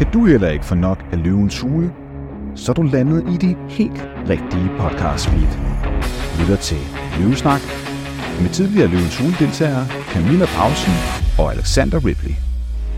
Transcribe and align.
Kan 0.00 0.12
du 0.12 0.26
heller 0.26 0.48
ikke 0.48 0.64
få 0.64 0.74
nok 0.74 0.98
af 1.12 1.24
løvens 1.24 1.60
hule? 1.60 1.92
Så 2.56 2.72
er 2.72 2.74
du 2.74 2.82
landet 2.82 3.20
i 3.34 3.36
det 3.46 3.56
helt 3.68 4.00
rigtige 4.32 4.68
podcast 4.78 5.26
feed. 5.28 5.52
Lytter 6.40 6.56
til 6.56 6.80
Løvesnak 7.18 7.60
med 8.42 8.50
tidligere 8.58 8.88
løvens 8.88 9.18
hule 9.20 9.34
deltagere 9.38 9.86
Camilla 10.12 10.46
Pausen 10.56 10.96
og 11.40 11.46
Alexander 11.54 11.98
Ripley. 12.08 12.34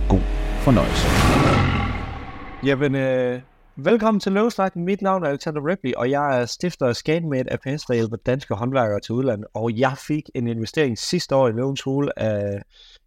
God 0.09 0.25
fornøjelse. 0.65 1.07
Jamen, 2.69 2.95
øh, 2.95 3.41
velkommen 3.77 4.21
til 4.21 4.33
Løvesnak. 4.33 4.77
Mit 4.77 5.03
navn 5.03 5.25
er 5.25 5.29
Alexander 5.29 5.67
Ripley, 5.71 5.93
og 5.97 6.11
jeg 6.11 6.41
er 6.41 6.47
stifter 6.47 6.87
af 6.87 6.97
ScanMed 6.97 7.45
APS, 7.51 7.83
der 7.89 7.95
hjælper 7.95 8.17
danske 8.17 8.55
håndværkere 8.55 9.01
til 9.01 9.13
udlandet. 9.13 9.47
Og 9.55 9.79
jeg 9.79 9.95
fik 10.09 10.25
en 10.35 10.47
investering 10.47 10.99
sidste 10.99 11.35
år 11.35 11.49
i 11.49 11.53
Løvens 11.53 11.83
Hule 11.83 12.19
af 12.19 12.63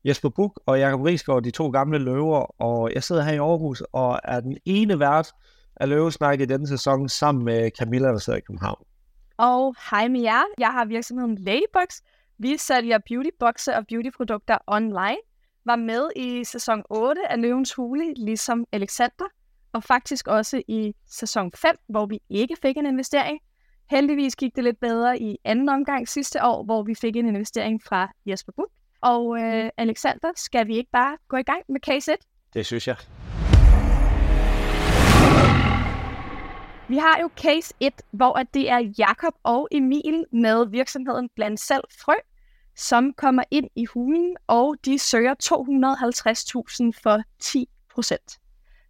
Jesper 0.06 0.30
Buk 0.30 0.62
og 0.66 0.80
Jakob 0.80 1.02
Riesgaard, 1.02 1.44
de 1.44 1.52
to 1.52 1.70
gamle 1.70 1.98
løver. 1.98 2.62
Og 2.62 2.94
jeg 2.94 3.04
sidder 3.04 3.24
her 3.24 3.34
i 3.34 3.38
Aarhus 3.38 3.84
og 3.94 4.20
er 4.24 4.40
den 4.40 4.58
ene 4.66 5.00
vært 5.00 5.32
af 5.76 5.90
Løvesnak 5.90 6.40
i 6.40 6.46
denne 6.46 6.68
sæson 6.68 7.09
sammen 7.09 7.46
med 7.46 7.72
Camilla, 7.80 8.08
der 8.08 8.18
sidder 8.18 8.40
i 8.40 8.41
København. 8.41 8.86
Og 9.38 9.76
hej 9.90 10.08
med 10.08 10.22
jer. 10.22 10.44
Jeg 10.58 10.68
har 10.68 10.86
virksomheden 10.86 11.36
Ladybox. 11.36 12.02
Vi 12.38 12.58
sælger 12.58 12.99
beautyboxe 13.10 13.76
og 13.76 13.86
beautyprodukter 13.88 14.58
online. 14.68 15.18
Var 15.66 15.76
med 15.76 16.10
i 16.16 16.44
sæson 16.44 16.84
8 16.90 17.32
af 17.32 17.41
Løvens 17.41 17.74
Hule, 17.74 18.13
ligesom 18.13 18.66
Alexander. 18.72 19.26
Og 19.74 19.84
faktisk 19.84 20.27
også 20.27 20.62
i 20.68 20.94
sæson 21.08 21.52
5, 21.55 21.76
hvor 21.90 22.05
vi 22.05 22.20
ikke 22.30 22.55
fik 22.62 22.77
en 22.77 22.85
investering. 22.85 23.40
Heldigvis 23.90 24.35
gik 24.35 24.55
det 24.55 24.63
lidt 24.63 24.80
bedre 24.80 25.20
i 25.20 25.38
anden 25.44 25.70
omgang 25.70 26.08
sidste 26.08 26.44
år, 26.44 26.63
hvor 26.63 26.84
vi 26.84 26.96
fik 26.96 27.16
en 27.16 27.27
investering 27.27 27.84
fra 27.84 28.12
Jesper 28.26 28.52
Buch. 28.55 28.72
Og 29.02 29.41
øh, 29.41 29.70
Alexander, 29.77 30.31
skal 30.35 30.67
vi 30.67 30.77
ikke 30.77 30.91
bare 30.91 31.17
gå 31.27 31.38
i 31.38 31.44
gang 31.44 31.62
med 31.70 31.80
case 31.80 32.13
1? 32.13 32.20
Det 32.54 32.66
synes 32.66 32.88
jeg. 32.88 32.95
Vi 36.88 36.98
har 36.98 37.20
jo 37.21 37.29
case 37.38 37.73
1, 37.79 37.93
hvor 38.12 38.40
det 38.54 38.70
er 38.70 38.93
Jakob 38.98 39.34
og 39.43 39.68
Emil 39.71 40.26
med 40.32 40.68
virksomheden 40.68 41.29
Bland 41.35 41.57
Selv 41.57 41.84
Frø, 42.01 42.13
som 42.76 43.13
kommer 43.13 43.43
ind 43.51 43.70
i 43.76 43.85
hulen, 43.85 44.38
og 44.48 44.76
de 44.85 44.99
søger 44.99 45.34
250.000 46.93 46.99
for 47.04 47.21
10 47.40 47.70
procent. 47.93 48.40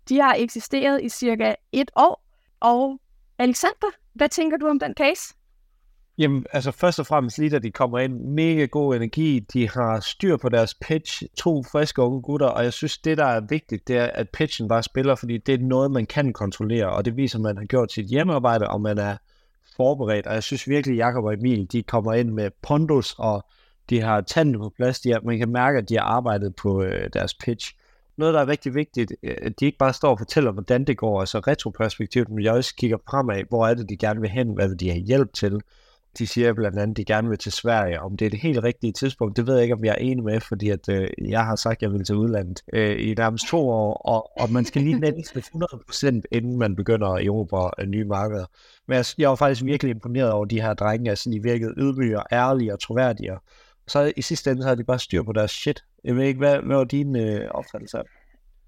De 0.09 0.21
har 0.21 0.35
eksisteret 0.37 1.03
i 1.03 1.09
cirka 1.09 1.55
et 1.71 1.91
år, 1.95 2.23
og 2.59 2.99
Alexander, 3.37 3.91
hvad 4.13 4.29
tænker 4.29 4.57
du 4.57 4.67
om 4.67 4.79
den 4.79 4.93
case? 4.93 5.33
Jamen, 6.17 6.45
altså 6.51 6.71
først 6.71 6.99
og 6.99 7.07
fremmest 7.07 7.37
lige 7.37 7.49
da 7.49 7.59
de 7.59 7.71
kommer 7.71 7.99
ind, 7.99 8.19
mega 8.19 8.65
god 8.65 8.95
energi, 8.95 9.39
de 9.39 9.69
har 9.69 9.99
styr 9.99 10.37
på 10.37 10.49
deres 10.49 10.73
pitch, 10.73 11.23
to 11.37 11.63
friske 11.63 12.01
unge 12.01 12.21
gutter, 12.21 12.47
og 12.47 12.63
jeg 12.63 12.73
synes, 12.73 12.97
det 12.97 13.17
der 13.17 13.25
er 13.25 13.41
vigtigt, 13.49 13.87
det 13.87 13.97
er, 13.97 14.05
at 14.05 14.29
pitchen 14.29 14.67
bare 14.67 14.83
spiller, 14.83 15.15
fordi 15.15 15.37
det 15.37 15.53
er 15.53 15.57
noget, 15.59 15.91
man 15.91 16.05
kan 16.05 16.33
kontrollere, 16.33 16.89
og 16.89 17.05
det 17.05 17.17
viser, 17.17 17.37
at 17.37 17.43
man 17.43 17.57
har 17.57 17.65
gjort 17.65 17.91
sit 17.91 18.05
hjemmearbejde, 18.05 18.67
og 18.67 18.81
man 18.81 18.97
er 18.97 19.17
forberedt, 19.75 20.27
og 20.27 20.33
jeg 20.33 20.43
synes 20.43 20.67
virkelig, 20.67 20.97
Jakob 20.97 21.23
og 21.23 21.33
Emil, 21.33 21.71
de 21.71 21.83
kommer 21.83 22.13
ind 22.13 22.29
med 22.29 22.51
pondus, 22.61 23.15
og 23.17 23.45
de 23.89 24.01
har 24.01 24.21
tanden 24.21 24.59
på 24.59 24.73
plads, 24.75 24.99
de 24.99 25.11
har, 25.11 25.21
man 25.23 25.37
kan 25.37 25.49
mærke, 25.49 25.77
at 25.77 25.89
de 25.89 25.97
har 25.97 26.03
arbejdet 26.03 26.55
på 26.55 26.83
øh, 26.83 27.09
deres 27.13 27.33
pitch. 27.33 27.75
Noget, 28.17 28.33
der 28.33 28.41
er 28.41 28.47
rigtig 28.47 28.75
vigtigt, 28.75 29.13
øh, 29.23 29.35
at 29.41 29.59
de 29.59 29.65
ikke 29.65 29.77
bare 29.77 29.93
står 29.93 30.11
og 30.11 30.17
fortæller, 30.17 30.51
hvordan 30.51 30.85
det 30.85 30.97
går, 30.97 31.19
altså 31.19 31.39
retroperspektivt, 31.39 32.29
men 32.29 32.43
jeg 32.43 32.53
også 32.53 32.75
kigger 32.75 32.97
fremad, 33.09 33.43
hvor 33.49 33.67
er 33.67 33.73
det, 33.73 33.89
de 33.89 33.97
gerne 33.97 34.21
vil 34.21 34.29
hen, 34.29 34.53
hvad 34.53 34.67
vil 34.67 34.79
de 34.79 34.89
have 34.89 35.01
hjælp 35.01 35.33
til, 35.33 35.61
de 36.17 36.27
siger 36.27 36.53
blandt 36.53 36.79
andet, 36.79 36.93
at 36.93 36.97
de 36.97 37.05
gerne 37.05 37.29
vil 37.29 37.37
til 37.37 37.51
Sverige. 37.51 38.01
Om 38.01 38.17
det 38.17 38.25
er 38.25 38.29
det 38.29 38.39
helt 38.39 38.63
rigtige 38.63 38.93
tidspunkt, 38.93 39.37
det 39.37 39.47
ved 39.47 39.53
jeg 39.53 39.63
ikke, 39.63 39.75
om 39.75 39.85
jeg 39.85 39.91
er 39.91 39.95
enig 39.95 40.23
med, 40.23 40.39
fordi 40.39 40.69
at, 40.69 40.89
øh, 40.89 41.07
jeg 41.29 41.45
har 41.45 41.55
sagt, 41.55 41.77
at 41.77 41.81
jeg 41.81 41.91
vil 41.91 42.05
til 42.05 42.15
udlandet 42.15 42.63
øh, 42.73 43.09
i 43.09 43.13
nærmest 43.13 43.47
to 43.47 43.69
år, 43.69 43.93
og, 43.93 44.41
og 44.41 44.51
man 44.51 44.65
skal 44.65 44.81
lige 44.81 44.99
næste 44.99 45.39
100%, 45.39 46.21
inden 46.31 46.57
man 46.57 46.75
begynder 46.75 47.07
at 47.07 47.25
erobre 47.25 47.71
øh, 47.79 47.87
nye 47.87 48.05
markeder. 48.05 48.45
Men 48.87 48.95
jeg, 48.97 49.05
jeg 49.17 49.29
var 49.29 49.35
faktisk 49.35 49.65
virkelig 49.65 49.91
imponeret 49.91 50.31
over 50.31 50.45
de 50.45 50.61
her 50.61 50.73
drenge, 50.73 51.09
altså 51.09 51.29
de 51.29 51.43
virkede 51.43 51.73
ydmyge, 51.77 52.21
ærlige 52.31 52.73
og 52.73 52.79
troværdige. 52.79 53.37
Så 53.87 54.13
i 54.17 54.21
sidste 54.21 54.51
ende, 54.51 54.61
så 54.61 54.67
har 54.67 54.75
de 54.75 54.83
bare 54.83 54.99
styr 54.99 55.23
på 55.23 55.33
deres 55.33 55.51
shit. 55.51 55.83
Jeg 56.03 56.15
ved 56.15 56.23
ikke, 56.23 56.37
hvad, 56.37 56.59
hvad 56.59 56.77
var 56.77 56.83
din 56.83 57.15
øh, 57.15 57.49
opfattelse 57.51 57.97
af 57.97 58.03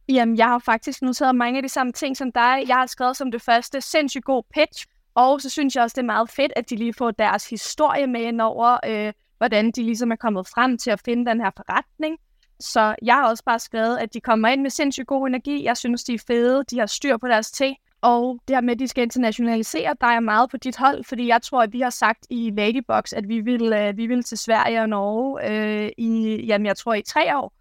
Jamen, 0.10 0.38
jeg 0.38 0.46
har 0.46 0.60
faktisk 0.60 1.02
noteret 1.02 1.36
mange 1.36 1.58
af 1.58 1.64
de 1.64 1.70
samme 1.70 1.92
ting 1.92 2.18
som 2.18 2.32
dig. 2.32 2.64
Jeg 2.68 2.76
har 2.76 2.86
skrevet 2.86 3.18
som 3.18 3.32
det 3.32 3.42
første, 3.42 3.82
sindssygt 3.82 4.26
god 4.26 4.44
pitch, 4.54 4.86
og 5.18 5.42
så 5.42 5.50
synes 5.50 5.76
jeg 5.76 5.84
også, 5.84 5.94
det 5.94 6.02
er 6.02 6.06
meget 6.06 6.30
fedt, 6.30 6.54
at 6.56 6.70
de 6.70 6.76
lige 6.76 6.94
får 6.94 7.12
deres 7.12 7.50
historie 7.50 8.08
med 8.08 8.22
ind 8.22 8.42
over, 8.42 8.78
øh, 8.86 9.14
hvordan 9.38 9.72
de 9.72 9.84
ligesom 9.84 10.12
er 10.12 10.16
kommet 10.16 10.48
frem 10.48 10.78
til 10.78 10.92
at 10.92 11.02
finde 11.06 11.26
den 11.26 11.42
her 11.42 11.52
forretning. 11.58 12.18
Så 12.60 12.96
jeg 13.02 13.16
har 13.16 13.30
også 13.30 13.44
bare 13.44 13.60
skrevet, 13.60 13.98
at 13.98 14.14
de 14.14 14.22
kommer 14.22 14.48
ind 14.48 14.62
med 14.62 14.70
sindssygt 14.70 15.08
god 15.08 15.28
energi. 15.28 15.64
Jeg 15.64 15.78
synes, 15.78 16.04
de 16.04 16.14
er 16.14 16.24
fede. 16.28 16.64
De 16.72 16.80
har 16.80 16.86
styr 16.86 17.18
på 17.18 17.28
deres 17.28 17.52
ting. 17.52 17.78
Og 18.02 18.40
det 18.48 18.56
her 18.56 18.62
med, 18.62 18.74
at 18.74 18.80
de 18.80 18.88
skal 18.88 19.02
internationalisere, 19.02 19.96
der 20.02 20.08
er 20.08 20.20
meget 20.20 20.50
på 20.50 20.58
dit 20.58 20.78
hold, 20.78 21.04
fordi 21.04 21.28
jeg 21.28 21.42
tror, 21.42 21.62
at 21.62 21.74
vi 21.74 21.80
har 21.80 21.90
sagt 21.90 22.28
i 22.30 22.52
Ladybox, 22.58 23.14
at 23.14 23.28
vi 23.28 23.40
vil, 23.40 23.74
øh, 23.74 23.98
vi 23.98 24.08
vil 24.08 24.24
til 24.24 24.38
Sverige 24.38 24.82
og 24.82 24.90
Norge 24.90 25.52
øh, 25.52 25.92
i, 25.98 26.42
jamen 26.46 26.66
jeg 26.66 26.78
tror, 26.78 26.94
i 26.94 27.02
tre 27.02 27.38
år. 27.38 27.54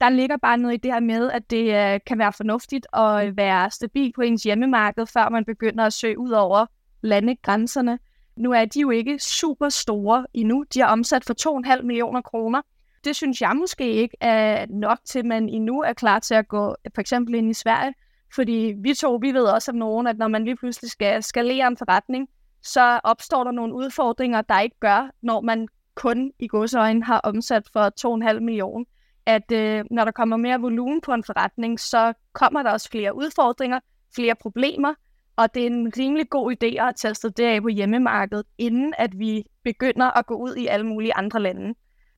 Der 0.00 0.08
ligger 0.08 0.36
bare 0.36 0.58
noget 0.58 0.74
i 0.74 0.80
det 0.82 0.92
her 0.92 1.00
med, 1.00 1.30
at 1.30 1.50
det 1.50 1.94
øh, 1.94 2.00
kan 2.06 2.18
være 2.18 2.32
fornuftigt 2.32 2.86
at 2.92 3.26
øh, 3.26 3.36
være 3.36 3.70
stabil 3.70 4.12
på 4.12 4.22
ens 4.22 4.42
hjemmemarked, 4.42 5.06
før 5.06 5.28
man 5.28 5.44
begynder 5.44 5.84
at 5.84 5.92
søge 5.92 6.18
ud 6.18 6.30
over 6.30 6.66
landegrænserne. 7.04 7.98
Nu 8.36 8.52
er 8.52 8.64
de 8.64 8.80
jo 8.80 8.90
ikke 8.90 9.18
super 9.18 9.68
store 9.68 10.26
endnu. 10.34 10.64
De 10.74 10.80
har 10.80 10.86
omsat 10.86 11.24
for 11.24 11.62
2,5 11.76 11.82
millioner 11.82 12.20
kroner. 12.20 12.62
Det 13.04 13.16
synes 13.16 13.40
jeg 13.40 13.56
måske 13.56 13.92
ikke 13.92 14.16
er 14.20 14.66
nok 14.70 14.98
til, 15.04 15.18
at 15.18 15.24
man 15.24 15.48
endnu 15.48 15.80
er 15.80 15.92
klar 15.92 16.18
til 16.18 16.34
at 16.34 16.48
gå 16.48 16.74
for 16.94 17.00
eksempel 17.00 17.34
ind 17.34 17.50
i 17.50 17.54
Sverige. 17.54 17.94
Fordi 18.34 18.74
vi 18.78 18.94
to, 18.94 19.14
vi 19.14 19.32
ved 19.32 19.44
også 19.44 19.70
om 19.70 19.76
nogen, 19.76 20.06
at 20.06 20.18
når 20.18 20.28
man 20.28 20.44
lige 20.44 20.56
pludselig 20.56 20.90
skal 20.90 21.22
skalere 21.22 21.66
en 21.66 21.76
forretning, 21.76 22.28
så 22.62 23.00
opstår 23.04 23.44
der 23.44 23.50
nogle 23.50 23.74
udfordringer, 23.74 24.42
der 24.42 24.60
ikke 24.60 24.76
gør, 24.80 25.10
når 25.22 25.40
man 25.40 25.68
kun 25.94 26.32
i 26.38 26.46
godsøjne 26.46 27.04
har 27.04 27.20
omsat 27.20 27.68
for 27.72 28.30
2,5 28.32 28.40
millioner. 28.40 28.84
At 29.26 29.52
øh, 29.52 29.84
når 29.90 30.04
der 30.04 30.12
kommer 30.12 30.36
mere 30.36 30.60
volumen 30.60 31.00
på 31.00 31.12
en 31.12 31.24
forretning, 31.24 31.80
så 31.80 32.12
kommer 32.32 32.62
der 32.62 32.70
også 32.70 32.90
flere 32.90 33.16
udfordringer, 33.16 33.80
flere 34.14 34.34
problemer, 34.34 34.94
og 35.36 35.54
det 35.54 35.62
er 35.62 35.66
en 35.66 35.92
rimelig 35.98 36.30
god 36.30 36.52
idé 36.52 36.66
at 36.66 36.82
have 36.82 36.92
testet 36.96 37.36
det 37.36 37.44
af 37.44 37.62
på 37.62 37.68
hjemmemarkedet, 37.68 38.46
inden 38.58 38.94
at 38.98 39.10
vi 39.18 39.44
begynder 39.64 40.18
at 40.18 40.26
gå 40.26 40.34
ud 40.34 40.56
i 40.56 40.66
alle 40.66 40.86
mulige 40.86 41.14
andre 41.14 41.40
lande. 41.40 41.74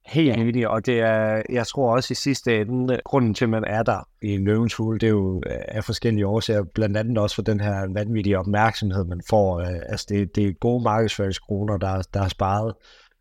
Helt 0.06 0.36
enig, 0.36 0.68
og 0.68 0.86
det 0.86 1.00
er, 1.00 1.42
jeg 1.48 1.66
tror 1.66 1.92
også 1.92 2.12
i 2.12 2.14
sidste 2.14 2.60
ende, 2.60 3.00
grunden 3.04 3.34
til, 3.34 3.44
at 3.44 3.48
man 3.48 3.64
er 3.64 3.82
der 3.82 4.08
i 4.22 4.36
Løvens 4.36 4.74
Hule, 4.74 4.98
det 4.98 5.06
er 5.06 5.10
jo 5.10 5.42
af 5.46 5.84
forskellige 5.84 6.26
årsager, 6.26 6.64
blandt 6.74 6.96
andet 6.96 7.18
også 7.18 7.34
for 7.34 7.42
den 7.42 7.60
her 7.60 7.92
vanvittige 7.92 8.38
opmærksomhed, 8.38 9.04
man 9.04 9.20
får. 9.30 9.60
Øh, 9.60 9.80
altså 9.88 10.06
det, 10.08 10.36
det 10.36 10.48
er 10.48 10.52
gode 10.52 10.84
markedsføringskroner, 10.84 11.76
der, 11.76 12.02
der 12.14 12.22
er 12.22 12.28
sparet, 12.28 12.74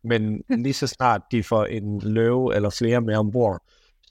men 0.04 0.42
lige 0.64 0.72
så 0.72 0.86
snart 0.86 1.22
de 1.32 1.42
får 1.42 1.64
en 1.64 2.00
løve 2.00 2.54
eller 2.54 2.70
flere 2.70 3.00
med 3.00 3.16
ombord, 3.16 3.62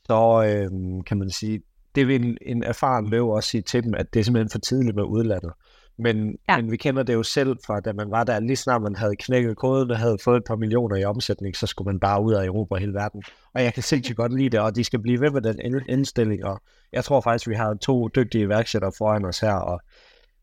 så 0.06 0.44
øh, 0.47 1.03
kan 1.06 1.17
man 1.17 1.29
sige, 1.29 1.62
det 1.96 2.07
vil 2.07 2.25
en, 2.25 2.38
en 2.41 2.63
erfaren 2.63 3.09
løve 3.09 3.35
også 3.35 3.50
sige 3.50 3.62
til 3.62 3.84
dem, 3.84 3.94
at 3.94 4.13
det 4.13 4.19
er 4.19 4.23
simpelthen 4.23 4.50
for 4.50 4.59
tidligt 4.59 4.96
med 4.96 5.03
udlandet. 5.03 5.52
Men, 5.97 6.38
ja. 6.50 6.57
men 6.57 6.72
vi 6.72 6.78
kender 6.78 7.03
det 7.03 7.13
jo 7.13 7.23
selv 7.23 7.57
fra, 7.66 7.79
da 7.79 7.94
man 7.94 8.11
var 8.11 8.23
der, 8.23 8.39
lige 8.39 8.56
snart 8.56 8.81
man 8.81 8.95
havde 8.95 9.16
knækket 9.16 9.57
koden 9.57 9.91
og 9.91 9.97
havde 9.97 10.17
fået 10.23 10.38
et 10.38 10.44
par 10.44 10.56
millioner 10.56 10.95
i 10.95 11.03
omsætning, 11.03 11.56
så 11.56 11.67
skulle 11.67 11.85
man 11.85 12.00
bare 12.00 12.22
ud 12.22 12.33
af 12.33 12.45
Europa 12.45 12.75
og 12.75 12.79
hele 12.79 12.94
verden. 12.94 13.23
Og 13.53 13.63
jeg 13.63 13.73
kan 13.73 13.83
sindssygt 13.83 14.17
godt 14.17 14.34
lide 14.38 14.50
det, 14.50 14.59
og 14.59 14.75
de 14.75 14.84
skal 14.84 15.00
blive 15.00 15.22
ved 15.22 15.31
med 15.31 15.41
den 15.41 15.81
indstilling, 15.89 16.45
og 16.45 16.61
jeg 16.94 17.03
tror 17.03 17.22
faktisk, 17.22 17.50
vi 17.50 17.55
har 17.55 17.73
to 17.73 18.07
dygtige 18.07 18.44
iværksættere 18.44 18.91
foran 18.97 19.25
os 19.25 19.39
her, 19.39 19.53
og 19.53 19.81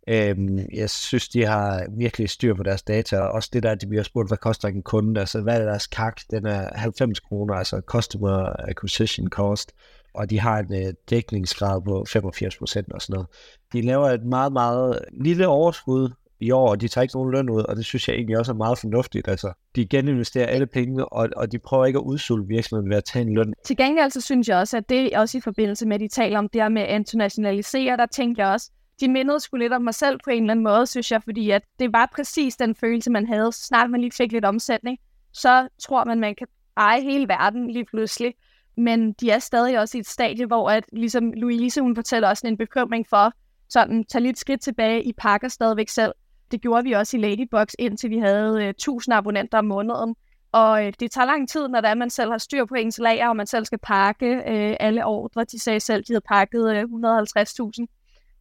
øhm, 0.08 0.58
jeg 0.72 0.90
synes, 0.90 1.28
de 1.28 1.46
har 1.46 1.86
virkelig 1.98 2.30
styr 2.30 2.54
på 2.54 2.62
deres 2.62 2.82
data, 2.82 3.18
og 3.18 3.32
også 3.32 3.50
det 3.52 3.62
der, 3.62 3.74
de 3.74 3.86
bliver 3.86 4.02
spurgt, 4.02 4.28
hvad 4.28 4.38
koster 4.38 4.68
en 4.68 4.82
kunde, 4.82 5.20
altså 5.20 5.40
hvad 5.40 5.60
er 5.60 5.64
deres 5.64 5.86
kak, 5.86 6.20
den 6.30 6.46
er 6.46 6.68
90 6.74 7.20
kroner, 7.20 7.54
altså 7.54 7.80
Customer 7.86 8.68
Acquisition 8.68 9.28
Cost, 9.28 9.72
og 10.14 10.30
de 10.30 10.40
har 10.40 10.58
en 10.58 10.86
øh, 10.86 10.94
dækningsgrad 11.10 11.82
på 11.82 12.04
85 12.08 12.56
procent 12.56 12.92
og 12.92 13.02
sådan 13.02 13.14
noget. 13.14 13.28
De 13.72 13.82
laver 13.82 14.10
et 14.10 14.24
meget, 14.24 14.52
meget 14.52 15.04
lille 15.12 15.46
overskud 15.48 16.10
i 16.40 16.50
år, 16.50 16.70
og 16.70 16.80
de 16.80 16.88
tager 16.88 17.02
ikke 17.02 17.14
nogen 17.16 17.30
løn 17.30 17.50
ud, 17.50 17.62
og 17.62 17.76
det 17.76 17.84
synes 17.84 18.08
jeg 18.08 18.14
egentlig 18.14 18.38
også 18.38 18.52
er 18.52 18.56
meget 18.56 18.78
fornuftigt. 18.78 19.28
Altså, 19.28 19.52
de 19.76 19.86
geninvesterer 19.86 20.46
alle 20.46 20.66
pengene, 20.66 21.12
og, 21.12 21.28
og 21.36 21.52
de 21.52 21.58
prøver 21.58 21.86
ikke 21.86 21.98
at 21.98 22.02
udsulte 22.02 22.48
virksomheden 22.48 22.90
ved 22.90 22.96
at 22.96 23.04
tage 23.04 23.22
en 23.22 23.34
løn. 23.34 23.54
Til 23.64 23.76
gengæld 23.76 24.10
så 24.10 24.20
synes 24.20 24.48
jeg 24.48 24.56
også, 24.56 24.76
at 24.76 24.88
det 24.88 25.16
også 25.16 25.38
i 25.38 25.40
forbindelse 25.40 25.86
med, 25.86 25.94
at 25.94 26.00
de 26.00 26.08
taler 26.08 26.38
om 26.38 26.48
det 26.48 26.62
her 26.62 26.68
med 26.68 26.82
at 26.82 26.94
internationalisere, 26.94 27.96
der 27.96 28.06
tænker 28.06 28.44
jeg 28.44 28.52
også, 28.52 28.70
de 29.00 29.08
mindede 29.08 29.40
sgu 29.40 29.56
lidt 29.56 29.72
om 29.72 29.82
mig 29.82 29.94
selv 29.94 30.18
på 30.24 30.30
en 30.30 30.42
eller 30.42 30.50
anden 30.50 30.64
måde, 30.64 30.86
synes 30.86 31.10
jeg, 31.10 31.22
fordi 31.22 31.50
at 31.50 31.62
det 31.78 31.92
var 31.92 32.10
præcis 32.14 32.56
den 32.56 32.74
følelse, 32.74 33.10
man 33.10 33.26
havde, 33.26 33.52
så 33.52 33.66
snart 33.66 33.90
man 33.90 34.00
lige 34.00 34.12
fik 34.12 34.32
lidt 34.32 34.44
omsætning, 34.44 34.98
så 35.32 35.68
tror 35.82 36.04
man, 36.04 36.20
man 36.20 36.34
kan 36.34 36.46
eje 36.76 37.02
hele 37.02 37.28
verden 37.28 37.70
lige 37.70 37.84
pludselig 37.84 38.34
men 38.76 39.12
de 39.12 39.30
er 39.30 39.38
stadig 39.38 39.78
også 39.78 39.98
i 39.98 40.00
et 40.00 40.06
stadie, 40.06 40.46
hvor 40.46 40.70
at, 40.70 40.84
ligesom 40.92 41.32
Louise, 41.32 41.80
hun 41.80 41.94
fortæller 41.94 42.28
også 42.28 42.46
en 42.46 42.56
bekymring 42.56 43.06
for, 43.10 43.32
sådan, 43.68 44.04
tag 44.04 44.22
lidt 44.22 44.38
skridt 44.38 44.60
tilbage, 44.60 45.02
i 45.02 45.12
pakker 45.12 45.48
stadigvæk 45.48 45.88
selv. 45.88 46.12
Det 46.50 46.60
gjorde 46.60 46.84
vi 46.84 46.92
også 46.92 47.16
i 47.16 47.20
Ladybox, 47.20 47.72
indtil 47.78 48.10
vi 48.10 48.18
havde 48.18 48.52
uh, 48.52 48.62
øh, 48.62 48.68
1000 48.68 49.14
abonnenter 49.14 49.58
om 49.58 49.64
måneden. 49.64 50.16
Og 50.52 50.72
uh, 50.72 50.92
det 51.00 51.10
tager 51.10 51.26
lang 51.26 51.48
tid, 51.48 51.68
når 51.68 51.80
det 51.80 51.90
er, 51.90 51.94
man 51.94 52.10
selv 52.10 52.30
har 52.30 52.38
styr 52.38 52.64
på 52.64 52.74
ens 52.74 52.98
lager, 52.98 53.28
og 53.28 53.36
man 53.36 53.46
selv 53.46 53.64
skal 53.64 53.78
pakke 53.78 54.36
uh, 54.36 54.76
alle 54.80 55.04
ordre. 55.04 55.44
De 55.44 55.58
sagde 55.58 55.80
selv, 55.80 56.04
de 56.04 56.12
havde 56.12 56.24
pakket 56.28 56.76
øh, 56.76 56.84
uh, 56.84 57.00
150.000. 57.00 57.86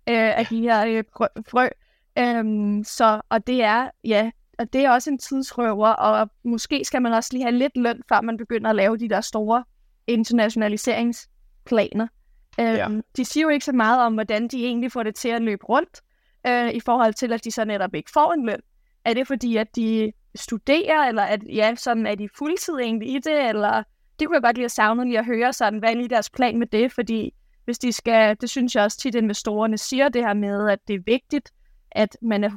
øh, 0.10 0.38
af 0.38 0.46
de 0.50 0.62
her 0.62 0.86
øh, 0.86 1.04
frø. 1.18 1.26
frø. 1.50 1.68
Øhm, 2.18 2.84
så, 2.84 3.22
og 3.30 3.48
det 3.48 3.64
er, 3.64 3.90
ja, 4.04 4.32
og 4.60 4.74
det 4.74 4.86
er 4.86 4.92
også 4.92 5.10
en 5.10 5.18
tidsrøver, 5.18 5.90
og 5.90 6.30
måske 6.44 6.86
skal 6.86 7.02
man 7.02 7.14
også 7.14 7.30
lige 7.34 7.44
have 7.44 7.56
lidt 7.56 7.78
løn, 7.78 8.02
før 8.10 8.22
man 8.22 8.38
begynder 8.38 8.70
at 8.70 8.76
lave 8.76 8.98
de 8.98 9.10
der 9.10 9.22
store 9.22 9.64
internationaliseringsplaner. 10.14 12.08
Øhm, 12.60 12.76
ja. 12.76 12.88
De 13.18 13.26
siger 13.26 13.44
jo 13.44 13.50
ikke 13.50 13.66
så 13.66 13.72
meget 13.72 14.02
om, 14.02 14.14
hvordan 14.14 14.48
de 14.48 14.66
egentlig 14.66 14.92
får 14.92 15.04
det 15.04 15.16
til 15.16 15.30
at 15.30 15.42
løbe 15.42 15.66
rundt, 15.66 16.02
øh, 16.48 16.72
i 16.72 16.80
forhold 16.80 17.14
til, 17.14 17.34
at 17.34 17.44
de 17.44 17.52
så 17.52 17.66
netop 17.66 17.96
ikke 17.96 18.12
får 18.12 18.34
en 18.34 18.46
løn. 18.46 18.62
Er 19.06 19.14
det 19.14 19.28
fordi, 19.28 19.58
at 19.58 19.76
de 19.76 20.12
studerer, 20.36 21.08
eller 21.08 21.24
at, 21.24 21.40
ja, 21.50 21.76
sådan, 21.76 22.08
er 22.08 22.16
de 22.16 22.30
fuldtid 22.38 22.74
egentlig 22.74 23.10
i 23.10 23.20
det, 23.20 23.50
eller 23.50 23.84
det 24.20 24.28
kunne 24.28 24.36
jeg 24.36 24.44
godt 24.44 24.56
lide 24.56 24.66
at 24.66 24.72
savne 24.72 25.06
lige 25.06 25.20
at 25.20 25.26
høre, 25.26 25.54
sådan, 25.54 25.80
hvad 25.80 25.90
er 25.90 25.96
lige 25.96 26.10
deres 26.10 26.30
plan 26.30 26.60
med 26.60 26.68
det, 26.68 26.92
fordi 26.92 27.34
hvis 27.66 27.80
de 27.80 27.92
skal, 27.92 28.38
det 28.42 28.50
synes 28.50 28.76
jeg 28.76 28.84
også 28.84 28.98
tit, 28.98 29.16
investorerne 29.16 29.78
siger 29.78 30.10
det 30.10 30.22
her 30.22 30.34
med, 30.34 30.70
at 30.70 30.80
det 30.88 30.96
er 30.96 31.00
vigtigt, 31.06 31.52
at 31.92 32.18
man 32.22 32.44
er 32.44 32.50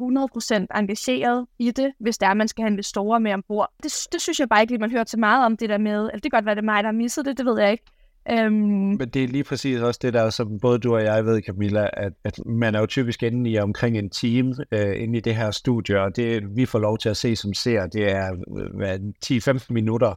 100% 0.73 0.79
engageret 0.79 1.47
i 1.59 1.71
det, 1.71 1.93
hvis 2.01 2.19
det 2.19 2.27
er, 2.27 2.31
at 2.31 2.37
man 2.37 2.49
skal 2.49 2.63
have 2.63 2.71
investorer 2.71 3.19
med 3.19 3.33
ombord. 3.33 3.73
Det, 3.83 3.93
det 4.13 4.21
synes 4.21 4.41
jeg 4.41 4.49
bare 4.49 4.61
ikke 4.61 4.73
lige, 4.73 4.81
man 4.81 4.91
hører 4.91 5.05
så 5.07 5.19
meget 5.19 5.47
om 5.47 5.57
det 5.57 5.69
der 5.69 5.79
med, 5.79 6.01
eller 6.01 6.13
det 6.13 6.23
kan 6.23 6.31
godt 6.31 6.47
være, 6.47 6.55
det 6.55 6.61
er 6.61 6.65
mig, 6.65 6.83
der 6.83 6.89
har 6.89 6.93
misset 6.93 7.25
det, 7.25 7.39
det 7.39 7.47
ved 7.47 7.61
jeg 7.61 7.73
ikke. 7.73 7.85
Um... 8.33 8.53
Men 8.53 9.09
det 9.09 9.25
er 9.25 9.29
lige 9.29 9.45
præcis 9.45 9.81
også 9.81 10.01
det 10.03 10.13
der, 10.13 10.31
som 10.31 10.59
både 10.61 10.79
du 10.79 10.95
og 10.95 11.05
jeg 11.05 11.27
ved, 11.27 11.43
Camilla, 11.43 11.89
at, 11.93 12.13
at 12.25 12.41
man 12.47 12.75
er 12.75 12.81
jo 12.81 12.87
typisk 12.87 13.23
inde 13.23 13.51
i 13.51 13.59
omkring 13.59 13.99
en 13.99 14.11
time 14.11 14.51
uh, 14.51 14.79
øh, 14.81 15.03
inde 15.03 15.19
i 15.19 15.21
det 15.21 15.37
her 15.37 15.51
studie, 15.51 16.01
og 16.01 16.17
det 16.17 16.57
vi 16.57 16.67
får 16.67 16.79
lov 16.79 16.99
til 16.99 17.09
at 17.09 17.17
se 17.17 17.37
som 17.37 17.55
ser, 17.55 17.87
det 17.87 18.11
er 18.11 18.33
uh, 18.49 19.57
10-15 19.57 19.67
minutter. 19.71 20.15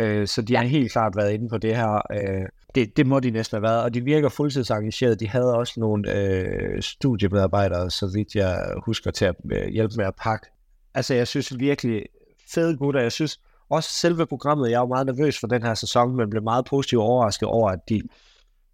Øh, 0.00 0.26
så 0.26 0.42
de 0.42 0.56
har 0.56 0.64
helt 0.64 0.92
klart 0.92 1.16
været 1.16 1.32
inde 1.32 1.48
på 1.48 1.58
det 1.58 1.76
her. 1.76 2.02
Øh, 2.12 2.46
det, 2.74 2.96
det 2.96 3.06
må 3.06 3.20
de 3.20 3.30
næsten 3.30 3.56
have 3.56 3.62
været, 3.62 3.82
og 3.82 3.94
de 3.94 4.00
virker 4.00 4.28
fuldtidsengageret. 4.28 5.20
De 5.20 5.28
havde 5.28 5.54
også 5.54 5.80
nogle 5.80 6.14
øh, 6.16 6.82
studiemedarbejdere, 6.82 7.90
så 7.90 8.10
vidt 8.14 8.34
jeg 8.34 8.72
husker, 8.84 9.10
til 9.10 9.24
at 9.24 9.34
øh, 9.52 9.68
hjælpe 9.68 9.94
med 9.96 10.04
at 10.04 10.14
pakke. 10.14 10.46
Altså, 10.94 11.14
jeg 11.14 11.28
synes 11.28 11.58
virkelig 11.58 12.06
fede 12.54 12.76
gutter. 12.76 13.00
Jeg 13.00 13.12
synes 13.12 13.40
også 13.70 13.90
selve 13.90 14.26
programmet, 14.26 14.70
jeg 14.70 14.76
er 14.76 14.80
jo 14.80 14.86
meget 14.86 15.06
nervøs 15.06 15.40
for 15.40 15.46
den 15.46 15.62
her 15.62 15.74
sæson, 15.74 16.16
men 16.16 16.30
blev 16.30 16.42
meget 16.42 16.64
positivt 16.64 17.02
overrasket 17.02 17.48
over, 17.48 17.70
at 17.70 17.78
de... 17.88 18.02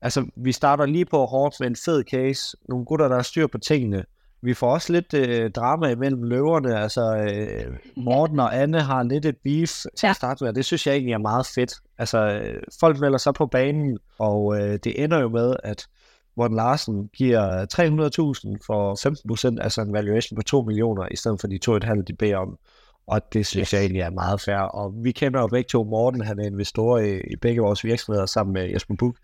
Altså, 0.02 0.26
vi 0.37 0.52
starter 0.52 0.87
lige 0.87 1.05
på 1.05 1.26
hårdt 1.26 1.61
med 1.61 1.69
en 1.69 1.76
fed 1.84 2.05
case. 2.05 2.56
Nogle 2.69 2.84
gutter, 2.84 3.08
der 3.08 3.14
har 3.14 3.22
styr 3.22 3.46
på 3.46 3.58
tingene. 3.58 4.05
Vi 4.46 4.54
får 4.54 4.72
også 4.72 4.93
lidt 4.93 5.14
øh, 5.14 5.50
drama 5.50 5.88
imellem 5.88 6.22
løverne. 6.22 6.78
Altså, 6.78 7.16
øh, 7.16 7.76
Morten 7.96 8.40
og 8.40 8.56
Anne 8.56 8.81
har 8.81 9.02
lidt 9.02 9.26
et 9.26 9.37
beef 9.44 9.84
til 9.96 10.06
at 10.06 10.16
starte 10.16 10.44
med. 10.44 10.52
Det 10.52 10.64
synes 10.64 10.87
jeg 10.87 10.93
egentlig 10.94 11.12
er 11.12 11.19
meget 11.19 11.46
fedt. 11.54 11.75
Altså, 11.98 12.19
øh, 12.19 12.62
folk 12.81 13.00
melder 13.00 13.19
sig 13.19 13.34
på 13.34 13.46
banen, 13.46 13.98
og 14.19 14.58
øh, 14.58 14.78
det 14.84 15.04
ender 15.04 15.20
jo 15.20 15.28
med, 15.28 15.56
at 15.62 15.87
Morten 16.37 16.56
Larsen 16.56 17.08
giver 17.08 17.66
300.000 18.54 18.66
for 18.66 18.98
15 19.02 19.28
procent, 19.28 19.60
altså 19.62 19.81
en 19.81 19.93
valuation 19.93 20.37
på 20.37 20.43
2 20.43 20.62
millioner, 20.62 21.08
i 21.10 21.16
stedet 21.16 21.40
for 21.40 21.46
de 21.48 21.58
2,5, 21.69 22.02
de 22.02 22.12
beder 22.12 22.37
om. 22.37 22.58
Og 23.06 23.32
det 23.32 23.46
synes 23.46 23.69
yes. 23.69 23.75
jeg 23.75 23.81
egentlig 23.81 24.02
er 24.02 24.10
meget 24.10 24.40
fair. 24.40 24.56
Og 24.56 24.94
vi 24.96 25.12
kender 25.12 25.40
jo 25.40 25.46
begge 25.46 25.69
to 25.69 25.84
Morten, 25.84 26.20
han 26.20 26.38
er 26.38 26.44
investor 26.44 26.98
i, 26.98 27.20
i 27.20 27.37
begge 27.37 27.60
vores 27.60 27.84
virksomheder 27.84 28.26
sammen 28.26 28.52
med 28.52 28.70
Jesper 28.70 28.94
Buk. 28.98 29.16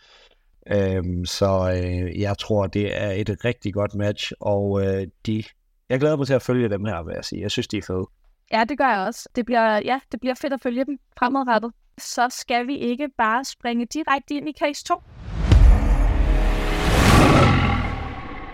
Øhm, 0.67 1.27
så 1.27 1.73
øh, 1.77 2.21
jeg 2.21 2.39
tror, 2.39 2.67
det 2.67 3.03
er 3.03 3.11
et 3.11 3.45
rigtig 3.45 3.75
godt 3.75 3.95
match, 3.95 4.33
og 4.41 4.87
øh, 4.87 5.07
de, 5.27 5.45
jeg 5.89 6.01
glæder 6.01 6.17
mig 6.17 6.27
til 6.27 6.35
at 6.35 6.43
følge 6.43 6.69
dem 6.69 6.85
her, 6.85 7.03
vil 7.03 7.13
jeg 7.15 7.25
sige. 7.25 7.43
Jeg 7.43 7.51
synes, 7.51 7.69
de 7.69 7.79
er 7.79 7.83
fede. 7.83 8.07
Ja, 8.53 8.65
det 8.69 8.79
gør 8.79 8.89
jeg 8.89 9.07
også. 9.07 9.29
Det 9.37 9.47
bliver, 9.47 9.77
ja, 9.77 10.01
det 10.13 10.21
bliver 10.21 10.35
fedt 10.35 10.53
at 10.53 10.61
følge 10.61 10.85
dem 10.85 10.99
fremadrettet. 11.19 11.73
Så 11.99 12.29
skal 12.31 12.67
vi 12.67 12.77
ikke 12.77 13.09
bare 13.19 13.45
springe 13.45 13.87
direkte 13.87 14.35
ind 14.35 14.49
i 14.49 14.53
case 14.59 14.85
2. 14.85 14.95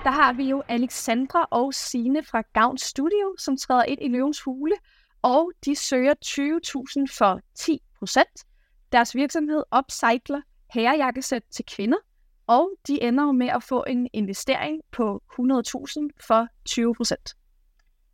Der 0.04 0.11
har 0.11 0.32
vi 0.32 0.44
jo 0.44 0.62
Alexandra 0.69 1.49
og 1.50 1.75
Sine 1.75 2.22
fra 2.22 2.43
Gavn 2.52 2.78
Studio, 2.78 3.34
som 3.38 3.56
træder 3.56 3.84
ind 3.84 4.02
i 4.02 4.08
Løvens 4.08 4.40
Hule, 4.40 4.75
og 5.22 5.50
de 5.64 5.76
søger 5.76 6.14
20.000 6.25 7.19
for 7.19 7.40
10 7.54 7.81
procent. 7.99 8.44
Deres 8.93 9.14
virksomhed 9.14 9.62
upcycler 9.78 10.40
herrejakkesæt 10.70 11.42
til 11.50 11.64
kvinder, 11.64 11.98
og 12.46 12.70
de 12.88 13.02
ender 13.02 13.24
jo 13.24 13.32
med 13.32 13.48
at 13.48 13.62
få 13.62 13.84
en 13.86 14.08
investering 14.12 14.80
på 14.92 15.22
100.000 15.32 16.08
for 16.26 16.46
20 16.64 16.94
procent. 16.94 17.34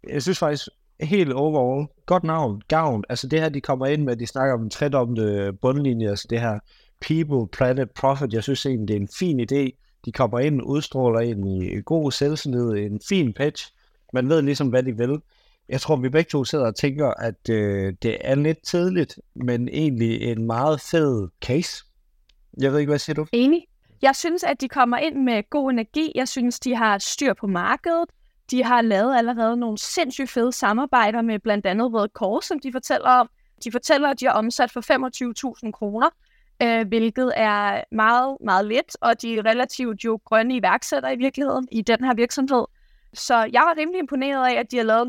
Jeg 0.08 0.22
synes 0.22 0.38
faktisk, 0.38 0.68
helt 1.00 1.32
overall, 1.32 1.86
godt 2.06 2.24
navn, 2.24 2.62
gavn. 2.68 3.04
Altså 3.08 3.28
det 3.28 3.40
her, 3.40 3.48
de 3.48 3.60
kommer 3.60 3.86
ind 3.86 4.02
med, 4.02 4.16
de 4.16 4.26
snakker 4.26 4.54
om 4.54 4.62
en 4.62 4.70
tredobbelte 4.70 5.52
bundlinje, 5.62 6.08
altså 6.08 6.26
det 6.30 6.40
her 6.40 6.58
People, 7.00 7.48
Planet, 7.48 7.90
Profit. 7.90 8.32
Jeg 8.32 8.42
synes 8.42 8.66
egentlig, 8.66 8.88
det 8.88 8.96
er 8.96 9.00
en 9.00 9.08
fin 9.18 9.40
idé. 9.40 9.80
De 10.04 10.12
kommer 10.12 10.38
ind, 10.38 10.62
udstråler 10.62 11.20
ind 11.20 11.48
i 11.48 11.82
god 11.84 12.12
selvsynlighed, 12.12 12.72
en 12.72 13.00
fin 13.08 13.32
pitch. 13.32 13.72
Man 14.12 14.28
ved 14.28 14.42
ligesom, 14.42 14.68
hvad 14.68 14.82
de 14.82 14.96
vil. 14.96 15.20
Jeg 15.68 15.80
tror, 15.80 15.96
vi 15.96 16.08
begge 16.08 16.28
to 16.28 16.44
sidder 16.44 16.66
og 16.66 16.76
tænker, 16.76 17.10
at 17.10 17.48
øh, 17.50 17.94
det 18.02 18.16
er 18.20 18.34
lidt 18.34 18.62
tidligt, 18.62 19.18
men 19.34 19.68
egentlig 19.68 20.22
en 20.22 20.46
meget 20.46 20.80
fed 20.80 21.28
case. 21.40 21.84
Jeg 22.58 22.72
ved 22.72 22.78
ikke, 22.78 22.90
hvad 22.90 22.98
siger 22.98 23.14
du? 23.14 23.26
Enig. 23.32 23.66
Jeg 24.02 24.16
synes, 24.16 24.44
at 24.44 24.60
de 24.60 24.68
kommer 24.68 24.96
ind 24.98 25.16
med 25.16 25.50
god 25.50 25.70
energi. 25.70 26.12
Jeg 26.14 26.28
synes, 26.28 26.60
de 26.60 26.76
har 26.76 26.98
styr 26.98 27.32
på 27.34 27.46
markedet. 27.46 28.08
De 28.50 28.64
har 28.64 28.82
lavet 28.82 29.16
allerede 29.16 29.56
nogle 29.56 29.78
sindssygt 29.78 30.30
fede 30.30 30.52
samarbejder 30.52 31.22
med 31.22 31.38
blandt 31.38 31.66
andet 31.66 31.92
Røde 31.92 32.08
Kors, 32.08 32.44
som 32.44 32.58
de 32.58 32.72
fortæller 32.72 33.08
om. 33.08 33.30
De 33.64 33.72
fortæller, 33.72 34.08
at 34.08 34.20
de 34.20 34.26
har 34.26 34.32
omsat 34.32 34.70
for 34.70 34.80
25.000 35.66 35.70
kroner, 35.70 36.08
øh, 36.62 36.88
hvilket 36.88 37.32
er 37.36 37.84
meget, 37.92 38.36
meget 38.40 38.66
lidt, 38.66 38.96
og 39.00 39.22
de 39.22 39.38
er 39.38 39.44
relativt 39.44 40.04
jo 40.04 40.20
grønne 40.24 40.56
iværksættere 40.56 41.14
i 41.14 41.18
virkeligheden 41.18 41.68
i 41.72 41.82
den 41.82 42.04
her 42.04 42.14
virksomhed. 42.14 42.64
Så 43.14 43.34
jeg 43.52 43.62
var 43.62 43.74
rimelig 43.78 43.98
imponeret 43.98 44.46
af, 44.46 44.60
at 44.60 44.70
de 44.70 44.76
har 44.76 44.84
lavet 44.84 45.08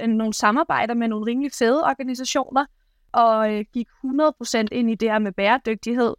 øh, 0.00 0.06
nogle 0.06 0.34
samarbejder 0.34 0.94
med 0.94 1.08
nogle 1.08 1.26
rimelig 1.26 1.52
fede 1.52 1.84
organisationer, 1.84 2.66
og 3.12 3.54
øh, 3.54 3.64
gik 3.72 3.88
100% 3.88 4.64
ind 4.72 4.90
i 4.90 4.94
det 4.94 5.10
her 5.10 5.18
med 5.18 5.32
bæredygtighed. 5.32 6.14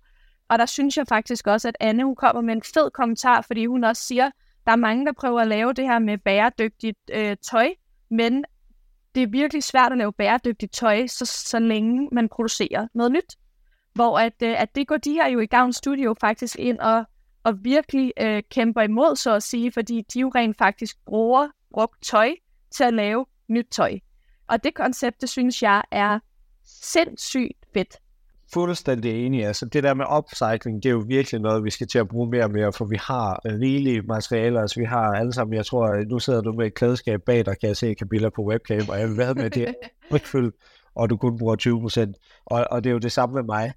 Og 0.50 0.60
der 0.60 0.66
synes 0.66 0.98
jeg 0.98 1.08
faktisk 1.08 1.48
også, 1.48 1.68
at 1.68 1.78
Anne 1.80 2.04
hun 2.04 2.16
kommer 2.16 2.42
med 2.42 2.54
en 2.54 2.64
fed 2.64 2.92
kommentar, 2.92 3.42
fordi 3.42 3.66
hun 3.66 3.84
også 3.84 4.04
siger, 4.04 4.32
der 4.66 4.72
er 4.72 4.76
mange, 4.76 5.06
der 5.06 5.12
prøver 5.12 5.42
at 5.42 5.48
lave 5.48 5.74
det 5.74 5.86
her 5.86 6.00
med 6.00 6.18
bæredygtigt 6.18 7.00
øh, 7.14 7.38
tøj, 7.38 7.70
men 8.10 8.46
det 9.16 9.24
er 9.24 9.28
virkelig 9.28 9.64
svært 9.64 9.92
at 9.92 9.98
lave 9.98 10.14
bæredygtigt 10.14 10.74
tøj, 10.74 11.08
så, 11.08 11.26
så 11.26 11.60
længe 11.60 12.10
man 12.12 12.30
producerer 12.30 12.88
noget 12.94 13.12
nyt. 13.12 13.36
Hvor 13.94 14.20
at, 14.20 14.42
øh, 14.44 14.62
at 14.62 14.76
det 14.76 14.88
går 14.88 14.98
de 14.98 15.12
her 15.12 15.28
jo 15.28 15.40
i 15.40 15.46
Gavn 15.46 15.74
Studio 15.74 16.16
faktisk 16.22 16.56
ind 16.60 16.80
og, 16.80 17.06
og 17.44 17.64
virkelig 17.64 18.14
øh, 18.20 18.44
kæmper 18.52 18.82
imod, 18.82 19.16
så 19.16 19.36
at 19.36 19.44
sige, 19.44 19.72
fordi 19.72 20.06
de 20.14 20.20
jo 20.20 20.32
rent 20.36 20.58
faktisk 20.58 20.98
bruger 21.06 21.48
brugt 21.72 22.04
tøj 22.04 22.36
til 22.72 22.84
at 22.84 22.94
lave 22.94 23.26
nyt 23.48 23.68
tøj. 23.72 24.00
Og 24.48 24.64
det 24.64 24.74
koncept, 24.74 25.22
det 25.22 25.30
synes 25.30 25.64
jeg 25.64 25.84
er 25.92 26.20
sindssygt 26.64 27.66
fedt 27.74 27.98
fuldstændig 28.54 29.26
enig. 29.26 29.46
Altså 29.46 29.66
det 29.66 29.84
der 29.84 29.94
med 29.94 30.06
upcycling, 30.18 30.84
det 30.84 30.90
er 30.90 30.94
jo 30.94 31.04
virkelig 31.08 31.42
noget, 31.42 31.64
vi 31.64 31.70
skal 31.70 31.88
til 31.88 32.00
at 32.00 32.08
bruge 32.08 32.30
mere 32.30 32.44
og 32.44 32.52
mere, 32.52 32.74
for 32.74 32.86
vi 32.86 32.98
har 33.02 33.42
rigelige 33.46 34.02
materialer. 34.02 34.62
Altså 34.62 34.80
vi 34.80 34.86
har 34.86 35.14
alle 35.14 35.34
sammen, 35.34 35.54
jeg 35.56 35.66
tror, 35.66 36.10
nu 36.10 36.20
sidder 36.20 36.42
du 36.42 36.52
med 36.52 36.66
et 36.66 36.74
klædeskab 36.74 37.22
bag 37.26 37.46
dig, 37.46 37.60
kan 37.60 37.68
jeg 37.68 37.78
se 37.78 37.96
Camilla 38.00 38.30
på 38.30 38.44
webcam, 38.44 38.90
og 38.90 39.00
jeg 39.00 39.10
vil 39.10 39.18
være 39.18 39.34
med 39.34 39.50
det 39.50 39.68
er 40.12 40.52
og 40.98 41.10
du 41.10 41.18
kun 41.18 41.38
bruger 41.38 41.56
20 41.56 41.82
procent. 41.82 42.18
Og, 42.46 42.66
og 42.72 42.84
det 42.84 42.90
er 42.90 42.94
jo 42.94 43.00
det 43.00 43.12
samme 43.12 43.36
med 43.36 43.44
mig. 43.44 43.74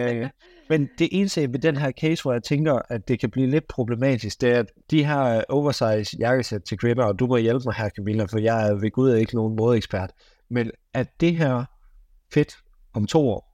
Øh, 0.00 0.28
men 0.70 0.88
det 0.98 1.08
eneste 1.12 1.52
ved 1.52 1.58
den 1.58 1.76
her 1.76 1.92
case, 1.92 2.22
hvor 2.22 2.32
jeg 2.32 2.42
tænker, 2.42 2.78
at 2.88 3.08
det 3.08 3.20
kan 3.20 3.30
blive 3.30 3.46
lidt 3.46 3.68
problematisk, 3.68 4.40
det 4.40 4.50
er, 4.50 4.58
at 4.58 4.66
de 4.90 5.04
her 5.04 5.44
oversize 5.48 6.16
jakkesæt 6.18 6.62
til 6.62 6.78
kvinder, 6.78 7.04
og 7.04 7.18
du 7.18 7.26
må 7.26 7.36
hjælpe 7.36 7.62
mig 7.64 7.74
her, 7.74 7.88
Camilla, 7.88 8.24
for 8.24 8.38
jeg 8.38 8.68
er 8.68 8.74
ved 8.74 8.90
Gud 8.90 9.14
ikke 9.14 9.34
nogen 9.34 9.56
modeekspert, 9.56 10.10
men 10.50 10.70
at 10.94 11.08
det 11.20 11.36
her 11.36 11.64
fedt 12.32 12.56
om 12.94 13.06
to 13.06 13.28
år, 13.28 13.47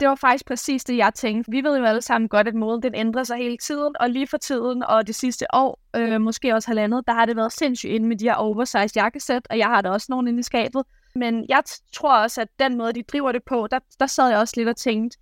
det 0.00 0.08
var 0.08 0.14
faktisk 0.14 0.46
præcis 0.46 0.84
det, 0.84 0.96
jeg 0.96 1.14
tænkte. 1.14 1.50
Vi 1.50 1.64
ved 1.64 1.78
jo 1.78 1.84
alle 1.84 2.02
sammen 2.02 2.28
godt, 2.28 2.48
at 2.48 2.54
moden 2.54 2.82
den 2.82 2.94
ændrer 2.94 3.24
sig 3.24 3.36
hele 3.36 3.56
tiden, 3.56 3.94
og 4.00 4.10
lige 4.10 4.26
for 4.26 4.36
tiden 4.36 4.82
og 4.82 5.06
det 5.06 5.14
sidste 5.14 5.46
år, 5.54 5.80
øh, 5.96 6.20
måske 6.20 6.54
også 6.54 6.68
halvandet, 6.68 7.04
der 7.06 7.12
har 7.12 7.26
det 7.26 7.36
været 7.36 7.52
sindssygt 7.52 7.92
inde 7.92 8.08
med 8.08 8.16
de 8.16 8.24
her 8.24 8.34
oversized 8.34 8.96
jakkesæt, 8.96 9.46
og 9.50 9.58
jeg 9.58 9.66
har 9.66 9.80
da 9.80 9.90
også 9.90 10.06
nogen 10.10 10.28
inde 10.28 10.40
i 10.40 10.42
skabet. 10.42 10.82
Men 11.14 11.46
jeg 11.48 11.62
tror 11.92 12.16
også, 12.16 12.40
at 12.40 12.48
den 12.58 12.78
måde, 12.78 12.92
de 12.92 13.02
driver 13.02 13.32
det 13.32 13.42
på, 13.44 13.66
der, 13.70 13.78
der 14.00 14.06
sad 14.06 14.28
jeg 14.28 14.38
også 14.38 14.54
lidt 14.56 14.68
og 14.68 14.76
tænkte, 14.76 15.18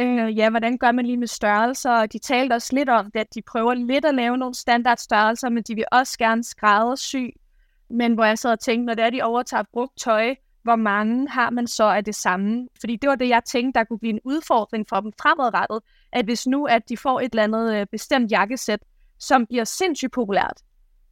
øh, 0.00 0.38
ja, 0.38 0.50
hvordan 0.50 0.78
gør 0.78 0.92
man 0.92 1.06
lige 1.06 1.16
med 1.16 1.26
størrelser? 1.26 2.06
De 2.06 2.18
talte 2.18 2.52
også 2.52 2.76
lidt 2.76 2.88
om 2.88 3.10
det, 3.10 3.20
at 3.20 3.34
de 3.34 3.42
prøver 3.42 3.74
lidt 3.74 4.04
at 4.04 4.14
lave 4.14 4.36
nogle 4.36 4.54
standardstørrelser, 4.54 5.48
men 5.48 5.62
de 5.62 5.74
vil 5.74 5.84
også 5.92 6.18
gerne 6.18 6.44
skræddersy. 6.44 7.26
Men 7.90 8.14
hvor 8.14 8.24
jeg 8.24 8.38
sad 8.38 8.52
og 8.52 8.60
tænkte, 8.60 8.86
når 8.86 8.94
det 8.94 9.04
er, 9.04 9.10
de 9.10 9.22
overtager 9.22 9.62
brugt 9.72 9.98
tøj, 9.98 10.34
hvor 10.62 10.76
mange 10.76 11.28
har 11.28 11.50
man 11.50 11.66
så 11.66 11.84
af 11.84 12.04
det 12.04 12.14
samme? 12.14 12.68
Fordi 12.80 12.96
det 12.96 13.08
var 13.08 13.16
det, 13.16 13.28
jeg 13.28 13.44
tænkte, 13.44 13.78
der 13.78 13.84
kunne 13.84 13.98
blive 13.98 14.12
en 14.12 14.20
udfordring 14.24 14.88
for 14.88 15.00
dem 15.00 15.12
fremadrettet, 15.20 15.80
at 16.12 16.24
hvis 16.24 16.46
nu, 16.46 16.64
at 16.64 16.88
de 16.88 16.96
får 16.96 17.20
et 17.20 17.30
eller 17.32 17.42
andet 17.42 17.74
øh, 17.74 17.86
bestemt 17.92 18.30
jakkesæt, 18.30 18.80
som 19.18 19.46
bliver 19.46 19.64
sindssygt 19.64 20.12
populært, 20.12 20.60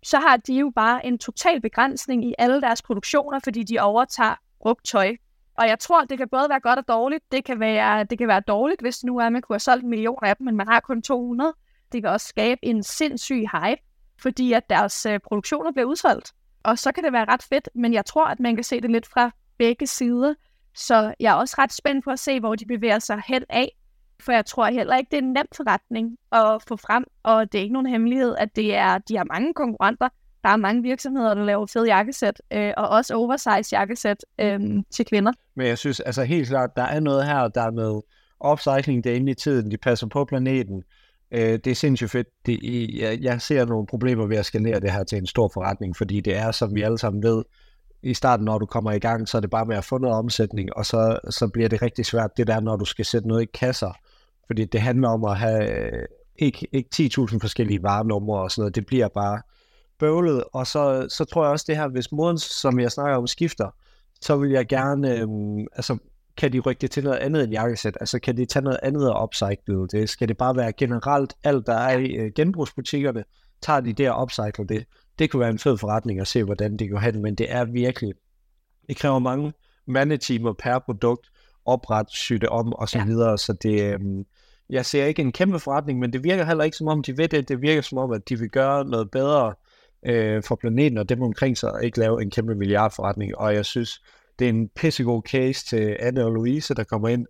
så 0.02 0.18
har 0.18 0.36
de 0.36 0.54
jo 0.54 0.72
bare 0.74 1.06
en 1.06 1.18
total 1.18 1.60
begrænsning 1.60 2.24
i 2.24 2.34
alle 2.38 2.60
deres 2.60 2.82
produktioner, 2.82 3.38
fordi 3.44 3.62
de 3.62 3.78
overtager 3.78 4.34
brugt 4.60 4.86
tøj. 4.86 5.16
Og 5.58 5.68
jeg 5.68 5.78
tror, 5.78 6.04
det 6.04 6.18
kan 6.18 6.28
både 6.28 6.48
være 6.48 6.60
godt 6.60 6.78
og 6.78 6.88
dårligt. 6.88 7.32
Det 7.32 7.44
kan 7.44 7.60
være, 7.60 8.04
det 8.04 8.18
kan 8.18 8.28
være 8.28 8.40
dårligt, 8.40 8.80
hvis 8.80 9.04
nu 9.04 9.18
er, 9.18 9.28
man 9.28 9.42
kunne 9.42 9.54
have 9.54 9.60
solgt 9.60 9.84
en 9.84 9.90
million 9.90 10.18
af 10.22 10.36
dem, 10.36 10.44
men 10.44 10.56
man 10.56 10.68
har 10.68 10.80
kun 10.80 11.02
200. 11.02 11.54
Det 11.92 12.02
kan 12.02 12.10
også 12.10 12.26
skabe 12.26 12.64
en 12.64 12.82
sindssyg 12.82 13.44
hype. 13.52 13.82
fordi 14.22 14.52
at 14.52 14.70
deres 14.70 15.06
øh, 15.06 15.20
produktioner 15.20 15.72
bliver 15.72 15.86
udsolgt. 15.86 16.32
Og 16.62 16.78
så 16.78 16.92
kan 16.92 17.04
det 17.04 17.12
være 17.12 17.24
ret 17.24 17.42
fedt, 17.42 17.68
men 17.74 17.92
jeg 17.92 18.04
tror, 18.04 18.26
at 18.26 18.40
man 18.40 18.54
kan 18.54 18.64
se 18.64 18.80
det 18.80 18.90
lidt 18.90 19.06
fra 19.06 19.30
begge 19.58 19.86
sider. 19.86 20.34
Så 20.74 21.14
jeg 21.20 21.30
er 21.30 21.34
også 21.34 21.54
ret 21.58 21.72
spændt 21.72 22.04
på 22.04 22.10
at 22.10 22.18
se, 22.18 22.40
hvor 22.40 22.54
de 22.54 22.66
bevæger 22.66 22.98
sig 22.98 23.22
hen 23.26 23.44
af. 23.48 23.72
For 24.20 24.32
jeg 24.32 24.46
tror 24.46 24.66
heller 24.66 24.96
ikke, 24.96 25.10
det 25.10 25.16
er 25.16 25.22
en 25.22 25.32
nem 25.32 25.46
forretning 25.56 26.16
at 26.32 26.62
få 26.68 26.76
frem, 26.76 27.04
og 27.22 27.52
det 27.52 27.58
er 27.58 27.62
ikke 27.62 27.72
nogen 27.72 27.86
hemmelighed, 27.86 28.34
at 28.38 28.56
det 28.56 28.74
er, 28.74 28.98
de 28.98 29.16
har 29.16 29.24
mange 29.24 29.54
konkurrenter. 29.54 30.08
Der 30.42 30.48
er 30.48 30.56
mange 30.56 30.82
virksomheder, 30.82 31.34
der 31.34 31.44
laver 31.44 31.66
fede 31.66 31.86
jakkesæt, 31.86 32.42
øh, 32.52 32.72
og 32.76 32.88
også 32.88 33.14
oversize 33.14 33.76
jakkesæt 33.76 34.24
øh, 34.40 34.60
til 34.90 35.06
kvinder. 35.06 35.32
Men 35.54 35.66
jeg 35.66 35.78
synes 35.78 36.00
altså 36.00 36.24
helt 36.24 36.48
klart, 36.48 36.76
der 36.76 36.82
er 36.82 37.00
noget 37.00 37.26
her, 37.26 37.48
der 37.48 37.62
er 37.62 37.70
med 37.70 38.00
upcycling, 38.52 39.04
det 39.04 39.12
er 39.12 39.16
inde 39.16 39.32
i 39.32 39.34
tiden, 39.34 39.70
de 39.70 39.76
passer 39.76 40.06
på 40.06 40.24
planeten. 40.24 40.84
Øh, 41.30 41.58
det 41.64 41.66
er 41.66 41.74
sindssygt 41.74 42.10
fedt. 42.10 42.26
Det, 42.46 42.58
jeg, 42.98 43.18
jeg 43.20 43.42
ser 43.42 43.64
nogle 43.64 43.86
problemer 43.86 44.26
ved 44.26 44.36
at 44.36 44.46
skalere 44.46 44.80
det 44.80 44.92
her 44.92 45.04
til 45.04 45.18
en 45.18 45.26
stor 45.26 45.50
forretning, 45.54 45.96
fordi 45.96 46.20
det 46.20 46.36
er, 46.36 46.50
som 46.50 46.74
vi 46.74 46.82
alle 46.82 46.98
sammen 46.98 47.22
ved, 47.22 47.44
i 48.02 48.14
starten, 48.14 48.44
når 48.44 48.58
du 48.58 48.66
kommer 48.66 48.92
i 48.92 48.98
gang, 48.98 49.28
så 49.28 49.36
er 49.36 49.40
det 49.40 49.50
bare 49.50 49.66
med 49.66 49.76
at 49.76 49.84
få 49.84 49.98
noget 49.98 50.16
omsætning, 50.16 50.76
og 50.76 50.86
så, 50.86 51.18
så 51.30 51.48
bliver 51.48 51.68
det 51.68 51.82
rigtig 51.82 52.06
svært, 52.06 52.36
det 52.36 52.46
der, 52.46 52.60
når 52.60 52.76
du 52.76 52.84
skal 52.84 53.04
sætte 53.04 53.28
noget 53.28 53.42
i 53.42 53.48
kasser. 53.54 53.92
Fordi 54.46 54.64
det 54.64 54.80
handler 54.80 55.08
om 55.08 55.24
at 55.24 55.36
have 55.36 55.86
øh, 55.92 56.02
ikke, 56.36 56.68
ikke 56.72 56.88
10.000 56.94 57.38
forskellige 57.40 57.82
varenumre 57.82 58.42
og 58.42 58.50
sådan 58.50 58.62
noget. 58.62 58.74
Det 58.74 58.86
bliver 58.86 59.08
bare 59.08 59.42
bøvlet. 59.98 60.44
Og 60.52 60.66
så, 60.66 61.06
så 61.08 61.24
tror 61.24 61.44
jeg 61.44 61.52
også 61.52 61.64
det 61.68 61.76
her, 61.76 61.88
hvis 61.88 62.12
moden, 62.12 62.38
som 62.38 62.80
jeg 62.80 62.92
snakker 62.92 63.16
om, 63.16 63.26
skifter, 63.26 63.70
så 64.20 64.36
vil 64.36 64.50
jeg 64.50 64.66
gerne, 64.66 65.16
øhm, 65.16 65.66
altså 65.72 65.98
kan 66.38 66.52
de 66.52 66.58
rykke 66.58 66.80
det 66.80 66.90
til 66.90 67.04
noget 67.04 67.18
andet 67.18 67.44
end 67.44 67.52
jakkesæt? 67.52 67.96
Altså 68.00 68.18
kan 68.18 68.36
de 68.36 68.44
tage 68.44 68.62
noget 68.62 68.78
andet 68.82 69.12
og 69.12 69.22
upcycle 69.22 69.88
det? 69.92 70.08
Skal 70.08 70.28
det 70.28 70.36
bare 70.36 70.56
være 70.56 70.72
generelt 70.72 71.34
alt, 71.44 71.66
der 71.66 71.74
er 71.74 71.98
i 71.98 72.12
øh, 72.12 72.32
genbrugsbutikkerne, 72.34 73.24
tager 73.62 73.80
de 73.80 73.92
det 73.92 74.10
og 74.10 74.22
upcycle 74.22 74.66
det? 74.68 74.84
Det 75.18 75.30
kunne 75.30 75.40
være 75.40 75.50
en 75.50 75.58
fed 75.58 75.78
forretning 75.78 76.20
at 76.20 76.26
se, 76.26 76.44
hvordan 76.44 76.76
det 76.76 76.90
går 76.90 76.98
hen, 76.98 77.22
men 77.22 77.34
det 77.34 77.52
er 77.52 77.64
virkelig, 77.64 78.14
det 78.88 78.96
kræver 78.96 79.18
mange 79.18 79.52
mandetimer 79.86 80.52
per 80.52 80.78
produkt, 80.78 81.26
opret, 81.64 82.10
sytte 82.10 82.48
om 82.48 82.72
og 82.72 82.88
så 82.88 82.98
ja. 82.98 83.04
videre, 83.04 83.38
så 83.38 83.52
det, 83.52 83.94
øhm, 83.94 84.26
jeg 84.70 84.86
ser 84.86 85.04
ikke 85.04 85.22
en 85.22 85.32
kæmpe 85.32 85.58
forretning, 85.58 85.98
men 85.98 86.12
det 86.12 86.24
virker 86.24 86.44
heller 86.44 86.64
ikke 86.64 86.76
som 86.76 86.88
om, 86.88 87.02
de 87.02 87.18
ved 87.18 87.28
det. 87.28 87.48
Det 87.48 87.62
virker 87.62 87.82
som 87.82 87.98
om, 87.98 88.12
at 88.12 88.28
de 88.28 88.38
vil 88.38 88.50
gøre 88.50 88.84
noget 88.84 89.10
bedre 89.10 89.54
øh, 90.06 90.42
for 90.42 90.56
planeten 90.56 90.98
og 90.98 91.08
dem 91.08 91.22
omkring 91.22 91.58
sig, 91.58 91.72
og 91.72 91.84
ikke 91.84 91.98
lave 91.98 92.22
en 92.22 92.30
kæmpe 92.30 92.54
milliardforretning. 92.54 93.38
Og 93.38 93.54
jeg 93.54 93.64
synes, 93.64 94.02
det 94.38 94.44
er 94.44 94.48
en 94.48 94.68
pissegod 94.68 95.22
case 95.22 95.66
til 95.66 95.96
Anne 96.00 96.24
og 96.24 96.32
Louise, 96.32 96.74
der 96.74 96.84
kommer 96.84 97.08
ind 97.08 97.26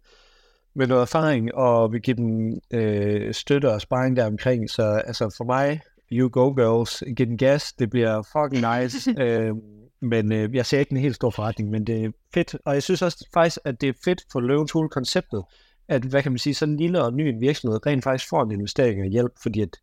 med 0.75 0.87
noget 0.87 1.03
erfaring, 1.03 1.55
og 1.55 1.93
vil 1.93 2.01
give 2.01 2.17
dem 2.17 2.61
øh, 2.71 3.35
støtte 3.35 3.73
og 3.73 3.81
sparring 3.81 4.17
der 4.17 4.27
omkring. 4.27 4.71
Så 4.71 4.83
altså 4.83 5.35
for 5.37 5.45
mig, 5.45 5.81
you 6.13 6.29
go 6.33 6.53
girls, 6.53 7.03
giv 7.17 7.27
den 7.27 7.39
gas, 7.39 7.73
det 7.73 7.91
bliver 7.91 8.23
fucking 8.23 8.67
nice. 8.75 9.11
øh, 9.23 9.55
men 10.01 10.33
øh, 10.33 10.55
jeg 10.55 10.67
ser 10.67 10.79
ikke 10.79 10.93
en 10.93 10.99
helt 10.99 11.15
stor 11.15 11.31
forretning, 11.31 11.71
men 11.71 11.87
det 11.87 12.05
er 12.05 12.11
fedt. 12.35 12.57
Og 12.65 12.75
jeg 12.75 12.83
synes 12.83 13.03
også 13.03 13.29
faktisk, 13.35 13.59
at 13.65 13.81
det 13.81 13.89
er 13.89 13.93
fedt 14.05 14.23
for 14.33 14.41
Løvens 14.41 14.73
Hule-konceptet, 14.73 15.43
at, 15.89 16.03
hvad 16.03 16.23
kan 16.23 16.33
man 16.33 16.39
sige, 16.39 16.55
sådan 16.55 16.75
en 16.75 16.81
lille 16.81 17.05
og 17.05 17.13
ny 17.13 17.39
virksomhed 17.41 17.87
rent 17.87 18.05
faktisk 18.05 18.29
får 18.29 18.43
en 18.43 18.51
investering 18.51 19.01
og 19.01 19.07
hjælp, 19.07 19.33
fordi 19.43 19.61
at 19.61 19.77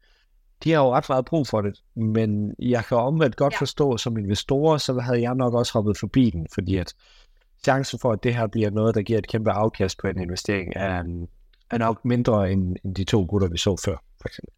de 0.64 0.72
har 0.72 0.82
jo 0.82 0.94
ret 0.94 1.10
meget 1.10 1.26
brug 1.26 1.48
for 1.48 1.62
det, 1.62 1.82
men 1.96 2.56
jeg 2.60 2.86
kan 2.86 2.98
omvendt 2.98 3.36
godt 3.36 3.54
ja. 3.54 3.60
forstå, 3.60 3.98
som 3.98 4.18
investorer, 4.18 4.78
så 4.78 5.00
havde 5.00 5.22
jeg 5.22 5.36
nok 5.36 5.54
også 5.54 5.74
hoppet 5.74 5.98
forbi 5.98 6.30
den, 6.30 6.48
fordi 6.54 6.78
at 6.78 6.94
chancen 7.64 8.00
for, 8.00 8.12
at 8.12 8.24
det 8.24 8.36
her 8.36 8.48
bliver 8.48 8.70
noget, 8.70 8.96
der 8.96 9.02
giver 9.02 9.20
et 9.20 9.28
kæmpe 9.28 9.52
afkast 9.52 9.98
på 9.98 10.08
en 10.08 10.20
investering, 10.20 10.74
er, 10.76 11.04
er 11.72 11.78
nok 11.78 12.06
mindre 12.06 12.52
end, 12.52 12.76
end 12.84 12.96
de 12.96 13.04
to 13.04 13.26
gutter, 13.30 13.48
vi 13.48 13.58
så 13.58 13.82
før, 13.86 13.98
for 14.22 14.28
eksempel. 14.28 14.54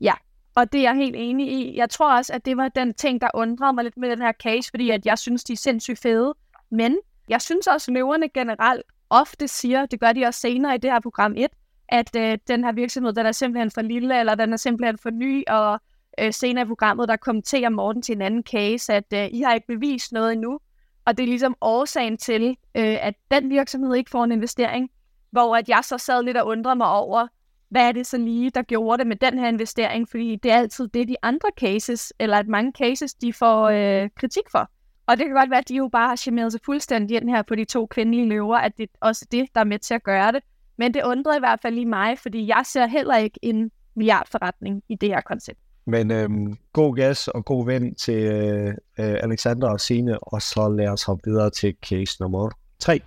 Ja, 0.00 0.14
og 0.56 0.72
det 0.72 0.78
er 0.78 0.82
jeg 0.82 0.94
helt 0.94 1.16
enig 1.18 1.52
i. 1.52 1.76
Jeg 1.76 1.90
tror 1.90 2.16
også, 2.16 2.32
at 2.32 2.44
det 2.44 2.56
var 2.56 2.68
den 2.68 2.94
ting, 2.94 3.20
der 3.20 3.28
undrede 3.34 3.72
mig 3.72 3.84
lidt 3.84 3.96
med 3.96 4.10
den 4.10 4.22
her 4.22 4.32
case, 4.32 4.70
fordi 4.70 4.90
at 4.90 5.06
jeg 5.06 5.18
synes, 5.18 5.44
de 5.44 5.52
er 5.52 5.56
sindssygt 5.56 5.98
fede. 5.98 6.34
Men 6.70 6.98
jeg 7.28 7.42
synes 7.42 7.66
også, 7.66 7.90
at 7.90 7.94
løverne 7.94 8.28
generelt 8.28 8.82
ofte 9.10 9.48
siger, 9.48 9.86
det 9.86 10.00
gør 10.00 10.12
de 10.12 10.24
også 10.24 10.40
senere 10.40 10.74
i 10.74 10.78
det 10.78 10.90
her 10.90 11.00
program 11.00 11.34
1, 11.36 11.48
at 11.88 12.16
øh, 12.16 12.38
den 12.48 12.64
her 12.64 12.72
virksomhed, 12.72 13.12
den 13.12 13.26
er 13.26 13.32
simpelthen 13.32 13.70
for 13.70 13.82
lille, 13.82 14.20
eller 14.20 14.34
den 14.34 14.52
er 14.52 14.56
simpelthen 14.56 14.98
for 14.98 15.10
ny, 15.10 15.44
og 15.48 15.80
øh, 16.20 16.32
senere 16.32 16.64
i 16.64 16.68
programmet, 16.68 17.08
der 17.08 17.16
kommenterer 17.16 17.68
Morten 17.68 18.02
til 18.02 18.14
en 18.14 18.22
anden 18.22 18.42
case, 18.42 18.94
at 18.94 19.12
øh, 19.14 19.28
I 19.32 19.40
har 19.40 19.54
ikke 19.54 19.66
bevist 19.66 20.12
noget 20.12 20.32
endnu, 20.32 20.60
og 21.04 21.16
det 21.16 21.22
er 21.22 21.26
ligesom 21.26 21.56
årsagen 21.60 22.16
til, 22.16 22.48
øh, 22.74 22.96
at 23.06 23.14
den 23.30 23.50
virksomhed 23.50 23.94
ikke 23.94 24.10
får 24.10 24.24
en 24.24 24.32
investering, 24.32 24.90
hvor 25.30 25.56
at 25.56 25.68
jeg 25.68 25.80
så 25.82 25.98
sad 25.98 26.22
lidt 26.22 26.36
og 26.36 26.46
undrede 26.46 26.76
mig 26.76 26.88
over, 26.88 27.26
hvad 27.68 27.88
er 27.88 27.92
det 27.92 28.06
så 28.06 28.18
lige, 28.18 28.50
der 28.50 28.62
gjorde 28.62 28.98
det 28.98 29.06
med 29.06 29.16
den 29.16 29.38
her 29.38 29.48
investering, 29.48 30.08
fordi 30.08 30.36
det 30.36 30.50
er 30.50 30.56
altid 30.56 30.88
det, 30.88 31.08
de 31.08 31.16
andre 31.22 31.48
cases, 31.60 32.12
eller 32.18 32.36
at 32.36 32.48
mange 32.48 32.72
cases, 32.78 33.14
de 33.14 33.32
får 33.32 33.68
øh, 33.68 34.10
kritik 34.16 34.44
for. 34.50 34.70
Og 35.06 35.18
det 35.18 35.26
kan 35.26 35.34
godt 35.34 35.50
være, 35.50 35.58
at 35.58 35.68
de 35.68 35.76
jo 35.76 35.88
bare 35.88 36.08
har 36.08 36.16
chimeret 36.16 36.52
sig 36.52 36.60
fuldstændig 36.64 37.16
ind 37.16 37.30
her 37.30 37.42
på 37.42 37.54
de 37.54 37.64
to 37.64 37.86
kvindelige 37.86 38.28
løver, 38.28 38.56
at 38.56 38.78
det 38.78 38.82
er 38.82 39.06
også 39.06 39.26
det, 39.32 39.48
der 39.54 39.60
er 39.60 39.64
med 39.64 39.78
til 39.78 39.94
at 39.94 40.02
gøre 40.02 40.32
det. 40.32 40.42
Men 40.76 40.94
det 40.94 41.02
undrer 41.04 41.36
i 41.36 41.38
hvert 41.38 41.60
fald 41.62 41.74
lige 41.74 41.86
mig, 41.86 42.18
fordi 42.18 42.46
jeg 42.46 42.62
ser 42.66 42.86
heller 42.86 43.16
ikke 43.16 43.38
en 43.42 43.70
milliardforretning 43.96 44.82
i 44.88 44.94
det 44.94 45.08
her 45.08 45.20
koncept. 45.20 45.58
Men 45.86 46.10
øhm, 46.10 46.56
god 46.72 46.96
gas 46.96 47.28
og 47.28 47.44
god 47.44 47.66
vind 47.66 47.94
til 47.94 48.14
øh, 48.14 48.68
øh, 48.68 48.74
Alexander 48.98 49.68
og 49.68 49.80
Sine, 49.80 50.18
og 50.18 50.42
så 50.42 50.68
lad 50.68 50.88
os 50.88 51.02
hoppe 51.02 51.30
videre 51.30 51.50
til 51.50 51.74
case 51.82 52.16
nummer 52.20 52.50
3. 52.78 53.00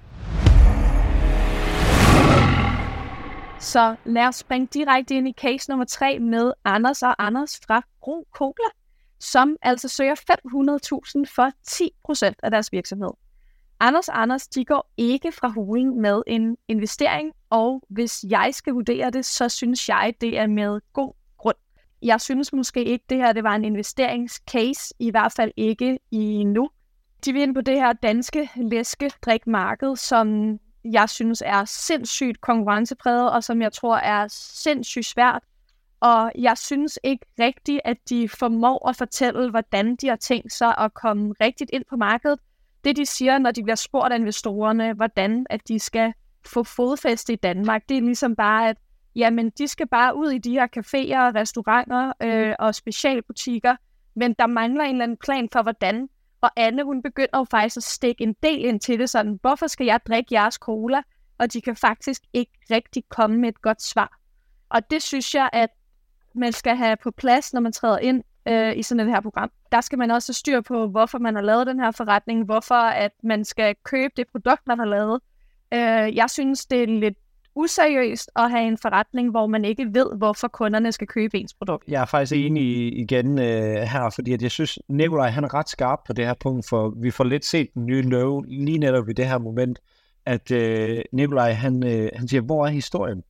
Så 3.59 3.95
lad 4.05 4.27
os 4.27 4.36
springe 4.36 4.67
direkte 4.74 5.15
ind 5.15 5.27
i 5.27 5.33
case 5.33 5.69
nummer 5.69 5.86
3 5.86 6.19
med 6.19 6.51
Anders 6.65 7.03
og 7.03 7.25
Anders 7.25 7.59
fra 7.67 7.81
Bro 8.01 8.27
Cola 8.33 8.69
som 9.19 9.55
altså 9.62 9.88
søger 9.88 10.15
500.000 10.15 11.33
for 11.36 11.51
10% 12.29 12.33
af 12.43 12.51
deres 12.51 12.71
virksomhed. 12.71 13.09
Anders 13.79 14.10
Anders, 14.10 14.48
de 14.48 14.65
går 14.65 14.91
ikke 14.98 15.31
fra 15.31 15.48
hulen 15.48 16.01
med 16.01 16.22
en 16.27 16.57
investering, 16.67 17.34
og 17.50 17.84
hvis 17.89 18.25
jeg 18.29 18.50
skal 18.51 18.74
vurdere 18.74 19.10
det, 19.10 19.25
så 19.25 19.50
synes 19.50 19.89
jeg, 19.89 20.13
det 20.22 20.39
er 20.39 20.48
med 20.48 20.79
god 20.93 21.13
grund. 21.38 21.55
Jeg 22.01 22.22
synes 22.22 22.53
måske 22.53 22.84
ikke, 22.84 23.05
det 23.10 23.17
her 23.17 23.34
det 23.34 23.43
var 23.43 23.55
en 23.55 23.65
investeringscase, 23.65 24.93
i 25.00 25.12
hvert 25.12 25.34
fald 25.34 25.51
ikke 25.57 26.00
i 26.12 26.43
nu. 26.43 26.69
De 27.25 27.34
vil 27.34 27.41
ind 27.41 27.55
på 27.55 27.62
det 27.62 27.75
her 27.75 27.93
danske 27.93 28.50
læskedrikmarked, 28.55 29.96
som 29.96 30.57
jeg 30.86 31.10
synes 31.10 31.43
er 31.46 31.65
sindssygt 31.65 32.41
konkurrencepræget, 32.41 33.31
og 33.31 33.43
som 33.43 33.62
jeg 33.62 33.74
tror 33.74 33.98
er 33.98 34.27
sindssygt 34.29 35.05
svært 35.05 35.43
og 36.00 36.31
jeg 36.38 36.57
synes 36.57 37.00
ikke 37.03 37.25
rigtigt, 37.39 37.81
at 37.86 37.98
de 38.10 38.29
formår 38.29 38.89
at 38.89 38.96
fortælle, 38.96 39.50
hvordan 39.50 39.96
de 39.96 40.07
har 40.07 40.15
tænkt 40.15 40.53
sig 40.53 40.77
at 40.77 40.93
komme 40.93 41.34
rigtigt 41.41 41.69
ind 41.74 41.84
på 41.89 41.96
markedet. 41.96 42.39
Det 42.84 42.98
de 42.98 43.05
siger, 43.05 43.38
når 43.38 43.51
de 43.51 43.63
bliver 43.63 43.75
spurgt 43.75 44.13
af 44.13 44.17
investorerne, 44.17 44.93
hvordan 44.93 45.46
at 45.50 45.67
de 45.67 45.79
skal 45.79 46.13
få 46.46 46.63
fodfæste 46.63 47.34
i 47.34 47.36
Danmark, 47.36 47.89
det 47.89 47.98
er 47.98 48.01
ligesom 48.01 48.36
bare, 48.36 48.69
at 48.69 48.77
jamen, 49.15 49.50
de 49.50 49.67
skal 49.67 49.88
bare 49.88 50.15
ud 50.15 50.31
i 50.31 50.38
de 50.38 50.51
her 50.51 50.67
caféer, 50.77 51.39
restauranter 51.39 52.13
øh, 52.24 52.55
og 52.60 52.75
specialbutikker, 52.75 53.75
men 54.15 54.34
der 54.39 54.48
mangler 54.48 54.84
en 54.84 54.91
eller 54.91 55.03
anden 55.03 55.17
plan 55.17 55.50
for, 55.53 55.62
hvordan. 55.62 56.10
Og 56.41 56.50
Anne, 56.55 56.84
hun 56.84 57.03
begynder 57.03 57.38
jo 57.38 57.43
faktisk 57.51 57.77
at 57.77 57.84
stikke 57.84 58.24
en 58.24 58.36
del 58.43 58.65
ind 58.65 58.79
til 58.79 59.00
det, 59.00 59.10
sådan, 59.10 59.39
hvorfor 59.41 59.67
skal 59.67 59.86
jeg 59.86 60.00
drikke 60.07 60.34
jeres 60.34 60.55
cola? 60.55 61.01
Og 61.38 61.53
de 61.53 61.62
kan 61.62 61.75
faktisk 61.75 62.22
ikke 62.34 62.51
rigtig 62.72 63.03
komme 63.10 63.38
med 63.38 63.50
et 63.50 63.62
godt 63.62 63.81
svar. 63.81 64.19
Og 64.69 64.91
det 64.91 65.03
synes 65.03 65.36
jeg, 65.36 65.50
at 65.53 65.69
man 66.36 66.53
skal 66.53 66.75
have 66.75 66.98
på 67.03 67.12
plads, 67.12 67.53
når 67.53 67.62
man 67.62 67.72
træder 67.72 68.00
ind 68.00 68.24
øh, 68.48 68.77
i 68.77 68.84
sådan 68.84 69.08
et 69.08 69.13
her 69.13 69.22
program. 69.22 69.51
Der 69.72 69.82
skal 69.82 69.98
man 70.00 70.12
også 70.12 70.34
styr 70.34 70.62
på, 70.62 70.88
hvorfor 70.88 71.20
man 71.20 71.36
har 71.36 71.42
lavet 71.42 71.68
den 71.68 71.80
her 71.80 71.92
forretning, 71.92 72.46
hvorfor 72.46 72.75
at 72.75 73.12
man 73.24 73.46
skal 73.46 73.75
købe 73.84 74.13
det 74.18 74.25
produkt, 74.32 74.62
man 74.68 74.80
har 74.80 74.86
lavet. 74.86 75.20
Øh, 75.74 76.16
jeg 76.16 76.30
synes, 76.30 76.66
det 76.66 76.84
er 76.84 76.88
lidt 76.88 77.18
useriøst 77.56 78.32
at 78.36 78.51
have 78.51 78.68
en 78.68 78.77
forretning, 78.77 79.32
hvor 79.32 79.48
man 79.48 79.66
ikke 79.66 79.94
ved, 79.94 80.18
hvorfor 80.18 80.48
kunderne 80.48 80.92
skal 80.92 81.08
købe 81.08 81.38
ens 81.38 81.54
produkt. 81.54 81.84
Jeg 81.88 82.01
er 82.01 82.06
faktisk 82.06 82.34
enig 82.36 82.98
igen 83.00 83.39
øh, 83.39 83.75
her, 83.75 84.10
fordi 84.16 84.34
at 84.34 84.42
jeg 84.42 84.51
synes, 84.51 84.80
Nikolaj 84.88 85.30
han 85.30 85.44
er 85.44 85.54
ret 85.54 85.70
skarp 85.70 86.00
på 86.08 86.13
det 86.13 86.25
her 86.25 86.34
punkt, 86.34 86.70
for 86.70 86.94
vi 86.98 87.12
får 87.12 87.24
lidt 87.24 87.46
set 87.46 87.74
den 87.74 87.86
nye 87.86 88.01
lov 88.01 88.44
lige 88.44 88.77
netop 88.77 89.10
i 89.10 89.13
det 89.13 89.27
her 89.27 89.38
moment, 89.38 89.80
at 90.25 90.51
øh, 90.51 91.01
Nikolaj 91.12 91.51
han, 91.51 91.88
øh, 91.88 92.10
han 92.16 92.27
siger, 92.27 92.42
hvor 92.42 92.66
er 92.66 92.70
historien? 92.70 93.24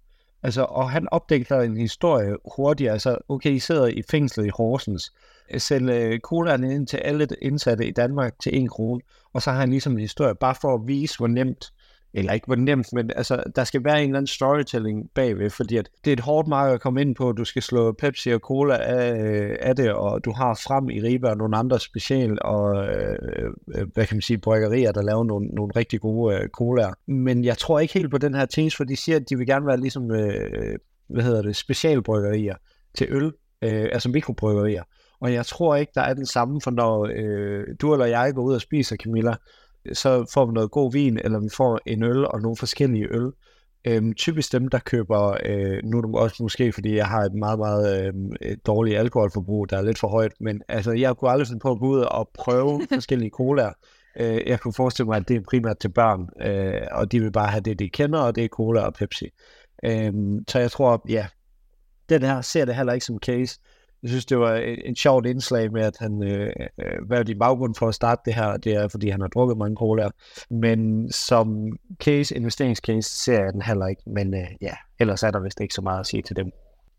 Altså, 0.47 0.61
og 0.61 0.89
han 0.89 1.07
opdækker 1.11 1.61
en 1.61 1.77
historie 1.77 2.35
hurtigt. 2.55 2.91
Altså, 2.91 3.17
okay, 3.29 3.51
I 3.51 3.59
sidder 3.59 3.87
i 3.87 4.01
fængslet 4.11 4.45
i 4.45 4.49
Horsens. 4.49 5.13
Sælg 5.57 5.89
øh, 5.89 6.19
colaen 6.19 6.63
øh, 6.63 6.75
ind 6.75 6.87
til 6.87 6.97
alle 6.97 7.27
indsatte 7.41 7.87
i 7.87 7.91
Danmark 7.91 8.39
til 8.39 8.57
en 8.57 8.67
krone. 8.67 9.01
Og 9.33 9.41
så 9.41 9.51
har 9.51 9.59
han 9.59 9.69
ligesom 9.69 9.93
en 9.93 9.99
historie, 9.99 10.35
bare 10.35 10.55
for 10.61 10.73
at 10.73 10.87
vise, 10.87 11.17
hvor 11.17 11.27
nemt 11.27 11.73
eller 12.13 12.33
ikke 12.33 12.45
hvor 12.45 12.55
nemt, 12.55 12.93
men 12.93 13.11
altså, 13.15 13.43
der 13.55 13.63
skal 13.63 13.83
være 13.83 13.97
en 13.97 14.09
eller 14.09 14.17
anden 14.17 14.27
storytelling 14.27 15.09
bagved, 15.15 15.49
fordi 15.49 15.77
at 15.77 15.89
det 16.05 16.11
er 16.11 16.13
et 16.13 16.19
hårdt 16.19 16.47
marked 16.47 16.73
at 16.73 16.81
komme 16.81 17.01
ind 17.01 17.15
på, 17.15 17.31
du 17.31 17.45
skal 17.45 17.61
slå 17.61 17.91
Pepsi 17.91 18.29
og 18.29 18.39
Cola 18.39 18.75
af, 18.75 19.57
af 19.59 19.75
det, 19.75 19.91
og 19.91 20.25
du 20.25 20.31
har 20.31 20.61
frem 20.67 20.89
i 20.89 21.01
Ribe 21.01 21.29
og 21.29 21.37
nogle 21.37 21.57
andre 21.57 21.79
special, 21.79 22.37
og 22.41 22.85
øh, 22.85 23.17
øh, 23.75 23.87
hvad 23.93 24.05
kan 24.05 24.15
man 24.15 24.21
sige, 24.21 24.37
bryggerier, 24.37 24.91
der 24.91 25.01
laver 25.01 25.23
nogle, 25.23 25.47
nogle 25.47 25.71
rigtig 25.75 26.01
gode 26.01 26.35
øh, 26.35 26.49
colaer. 26.49 26.93
Men 27.07 27.43
jeg 27.43 27.57
tror 27.57 27.79
ikke 27.79 27.93
helt 27.93 28.11
på 28.11 28.17
den 28.17 28.33
her 28.33 28.45
ting, 28.45 28.71
for 28.77 28.83
de 28.83 28.95
siger, 28.95 29.15
at 29.15 29.29
de 29.29 29.37
vil 29.37 29.47
gerne 29.47 29.67
være 29.67 29.79
ligesom, 29.79 30.11
øh, 30.11 30.77
hvad 31.07 31.23
hedder 31.23 31.41
det, 31.41 31.55
specialbryggerier 31.55 32.55
til 32.97 33.07
øl, 33.09 33.25
øh, 33.61 33.89
altså 33.91 34.09
mikrobryggerier. 34.09 34.83
Og 35.19 35.33
jeg 35.33 35.45
tror 35.45 35.75
ikke, 35.75 35.91
der 35.95 36.01
er 36.01 36.13
den 36.13 36.25
samme, 36.25 36.61
for 36.61 36.71
når 36.71 37.09
øh, 37.15 37.65
du 37.81 37.93
eller 37.93 38.05
jeg 38.05 38.33
går 38.33 38.41
ud 38.41 38.53
og 38.53 38.61
spiser, 38.61 38.95
Camilla, 38.95 39.35
så 39.93 40.31
får 40.33 40.45
vi 40.45 40.53
noget 40.53 40.71
god 40.71 40.93
vin, 40.93 41.19
eller 41.23 41.39
vi 41.39 41.49
får 41.57 41.79
en 41.85 42.03
øl 42.03 42.25
og 42.25 42.41
nogle 42.41 42.57
forskellige 42.57 43.07
øl. 43.11 43.31
Øhm, 43.87 44.13
typisk 44.13 44.51
dem, 44.51 44.67
der 44.67 44.79
køber, 44.79 45.37
øh, 45.45 45.79
nu 45.83 45.97
er 45.97 46.01
det 46.01 46.15
også 46.15 46.43
måske, 46.43 46.73
fordi 46.73 46.95
jeg 46.95 47.07
har 47.07 47.21
et 47.21 47.33
meget, 47.33 47.59
meget 47.59 48.13
øh, 48.41 48.57
dårligt 48.65 48.97
alkoholforbrug, 48.97 49.69
der 49.69 49.77
er 49.77 49.81
lidt 49.81 49.99
for 49.99 50.07
højt, 50.07 50.31
men 50.39 50.61
altså, 50.67 50.91
jeg 50.91 51.17
kunne 51.17 51.31
aldrig 51.31 51.47
finde 51.47 51.59
på 51.59 51.71
at 51.71 51.79
gå 51.79 51.87
ud 51.87 51.99
og 51.99 52.29
prøve 52.33 52.81
forskellige 52.93 53.29
colaer. 53.29 53.73
Øh, 54.19 54.41
jeg 54.47 54.59
kunne 54.59 54.73
forestille 54.73 55.07
mig, 55.07 55.17
at 55.17 55.27
det 55.27 55.35
er 55.35 55.41
primært 55.49 55.79
til 55.79 55.89
børn, 55.89 56.29
øh, 56.41 56.81
og 56.91 57.11
de 57.11 57.19
vil 57.19 57.31
bare 57.31 57.47
have 57.47 57.61
det, 57.61 57.79
de 57.79 57.89
kender, 57.89 58.19
og 58.19 58.35
det 58.35 58.43
er 58.43 58.47
cola 58.47 58.81
og 58.81 58.93
Pepsi. 58.93 59.29
Øh, 59.83 60.13
så 60.47 60.59
jeg 60.59 60.71
tror, 60.71 61.05
ja, 61.09 61.27
den 62.09 62.21
her 62.21 62.41
ser 62.41 62.65
det 62.65 62.75
heller 62.75 62.93
ikke 62.93 63.05
som 63.05 63.19
case. 63.19 63.59
Jeg 64.03 64.09
synes, 64.09 64.25
det 64.25 64.39
var 64.39 64.53
et, 64.53 64.89
et 64.89 64.97
sjovt 64.97 65.25
indslag 65.25 65.71
med, 65.71 65.81
at 65.81 65.97
han, 65.99 66.23
øh, 66.23 66.53
øh, 66.79 67.05
hvad 67.07 67.19
er 67.19 67.23
din 67.23 67.39
baggrund 67.39 67.75
for 67.75 67.87
at 67.87 67.95
starte 67.95 68.21
det 68.25 68.33
her, 68.33 68.57
det 68.57 68.73
er, 68.73 68.87
fordi 68.87 69.09
han 69.09 69.21
har 69.21 69.27
drukket 69.27 69.57
mange 69.57 69.75
colaer. 69.75 70.09
Men 70.49 71.11
som 71.11 71.77
case, 72.03 72.35
investeringscase, 72.35 73.23
ser 73.23 73.43
jeg 73.43 73.53
den 73.53 73.61
heller 73.61 73.87
ikke. 73.87 74.01
Men 74.05 74.33
øh, 74.33 74.47
ja, 74.61 74.73
ellers 74.99 75.23
er 75.23 75.31
der 75.31 75.39
vist 75.39 75.59
ikke 75.61 75.73
så 75.73 75.81
meget 75.81 75.99
at 75.99 76.07
sige 76.07 76.21
til 76.21 76.35
dem. 76.35 76.51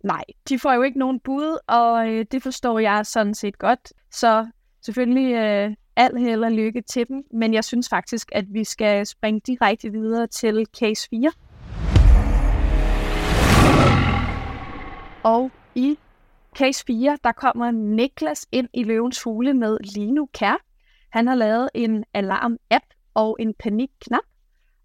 Nej, 0.04 0.24
de 0.48 0.58
får 0.58 0.72
jo 0.72 0.82
ikke 0.82 0.98
nogen 0.98 1.20
bud, 1.20 1.58
og 1.66 2.08
øh, 2.08 2.26
det 2.32 2.42
forstår 2.42 2.78
jeg 2.78 3.06
sådan 3.06 3.34
set 3.34 3.58
godt. 3.58 3.92
Så 4.10 4.46
selvfølgelig 4.82 5.34
øh, 5.34 5.74
al 5.96 6.16
held 6.16 6.44
og 6.44 6.52
lykke 6.52 6.80
til 6.80 7.08
dem, 7.08 7.24
men 7.32 7.54
jeg 7.54 7.64
synes 7.64 7.88
faktisk, 7.88 8.28
at 8.32 8.44
vi 8.52 8.64
skal 8.64 9.06
springe 9.06 9.40
direkte 9.46 9.90
videre 9.90 10.26
til 10.26 10.66
case 10.78 11.08
4. 11.10 11.32
Og 15.22 15.50
i 15.74 15.98
case 16.56 16.84
4, 16.86 17.18
der 17.24 17.32
kommer 17.32 17.70
Niklas 17.70 18.46
ind 18.52 18.68
i 18.74 18.82
løvens 18.82 19.22
hule 19.22 19.54
med 19.54 19.78
Lino 19.94 20.26
Kær. 20.32 20.64
Han 21.10 21.26
har 21.26 21.34
lavet 21.34 21.70
en 21.74 22.04
alarm-app 22.14 22.84
og 23.14 23.36
en 23.40 23.54
panikknap, 23.54 24.22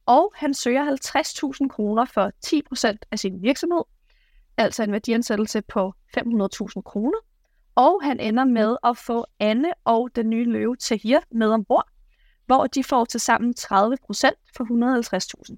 og 0.05 0.33
han 0.35 0.53
søger 0.53 0.95
50.000 1.61 1.67
kroner 1.67 2.05
for 2.05 2.31
10% 2.45 2.97
af 3.11 3.19
sin 3.19 3.41
virksomhed, 3.41 3.83
altså 4.57 4.83
en 4.83 4.91
værdiansættelse 4.91 5.61
på 5.61 5.93
500.000 6.17 6.81
kroner. 6.81 7.17
Og 7.75 7.99
han 8.03 8.19
ender 8.19 8.45
med 8.45 8.77
at 8.83 8.97
få 8.97 9.25
Anne 9.39 9.71
og 9.85 10.09
den 10.15 10.29
nye 10.29 10.45
løve 10.45 10.75
Tahir 10.75 11.19
med 11.31 11.49
ombord, 11.51 11.87
hvor 12.45 12.67
de 12.67 12.83
får 12.83 13.05
til 13.05 13.19
sammen 13.19 13.53
30% 13.59 13.65
for 14.57 14.63
150.000. 15.51 15.57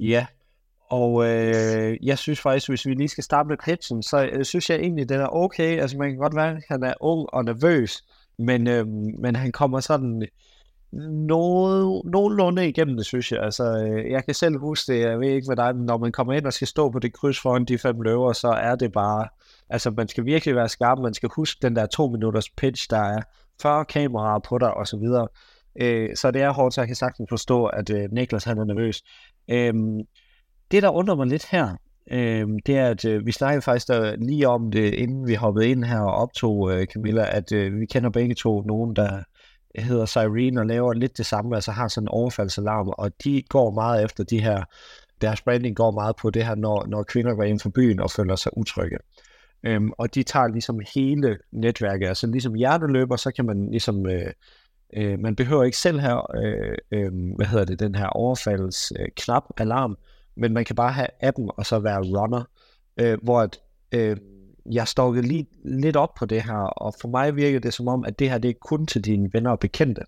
Ja, 0.00 0.26
og 0.92 1.24
øh, 1.28 1.96
jeg 2.02 2.18
synes 2.18 2.40
faktisk, 2.40 2.68
hvis 2.68 2.86
vi 2.86 2.94
lige 2.94 3.08
skal 3.08 3.24
starte 3.24 3.48
med 3.48 3.56
pitchen, 3.64 4.02
så 4.02 4.28
øh, 4.32 4.44
synes 4.44 4.70
jeg 4.70 4.78
egentlig, 4.78 5.08
den 5.08 5.20
er 5.20 5.26
okay. 5.26 5.80
Altså 5.80 5.98
man 5.98 6.10
kan 6.10 6.18
godt 6.18 6.36
være, 6.36 6.56
at 6.56 6.62
han 6.68 6.82
er 6.82 6.94
ung 7.00 7.26
og 7.32 7.44
nervøs, 7.44 8.02
men, 8.38 8.66
øh, 8.66 8.86
men 9.18 9.36
han 9.36 9.52
kommer 9.52 9.80
sådan 9.80 10.22
noget, 11.28 12.02
nogenlunde 12.04 12.68
igennem 12.68 12.96
det, 12.96 13.06
synes 13.06 13.32
jeg. 13.32 13.42
Altså, 13.42 13.64
øh, 13.64 14.10
jeg 14.10 14.24
kan 14.24 14.34
selv 14.34 14.58
huske 14.58 14.92
det, 14.92 15.00
jeg 15.00 15.20
ved 15.20 15.28
ikke 15.28 15.46
hvad 15.48 15.56
der 15.56 15.62
er, 15.62 15.72
når 15.72 15.98
man 15.98 16.12
kommer 16.12 16.32
ind 16.32 16.46
og 16.46 16.52
skal 16.52 16.68
stå 16.68 16.90
på 16.90 16.98
det 16.98 17.12
kryds 17.12 17.40
foran 17.40 17.64
de 17.64 17.78
fem 17.78 18.00
løver, 18.00 18.32
så 18.32 18.48
er 18.48 18.74
det 18.74 18.92
bare, 18.92 19.28
altså 19.70 19.90
man 19.90 20.08
skal 20.08 20.24
virkelig 20.24 20.56
være 20.56 20.68
skarp, 20.68 20.98
man 20.98 21.14
skal 21.14 21.28
huske 21.36 21.58
den 21.62 21.76
der 21.76 21.86
to 21.86 22.08
minutters 22.08 22.50
pitch, 22.50 22.90
der 22.90 23.00
er 23.00 23.22
40 23.62 23.84
kameraer 23.84 24.38
på 24.38 24.58
dig, 24.58 24.74
og 24.74 24.86
så 24.86 24.96
videre. 24.96 25.28
Øh, 25.80 26.16
så 26.16 26.30
det 26.30 26.42
er 26.42 26.50
hårdt, 26.50 26.74
så 26.74 26.80
jeg 26.80 26.88
kan 26.88 26.96
sagtens 26.96 27.28
forstå, 27.28 27.66
at 27.66 27.90
øh, 27.90 28.08
Niklas 28.12 28.44
han 28.44 28.58
er 28.58 28.64
nervøs. 28.64 29.02
Øh, 29.50 29.74
det, 30.72 30.82
der 30.82 30.90
undrer 30.90 31.14
mig 31.14 31.26
lidt 31.26 31.46
her, 31.50 31.76
øh, 32.10 32.48
det 32.66 32.76
er, 32.76 32.88
at 32.88 33.04
øh, 33.04 33.26
vi 33.26 33.32
snakkede 33.32 33.62
faktisk 33.62 33.88
der, 33.88 34.16
lige 34.16 34.48
om 34.48 34.70
det, 34.70 34.94
inden 34.94 35.26
vi 35.26 35.34
hoppede 35.34 35.68
ind 35.68 35.84
her 35.84 36.00
og 36.00 36.14
optog, 36.14 36.72
øh, 36.72 36.86
Camilla, 36.86 37.36
at 37.36 37.52
øh, 37.52 37.80
vi 37.80 37.86
kender 37.86 38.10
begge 38.10 38.34
to 38.34 38.62
nogen, 38.62 38.96
der 38.96 39.22
hedder 39.74 40.06
Cyrene 40.06 40.60
og 40.60 40.66
laver 40.66 40.92
lidt 40.92 41.18
det 41.18 41.26
samme, 41.26 41.54
altså 41.54 41.72
har 41.72 41.88
sådan 41.88 42.04
en 42.04 42.08
overfaldsalarm, 42.08 42.88
og 42.88 43.12
de 43.24 43.42
går 43.48 43.70
meget 43.70 44.04
efter 44.04 44.24
de 44.24 44.42
her, 44.42 44.64
deres 45.20 45.42
branding 45.42 45.76
går 45.76 45.90
meget 45.90 46.16
på 46.16 46.30
det 46.30 46.44
her, 46.44 46.54
når, 46.54 46.86
når 46.86 47.02
kvinder 47.02 47.34
går 47.34 47.42
ind 47.42 47.60
for 47.60 47.70
byen 47.70 48.00
og 48.00 48.10
føler 48.10 48.36
sig 48.36 48.58
utrygge. 48.58 48.98
Øhm, 49.66 49.92
og 49.98 50.14
de 50.14 50.22
tager 50.22 50.48
ligesom 50.48 50.80
hele 50.94 51.38
netværket, 51.52 52.06
altså 52.06 52.26
ligesom 52.26 52.54
hjerteløber, 52.54 53.16
så 53.16 53.30
kan 53.30 53.46
man 53.46 53.70
ligesom, 53.70 54.06
øh, 54.06 54.32
øh, 54.96 55.18
man 55.18 55.36
behøver 55.36 55.64
ikke 55.64 55.78
selv 55.78 56.00
her, 56.00 56.36
øh, 56.36 56.74
øh, 56.90 57.12
hvad 57.36 57.46
hedder 57.46 57.64
det, 57.64 57.80
den 57.80 57.94
her 57.94 58.06
overfaldsknap, 58.06 59.00
øh, 59.00 59.08
knap, 59.16 59.44
alarm, 59.56 59.96
men 60.36 60.52
man 60.52 60.64
kan 60.64 60.76
bare 60.76 60.92
have 60.92 61.08
appen 61.20 61.50
og 61.56 61.66
så 61.66 61.78
være 61.78 62.00
runner, 62.00 62.44
øh, 62.96 63.18
hvor 63.22 63.40
at, 63.40 63.60
øh, 63.92 64.16
jeg 64.72 64.88
stokkede 64.88 65.26
lige 65.26 65.46
lidt 65.64 65.96
op 65.96 66.14
på 66.14 66.26
det 66.26 66.42
her, 66.42 66.54
og 66.54 66.94
for 67.00 67.08
mig 67.08 67.36
virker 67.36 67.60
det 67.60 67.74
som 67.74 67.88
om, 67.88 68.04
at 68.04 68.18
det 68.18 68.30
her 68.30 68.38
det 68.38 68.48
er 68.48 68.54
kun 68.60 68.86
til 68.86 69.04
dine 69.04 69.30
venner 69.32 69.50
og 69.50 69.58
bekendte. 69.58 70.02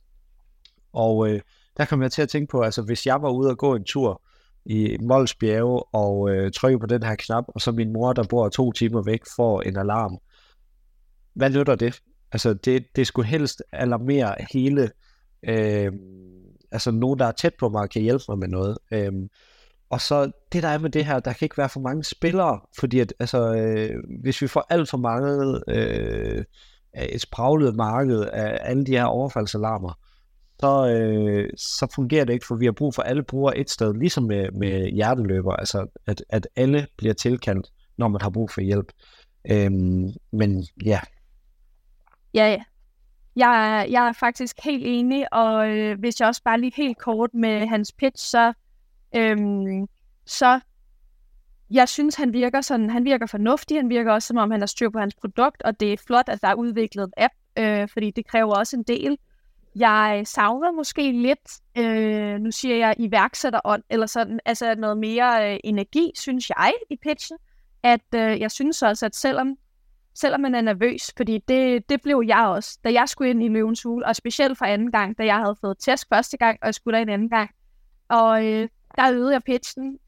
Og 0.92 1.28
øh, 1.28 1.40
der 1.76 1.84
kom 1.84 2.02
jeg 2.02 2.12
til 2.12 2.22
at 2.22 2.28
tænke 2.28 2.50
på, 2.50 2.60
altså 2.60 2.82
hvis 2.82 3.06
jeg 3.06 3.22
var 3.22 3.30
ude 3.30 3.50
og 3.50 3.58
gå 3.58 3.74
en 3.74 3.84
tur 3.84 4.22
i 4.64 4.96
Mols 5.00 5.34
bjerge 5.34 5.82
og 5.82 6.30
øh, 6.30 6.52
trykke 6.52 6.78
på 6.78 6.86
den 6.86 7.02
her 7.02 7.14
knap, 7.14 7.44
og 7.48 7.60
så 7.60 7.72
min 7.72 7.92
mor, 7.92 8.12
der 8.12 8.24
bor 8.30 8.48
to 8.48 8.72
timer 8.72 9.02
væk, 9.02 9.20
får 9.36 9.62
en 9.62 9.76
alarm. 9.76 10.18
Hvad 11.34 11.50
nytter 11.50 11.74
det? 11.74 12.00
Altså 12.32 12.54
det, 12.54 12.86
det 12.96 13.06
skulle 13.06 13.28
helst 13.28 13.62
alarmere 13.72 14.34
hele, 14.52 14.90
øh, 15.42 15.92
altså 16.72 16.90
nogen, 16.90 17.18
der 17.18 17.26
er 17.26 17.32
tæt 17.32 17.54
på 17.58 17.68
mig, 17.68 17.90
kan 17.90 18.02
hjælpe 18.02 18.24
mig 18.28 18.38
med 18.38 18.48
noget. 18.48 18.78
Øh, 18.92 19.12
og 19.94 20.00
så 20.00 20.30
det 20.52 20.62
der 20.62 20.68
er 20.68 20.78
med 20.78 20.90
det 20.90 21.04
her, 21.04 21.20
der 21.20 21.32
kan 21.32 21.46
ikke 21.46 21.58
være 21.58 21.68
for 21.68 21.80
mange 21.80 22.04
spillere, 22.04 22.60
fordi 22.78 22.98
at, 22.98 23.14
altså, 23.20 23.54
øh, 23.54 23.90
hvis 24.22 24.42
vi 24.42 24.46
får 24.46 24.66
alt 24.70 24.90
for 24.90 24.98
mange 24.98 25.60
øh, 25.68 26.44
et 26.94 27.20
spraglet 27.20 27.76
marked 27.76 28.20
af 28.20 28.58
alle 28.60 28.86
de 28.86 28.92
her 28.92 29.04
overfaldsalarmer, 29.04 29.98
så, 30.60 30.88
øh, 30.88 31.50
så 31.56 31.92
fungerer 31.94 32.24
det 32.24 32.32
ikke, 32.32 32.46
for 32.46 32.54
vi 32.54 32.64
har 32.64 32.72
brug 32.72 32.94
for 32.94 33.02
alle 33.02 33.22
brugere 33.22 33.58
et 33.58 33.70
sted, 33.70 33.94
ligesom 33.94 34.24
med, 34.24 34.50
med 34.50 34.90
hjerteløber, 34.90 35.52
altså 35.52 35.86
at, 36.06 36.24
at 36.28 36.48
alle 36.56 36.86
bliver 36.96 37.14
tilkaldt, 37.14 37.66
når 37.98 38.08
man 38.08 38.20
har 38.20 38.30
brug 38.30 38.50
for 38.50 38.60
hjælp. 38.60 38.92
Øhm, 39.50 40.08
men 40.32 40.64
ja. 40.84 41.00
Ja, 42.34 42.46
ja. 42.46 42.62
Jeg, 43.36 43.86
jeg 43.90 44.08
er 44.08 44.12
faktisk 44.12 44.56
helt 44.64 44.82
enig, 44.86 45.32
og 45.32 45.68
øh, 45.68 45.98
hvis 45.98 46.20
jeg 46.20 46.28
også 46.28 46.42
bare 46.44 46.60
lige 46.60 46.72
helt 46.76 46.98
kort 46.98 47.30
med 47.34 47.66
hans 47.66 47.92
pitch, 47.92 48.30
så 48.30 48.52
Øhm, 49.16 49.88
så 50.26 50.60
jeg 51.70 51.88
synes, 51.88 52.14
han 52.14 52.32
virker 52.32 52.60
sådan, 52.60 52.90
han 52.90 53.04
virker 53.04 53.26
fornuftig, 53.26 53.78
han 53.78 53.88
virker 53.88 54.12
også, 54.12 54.26
som 54.28 54.36
om 54.36 54.50
han 54.50 54.60
har 54.60 54.66
styr 54.66 54.90
på 54.90 54.98
hans 54.98 55.14
produkt, 55.14 55.62
og 55.62 55.80
det 55.80 55.92
er 55.92 55.96
flot, 56.06 56.28
at 56.28 56.42
der 56.42 56.48
er 56.48 56.54
udviklet 56.54 57.04
en 57.04 57.12
app, 57.16 57.34
øh, 57.58 57.88
fordi 57.88 58.10
det 58.10 58.26
kræver 58.26 58.54
også 58.54 58.76
en 58.76 58.82
del. 58.82 59.18
Jeg 59.76 60.22
savner 60.24 60.72
måske 60.72 61.12
lidt, 61.12 61.60
øh, 61.78 62.40
nu 62.40 62.50
siger 62.50 62.76
jeg 62.76 62.94
iværksætterånd, 62.98 63.82
eller 63.90 64.06
sådan, 64.06 64.40
altså 64.44 64.74
noget 64.74 64.98
mere 64.98 65.52
øh, 65.52 65.58
energi, 65.64 66.10
synes 66.14 66.50
jeg, 66.50 66.72
i 66.90 66.96
pitchen. 67.02 67.38
At 67.82 68.00
øh, 68.14 68.40
jeg 68.40 68.50
synes 68.50 68.82
også, 68.82 69.06
at 69.06 69.16
selvom, 69.16 69.56
selvom 70.14 70.40
man 70.40 70.54
er 70.54 70.60
nervøs, 70.60 71.12
fordi 71.16 71.38
det, 71.48 71.88
det 71.88 72.02
blev 72.02 72.22
jeg 72.26 72.46
også, 72.46 72.78
da 72.84 72.92
jeg 72.92 73.08
skulle 73.08 73.30
ind 73.30 73.42
i 73.42 73.48
løvens 73.48 73.82
hule, 73.82 74.06
og 74.06 74.16
specielt 74.16 74.58
for 74.58 74.64
anden 74.64 74.92
gang, 74.92 75.18
da 75.18 75.24
jeg 75.24 75.36
havde 75.36 75.56
fået 75.60 75.78
tæsk 75.78 76.08
første 76.08 76.36
gang, 76.36 76.58
og 76.62 76.66
jeg 76.66 76.74
skulle 76.74 76.96
der 76.96 77.02
en 77.02 77.08
anden 77.08 77.30
gang. 77.30 77.50
Og 78.08 78.46
øh, 78.46 78.68
der 78.98 79.12
øvede 79.12 79.32
jeg 79.32 79.42
pitchen 79.42 79.98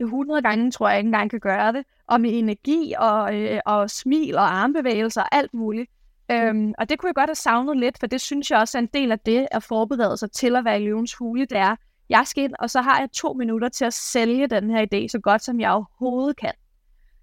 100 0.00 0.42
gange, 0.42 0.70
tror 0.70 0.88
jeg 0.88 0.98
ikke 0.98 1.08
engang 1.08 1.30
kan 1.30 1.40
gøre 1.40 1.72
det, 1.72 1.84
og 2.06 2.20
med 2.20 2.38
energi 2.38 2.94
og, 2.98 3.40
øh, 3.40 3.60
og 3.66 3.90
smil 3.90 4.36
og 4.36 4.54
armbevægelser 4.54 5.22
og 5.22 5.34
alt 5.34 5.54
muligt. 5.54 5.90
Mm. 6.28 6.34
Øhm, 6.34 6.74
og 6.78 6.88
det 6.88 6.98
kunne 6.98 7.08
jeg 7.08 7.14
godt 7.14 7.28
have 7.28 7.34
savnet 7.34 7.76
lidt, 7.76 7.98
for 8.00 8.06
det 8.06 8.20
synes 8.20 8.50
jeg 8.50 8.58
også 8.58 8.78
er 8.78 8.82
en 8.82 8.88
del 8.94 9.12
af 9.12 9.18
det 9.18 9.46
at 9.50 9.62
forberede 9.62 10.16
sig 10.16 10.32
til 10.32 10.56
at 10.56 10.64
være 10.64 10.80
i 10.80 10.84
løvens 10.84 11.14
hule, 11.14 11.46
det 11.46 11.58
er, 11.58 11.76
jeg 12.08 12.22
skal 12.26 12.44
ind, 12.44 12.54
og 12.58 12.70
så 12.70 12.80
har 12.80 12.98
jeg 13.00 13.08
to 13.12 13.32
minutter 13.32 13.68
til 13.68 13.84
at 13.84 13.94
sælge 13.94 14.46
den 14.46 14.70
her 14.70 14.86
idé, 14.86 15.08
så 15.08 15.18
godt 15.22 15.44
som 15.44 15.60
jeg 15.60 15.70
overhovedet 15.70 16.36
kan. 16.36 16.52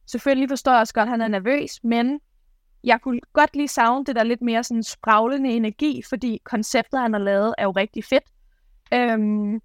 Selvfølgelig 0.06 0.50
forstår 0.50 0.72
jeg 0.72 0.82
også 0.82 0.94
godt, 0.94 1.04
at 1.04 1.10
han 1.10 1.22
er 1.22 1.28
nervøs, 1.28 1.84
men 1.84 2.20
jeg 2.84 3.02
kunne 3.02 3.20
godt 3.34 3.56
lige 3.56 3.68
savne 3.68 4.06
det 4.06 4.16
der 4.16 4.24
lidt 4.24 4.42
mere 4.42 4.64
sådan 4.64 4.84
spraglende 4.84 5.50
energi, 5.50 6.02
fordi 6.10 6.42
konceptet, 6.44 7.00
han 7.00 7.14
har 7.14 7.20
lavet, 7.20 7.56
er 7.58 7.64
jo 7.64 7.72
rigtig 7.72 8.04
fedt. 8.04 8.24
Øhm, 8.94 9.62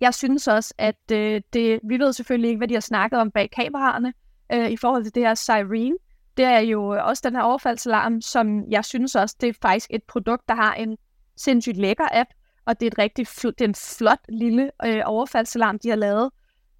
jeg 0.00 0.14
synes 0.14 0.48
også, 0.48 0.74
at 0.78 1.10
øh, 1.12 1.40
det, 1.52 1.80
vi 1.84 1.98
ved 1.98 2.12
selvfølgelig 2.12 2.48
ikke, 2.48 2.58
hvad 2.58 2.68
de 2.68 2.74
har 2.74 2.80
snakket 2.80 3.20
om 3.20 3.30
bag 3.30 3.50
kameraerne 3.50 4.12
øh, 4.52 4.70
i 4.70 4.76
forhold 4.76 5.04
til 5.04 5.14
det 5.14 5.22
her 5.22 5.34
Cyrene. 5.34 5.96
Det 6.36 6.44
er 6.44 6.58
jo 6.58 6.88
også 6.88 7.22
den 7.26 7.36
her 7.36 7.42
overfaldsalarm, 7.42 8.20
som 8.20 8.64
jeg 8.70 8.84
synes 8.84 9.14
også, 9.14 9.36
det 9.40 9.48
er 9.48 9.52
faktisk 9.62 9.90
et 9.90 10.02
produkt, 10.02 10.48
der 10.48 10.54
har 10.54 10.74
en 10.74 10.96
sindssygt 11.36 11.76
lækker 11.76 12.08
app, 12.12 12.30
og 12.64 12.80
det 12.80 12.86
er 12.86 12.90
et 12.90 12.98
rigtig 12.98 13.26
fl- 13.28 13.50
det 13.50 13.60
er 13.60 13.68
en 13.68 13.74
flot 13.74 14.20
lille 14.28 14.70
øh, 14.84 15.02
overfaldsalarm, 15.04 15.78
de 15.78 15.88
har 15.88 15.96
lavet. 15.96 16.30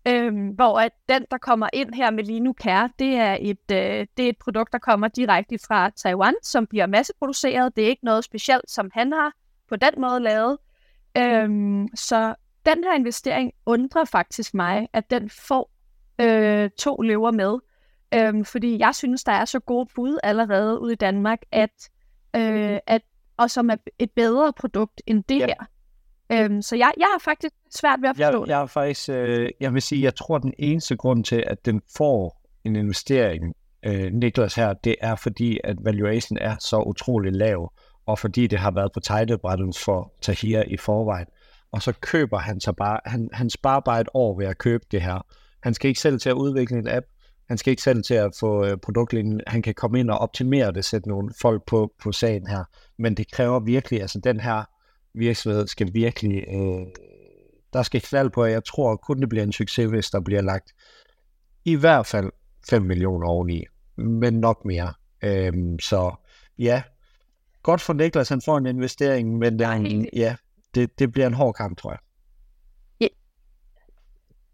Øhm, 0.08 0.48
hvor 0.48 0.80
at 0.80 0.92
den, 1.08 1.24
der 1.30 1.38
kommer 1.38 1.68
ind 1.72 1.94
her 1.94 2.10
med 2.10 2.24
Linu 2.24 2.52
Care, 2.52 2.90
det 2.98 3.14
er, 3.14 3.36
et, 3.40 3.70
øh, 3.72 4.06
det 4.16 4.24
er 4.24 4.28
et 4.28 4.38
produkt, 4.38 4.72
der 4.72 4.78
kommer 4.78 5.08
direkte 5.08 5.58
fra 5.66 5.90
Taiwan, 5.90 6.34
som 6.42 6.66
bliver 6.66 6.86
masseproduceret. 6.86 7.76
Det 7.76 7.84
er 7.84 7.88
ikke 7.88 8.04
noget 8.04 8.24
specielt, 8.24 8.70
som 8.70 8.90
han 8.94 9.12
har 9.12 9.32
på 9.68 9.76
den 9.76 9.90
måde 9.98 10.20
lavet. 10.20 10.58
Øhm, 11.18 11.88
så 11.94 12.34
den 12.66 12.84
her 12.84 12.94
investering 12.94 13.52
undrer 13.66 14.04
faktisk 14.04 14.54
mig, 14.54 14.88
at 14.92 15.10
den 15.10 15.30
får 15.30 15.70
øh, 16.20 16.70
to 16.78 16.96
løver 16.96 17.30
med. 17.30 17.58
Øhm, 18.14 18.44
fordi 18.44 18.78
jeg 18.78 18.94
synes, 18.94 19.24
der 19.24 19.32
er 19.32 19.44
så 19.44 19.60
gode 19.60 19.88
bud 19.94 20.18
allerede 20.22 20.80
ude 20.80 20.92
i 20.92 20.96
Danmark, 20.96 21.38
at, 21.52 21.90
øh, 22.36 22.78
at 22.86 23.02
og 23.36 23.50
som 23.50 23.70
er 23.70 23.76
et 23.98 24.10
bedre 24.10 24.52
produkt 24.52 25.02
end 25.06 25.24
det 25.28 25.38
ja. 25.38 25.46
her. 25.46 25.64
Øhm, 26.32 26.62
så 26.62 26.76
jeg, 26.76 26.92
jeg 26.96 27.06
har 27.12 27.18
faktisk 27.18 27.54
svært 27.74 28.02
ved 28.02 28.08
at 28.08 28.16
forstå 28.16 28.40
jeg, 28.42 28.48
jeg 28.48 28.62
er 28.62 28.66
faktisk, 28.66 29.08
øh, 29.08 29.50
jeg 29.60 29.74
vil 29.74 29.82
sige, 29.82 30.02
jeg 30.02 30.14
tror, 30.14 30.38
den 30.38 30.54
eneste 30.58 30.96
grund 30.96 31.24
til, 31.24 31.44
at 31.46 31.66
den 31.66 31.82
får 31.96 32.42
en 32.64 32.76
investering, 32.76 33.54
øh, 33.82 34.12
Niklas 34.12 34.54
her, 34.54 34.72
det 34.72 34.96
er 35.00 35.16
fordi, 35.16 35.58
at 35.64 35.76
valuation 35.84 36.38
er 36.38 36.56
så 36.60 36.82
utrolig 36.86 37.32
lav, 37.32 37.72
og 38.06 38.18
fordi 38.18 38.46
det 38.46 38.58
har 38.58 38.70
været 38.70 38.92
på 38.92 39.00
tegnebrættet 39.00 39.76
for 39.84 40.12
Tahir 40.22 40.62
i 40.66 40.76
forvejen. 40.76 41.26
Og 41.72 41.82
så 41.82 41.92
køber 42.00 42.38
han 42.38 42.60
sig 42.60 42.76
bare, 42.76 43.00
han, 43.04 43.28
han 43.32 43.50
sparer 43.50 43.80
bare 43.80 44.00
et 44.00 44.08
år 44.14 44.38
ved 44.38 44.46
at 44.46 44.58
købe 44.58 44.84
det 44.90 45.02
her. 45.02 45.26
Han 45.62 45.74
skal 45.74 45.88
ikke 45.88 46.00
selv 46.00 46.20
til 46.20 46.28
at 46.28 46.34
udvikle 46.34 46.78
en 46.78 46.88
app, 46.88 47.06
han 47.48 47.58
skal 47.58 47.70
ikke 47.70 47.82
selv 47.82 48.02
til 48.02 48.14
at 48.14 48.30
få 48.40 48.64
øh, 48.64 48.76
produktlinjen. 48.76 49.40
Han 49.46 49.62
kan 49.62 49.74
komme 49.74 50.00
ind 50.00 50.10
og 50.10 50.18
optimere 50.18 50.72
det, 50.72 50.84
sætte 50.84 51.08
nogle 51.08 51.32
folk 51.40 51.62
på, 51.66 51.92
på 52.02 52.12
sagen 52.12 52.46
her. 52.46 52.64
Men 52.98 53.14
det 53.14 53.30
kræver 53.30 53.60
virkelig, 53.60 54.00
altså 54.00 54.20
den 54.24 54.40
her 54.40 54.64
virksomhed 55.14 55.66
skal 55.66 55.94
virkelig, 55.94 56.44
øh, 56.48 56.86
der 57.72 57.82
skal 57.82 58.00
knald 58.00 58.30
på, 58.30 58.42
at 58.42 58.52
jeg 58.52 58.64
tror 58.64 58.96
kun 58.96 59.20
det 59.20 59.28
bliver 59.28 59.44
en 59.44 59.52
succes, 59.52 59.90
hvis 59.90 60.10
der 60.10 60.20
bliver 60.20 60.40
lagt 60.40 60.72
i 61.64 61.74
hvert 61.74 62.06
fald 62.06 62.30
5 62.70 62.82
millioner 62.82 63.26
oveni, 63.26 63.64
men 63.96 64.34
nok 64.34 64.64
mere. 64.64 64.92
Øhm, 65.24 65.78
så 65.78 66.14
ja, 66.58 66.82
godt 67.62 67.80
for 67.80 67.92
Niklas, 67.92 68.28
han 68.28 68.42
får 68.44 68.58
en 68.58 68.66
investering, 68.66 69.38
men 69.38 69.58
den, 69.58 70.08
ja, 70.12 70.36
det, 70.76 70.98
det 70.98 71.12
bliver 71.12 71.26
en 71.26 71.34
hård 71.34 71.54
kamp, 71.54 71.78
tror 71.78 71.90
jeg. 71.90 71.98
Ja, 73.00 73.08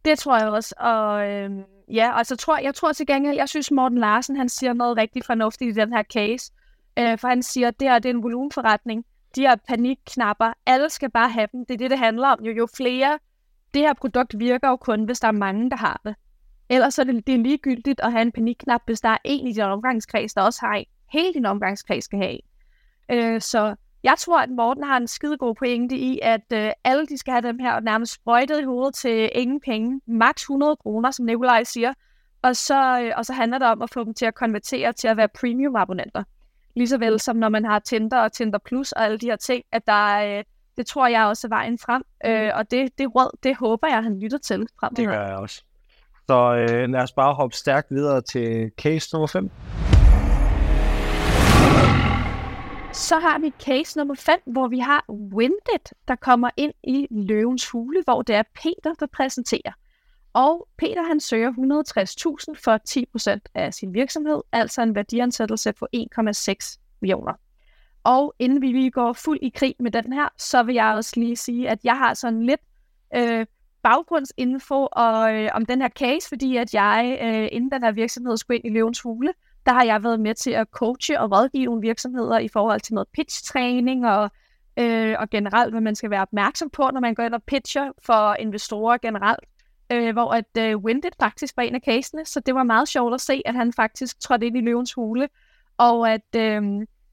det 0.04 0.18
tror 0.18 0.38
jeg 0.38 0.48
også, 0.48 0.74
og 0.78 1.28
øhm, 1.28 1.62
ja, 1.88 2.18
altså 2.18 2.36
tror 2.36 2.56
jeg, 2.56 2.64
jeg 2.64 2.74
tror 2.74 2.92
til 2.92 3.06
gengæld, 3.06 3.36
jeg 3.36 3.48
synes 3.48 3.70
Morten 3.70 3.98
Larsen, 3.98 4.36
han 4.36 4.48
siger 4.48 4.72
noget 4.72 4.96
rigtig 4.96 5.24
fornuftigt 5.24 5.76
i 5.76 5.80
den 5.80 5.92
her 5.92 6.02
case, 6.02 6.52
øh, 6.98 7.18
for 7.18 7.28
han 7.28 7.42
siger, 7.42 7.68
at 7.68 7.80
det 7.80 7.88
her 7.88 7.98
det 7.98 8.08
er 8.08 8.14
en 8.14 8.22
volumenforretning, 8.22 9.04
de 9.36 9.40
her 9.40 9.56
panikknapper, 9.68 10.52
alle 10.66 10.90
skal 10.90 11.10
bare 11.10 11.30
have 11.30 11.48
dem, 11.52 11.66
det 11.66 11.74
er 11.74 11.78
det, 11.78 11.90
det 11.90 11.98
handler 11.98 12.28
om. 12.28 12.44
Jo, 12.44 12.52
jo 12.52 12.68
flere, 12.76 13.18
det 13.74 13.82
her 13.82 13.94
produkt 13.94 14.38
virker 14.38 14.68
jo 14.68 14.76
kun, 14.76 15.04
hvis 15.04 15.20
der 15.20 15.28
er 15.28 15.32
mange, 15.32 15.70
der 15.70 15.76
har 15.76 16.00
det. 16.04 16.14
Ellers 16.68 16.98
er 16.98 17.04
det, 17.04 17.26
det 17.26 17.34
er 17.34 17.38
ligegyldigt 17.38 18.00
at 18.00 18.12
have 18.12 18.22
en 18.22 18.32
panikknap, 18.32 18.80
hvis 18.86 19.00
der 19.00 19.08
er 19.08 19.18
en 19.24 19.46
i 19.46 19.52
din 19.52 19.62
omgangskreds, 19.62 20.34
der 20.34 20.42
også 20.42 20.60
har 20.66 20.74
en. 20.74 20.84
Hele 21.12 21.34
din 21.34 21.46
omgangskreds 21.46 22.04
skal 22.04 22.18
have 22.18 22.30
en. 22.30 22.40
Øh, 23.10 23.40
så 23.40 23.74
jeg 24.04 24.14
tror, 24.18 24.40
at 24.40 24.50
Morten 24.50 24.84
har 24.84 24.96
en 24.96 25.08
skide 25.08 25.38
god 25.38 25.54
pointe 25.54 25.96
i, 25.96 26.18
at 26.22 26.52
øh, 26.52 26.70
alle 26.84 27.06
de 27.06 27.18
skal 27.18 27.32
have 27.32 27.42
dem 27.42 27.58
her 27.58 27.80
nærmest 27.80 28.12
sprøjtet 28.12 28.60
i 28.60 28.64
hovedet 28.64 28.94
til 28.94 29.30
ingen 29.34 29.60
penge. 29.60 30.00
Max 30.06 30.40
100 30.42 30.76
kroner, 30.76 31.10
som 31.10 31.24
Nikolaj 31.26 31.64
siger. 31.64 31.92
Og 32.42 32.56
så, 32.56 33.00
øh, 33.00 33.12
og 33.16 33.26
så 33.26 33.32
handler 33.32 33.58
det 33.58 33.68
om 33.68 33.82
at 33.82 33.90
få 33.90 34.04
dem 34.04 34.14
til 34.14 34.26
at 34.26 34.34
konvertere 34.34 34.92
til 34.92 35.08
at 35.08 35.16
være 35.16 35.28
premium-abonnenter. 35.28 36.22
Lige 36.76 37.00
vel 37.00 37.20
som 37.20 37.36
når 37.36 37.48
man 37.48 37.64
har 37.64 37.78
Tinder 37.78 38.18
og 38.18 38.32
Tinder 38.32 38.58
Plus 38.58 38.92
og 38.92 39.04
alle 39.04 39.18
de 39.18 39.26
her 39.26 39.36
ting, 39.36 39.64
at 39.72 39.86
der 39.86 40.38
øh, 40.38 40.44
det 40.76 40.86
tror 40.86 41.06
jeg 41.06 41.24
også 41.24 41.46
er 41.46 41.48
vejen 41.48 41.78
frem. 41.78 42.02
Øh, 42.26 42.50
og 42.54 42.70
det, 42.70 42.98
det 42.98 43.14
råd, 43.14 43.38
det 43.42 43.56
håber 43.56 43.88
jeg, 43.88 44.02
han 44.02 44.20
lytter 44.20 44.38
til 44.38 44.68
frem 44.80 44.94
Det 44.94 45.06
gør 45.06 45.26
jeg 45.26 45.36
også. 45.36 45.62
Så 46.26 46.54
øh, 46.54 46.88
lad 46.88 47.00
os 47.00 47.12
bare 47.12 47.34
hoppe 47.34 47.56
stærkt 47.56 47.90
videre 47.90 48.20
til 48.20 48.70
case 48.78 49.08
nummer 49.12 49.26
5. 49.26 49.50
Så 52.92 53.18
har 53.18 53.38
vi 53.38 53.52
case 53.60 53.98
nummer 53.98 54.14
5, 54.14 54.40
hvor 54.46 54.68
vi 54.68 54.78
har 54.78 55.04
Windet, 55.08 55.92
der 56.08 56.14
kommer 56.14 56.50
ind 56.56 56.72
i 56.82 57.06
løvens 57.10 57.70
hule, 57.70 58.02
hvor 58.04 58.22
det 58.22 58.34
er 58.34 58.42
Peter, 58.54 58.94
der 59.00 59.06
præsenterer. 59.06 59.72
Og 60.32 60.68
Peter 60.78 61.02
han 61.02 61.20
søger 61.20 61.50
160.000 61.50 62.60
for 62.64 62.78
10% 63.34 63.38
af 63.54 63.74
sin 63.74 63.94
virksomhed, 63.94 64.40
altså 64.52 64.82
en 64.82 64.94
værdiansættelse 64.94 65.72
på 65.72 65.86
1,6 65.96 66.78
millioner. 67.00 67.32
Og 68.04 68.34
inden 68.38 68.62
vi 68.62 68.66
lige 68.66 68.90
går 68.90 69.12
fuld 69.12 69.38
i 69.42 69.48
krig 69.48 69.74
med 69.78 69.90
den 69.90 70.12
her, 70.12 70.28
så 70.38 70.62
vil 70.62 70.74
jeg 70.74 70.94
også 70.94 71.12
lige 71.16 71.36
sige, 71.36 71.68
at 71.68 71.78
jeg 71.84 71.98
har 71.98 72.14
sådan 72.14 72.42
lidt 72.42 72.60
øh, 73.16 73.46
baggrundsinfo 73.82 74.88
og, 74.92 75.34
øh, 75.34 75.50
om 75.54 75.66
den 75.66 75.80
her 75.82 75.88
case, 75.88 76.28
fordi 76.28 76.56
at 76.56 76.74
jeg, 76.74 77.18
øh, 77.22 77.48
inden 77.52 77.70
den 77.70 77.82
her 77.82 77.92
virksomhed 77.92 78.36
skulle 78.36 78.58
ind 78.58 78.66
i 78.66 78.78
løvens 78.78 79.00
hule, 79.00 79.32
der 79.66 79.72
har 79.72 79.84
jeg 79.84 80.02
været 80.02 80.20
med 80.20 80.34
til 80.34 80.50
at 80.50 80.66
coache 80.70 81.20
og 81.20 81.30
rådgive 81.32 81.64
nogle 81.64 81.80
virksomheder 81.80 82.38
i 82.38 82.48
forhold 82.48 82.80
til 82.80 82.94
noget 82.94 83.08
pitch-træning 83.08 84.06
og, 84.06 84.30
øh, 84.76 85.16
og 85.18 85.30
generelt, 85.30 85.72
hvad 85.72 85.80
man 85.80 85.94
skal 85.94 86.10
være 86.10 86.22
opmærksom 86.22 86.70
på, 86.70 86.90
når 86.92 87.00
man 87.00 87.14
går 87.14 87.22
ind 87.22 87.34
og 87.34 87.42
pitcher 87.42 87.90
for 88.02 88.34
investorer 88.34 88.98
generelt. 88.98 89.44
Øh, 89.92 90.12
hvor 90.12 90.30
at 90.30 90.56
øh, 90.58 90.76
Windit 90.76 91.14
faktisk 91.20 91.56
var 91.56 91.62
en 91.62 91.74
af 91.74 91.80
casene, 91.80 92.24
så 92.24 92.40
det 92.40 92.54
var 92.54 92.62
meget 92.62 92.88
sjovt 92.88 93.14
at 93.14 93.20
se, 93.20 93.42
at 93.44 93.54
han 93.54 93.72
faktisk 93.72 94.20
trådte 94.20 94.46
ind 94.46 94.56
i 94.56 94.60
løvens 94.60 94.94
hule, 94.94 95.28
og 95.78 96.12
at 96.12 96.36
øh, 96.36 96.62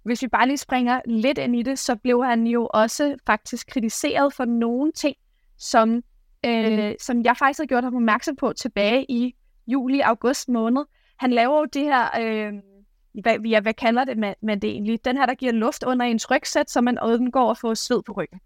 hvis 0.04 0.22
vi 0.22 0.28
bare 0.28 0.48
lige 0.48 0.58
springer 0.58 1.02
lidt 1.06 1.38
ind 1.38 1.56
i 1.56 1.64
det, 1.64 1.80
så 1.80 1.96
blev 1.96 2.26
han 2.26 2.48
jo 2.48 2.70
også 2.74 3.16
faktisk 3.26 3.68
kritiseret 3.68 4.34
for 4.34 4.46
nogle 4.46 4.92
ting, 4.92 5.16
som, 5.58 6.04
øh, 6.46 6.90
mm. 6.90 6.94
som 7.00 7.24
jeg 7.24 7.38
faktisk 7.38 7.60
har 7.60 7.66
gjort 7.66 7.84
ham 7.84 7.96
opmærksom 7.96 8.36
på 8.36 8.54
tilbage 8.54 9.06
i 9.12 9.36
juli-august 9.68 10.50
måned, 10.50 10.86
han 11.20 11.32
laver 11.32 11.60
jo 11.60 11.66
det 11.66 11.84
her, 11.84 12.10
øh, 12.22 12.54
hvad, 13.22 13.40
ja, 13.40 13.60
hvad 13.60 13.74
kalder 13.74 14.04
det 14.04 14.18
man, 14.18 14.36
man 14.42 14.60
det 14.60 14.70
egentlig? 14.70 15.06
Den 15.06 15.18
her, 15.18 15.26
der 15.26 15.34
giver 15.34 15.52
luft 15.52 15.84
under 15.84 16.06
ens 16.06 16.32
rygsæt, 16.32 16.72
så 16.72 16.82
man 16.82 17.00
undgår 17.00 17.52
at 17.52 17.58
få 17.58 17.76
sved 17.76 18.02
på 18.04 18.12
ryggen. 18.12 18.40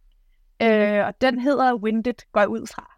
Øh, 0.62 1.05
og 1.05 1.21
den 1.21 1.39
hedder 1.39 1.75
Windit, 1.75 2.25
går 2.31 2.45
ud 2.45 2.67
fra. 2.67 2.91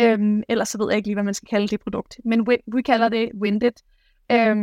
Øh, 0.00 0.42
ellers 0.48 0.68
så 0.68 0.78
ved 0.78 0.86
jeg 0.88 0.96
ikke 0.96 1.08
lige, 1.08 1.14
hvad 1.14 1.24
man 1.24 1.34
skal 1.34 1.48
kalde 1.48 1.68
det 1.68 1.80
produkt. 1.80 2.20
Men 2.24 2.46
vi, 2.50 2.56
vi 2.66 2.82
kalder 2.82 3.08
det 3.08 3.30
Windit. 3.34 3.82
Øh, 4.32 4.56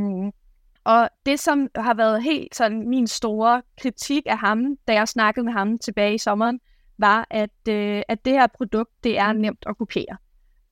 og 0.84 1.10
det, 1.26 1.40
som 1.40 1.68
har 1.76 1.94
været 1.94 2.24
helt 2.24 2.56
sådan 2.56 2.90
min 2.90 3.08
store 3.08 3.62
kritik 3.82 4.24
af 4.26 4.38
ham, 4.38 4.78
da 4.88 4.94
jeg 4.94 5.08
snakkede 5.08 5.44
med 5.44 5.54
ham 5.54 5.78
tilbage 5.78 6.14
i 6.16 6.18
sommeren, 6.18 6.60
var, 6.98 7.28
at, 7.30 7.68
øh, 7.70 8.02
at 8.08 8.26
det 8.26 8.34
her 8.34 8.48
produkt, 8.48 8.92
det 9.04 9.18
er 9.18 9.34
nemt 9.34 9.64
at 9.68 9.78
kopiere. 9.78 10.18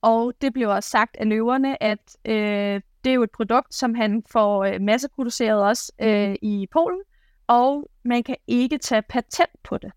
Og 0.01 0.33
det 0.41 0.53
blev 0.53 0.69
også 0.69 0.89
sagt 0.89 1.17
af 1.19 1.29
løverne, 1.29 1.83
at 1.83 2.17
øh, 2.25 2.81
det 3.03 3.09
er 3.09 3.13
jo 3.13 3.23
et 3.23 3.31
produkt, 3.31 3.73
som 3.75 3.95
han 3.95 4.23
får 4.31 4.63
øh, 4.63 4.81
masseproduceret 4.81 5.63
også 5.63 5.91
øh, 6.01 6.29
mhm. 6.29 6.37
i 6.41 6.67
Polen, 6.71 7.01
og 7.47 7.89
man 8.05 8.23
kan 8.23 8.35
ikke 8.47 8.77
tage 8.77 9.01
patent 9.01 9.63
på 9.63 9.77
det. 9.77 9.91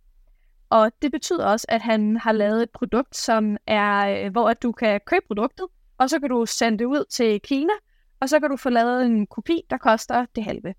Og 0.71 0.93
det 1.03 1.13
betyder 1.13 1.47
også, 1.47 1.67
at 1.69 1.83
han 1.83 2.17
har 2.17 2.33
lavet 2.33 2.63
et 2.63 2.71
produkt, 2.71 3.17
som 3.17 3.57
er, 3.67 4.25
øh, 4.25 4.33
hvor 4.33 4.49
at 4.49 4.63
du 4.63 4.73
kan 4.73 5.01
købe 5.07 5.25
produktet, 5.27 5.67
og 5.99 6.11
så 6.11 6.21
kan 6.21 6.31
du 6.31 6.47
sende 6.47 6.79
det 6.79 6.85
ud 6.85 7.05
til 7.11 7.41
Kina, 7.41 7.73
og 8.21 8.29
så 8.29 8.41
kan 8.41 8.51
du 8.51 8.57
få 8.57 8.71
lavet 8.71 9.07
en 9.07 9.27
kopi, 9.27 9.63
der 9.71 9.79
koster 9.79 10.27
det 10.35 10.45
halve. 10.45 10.75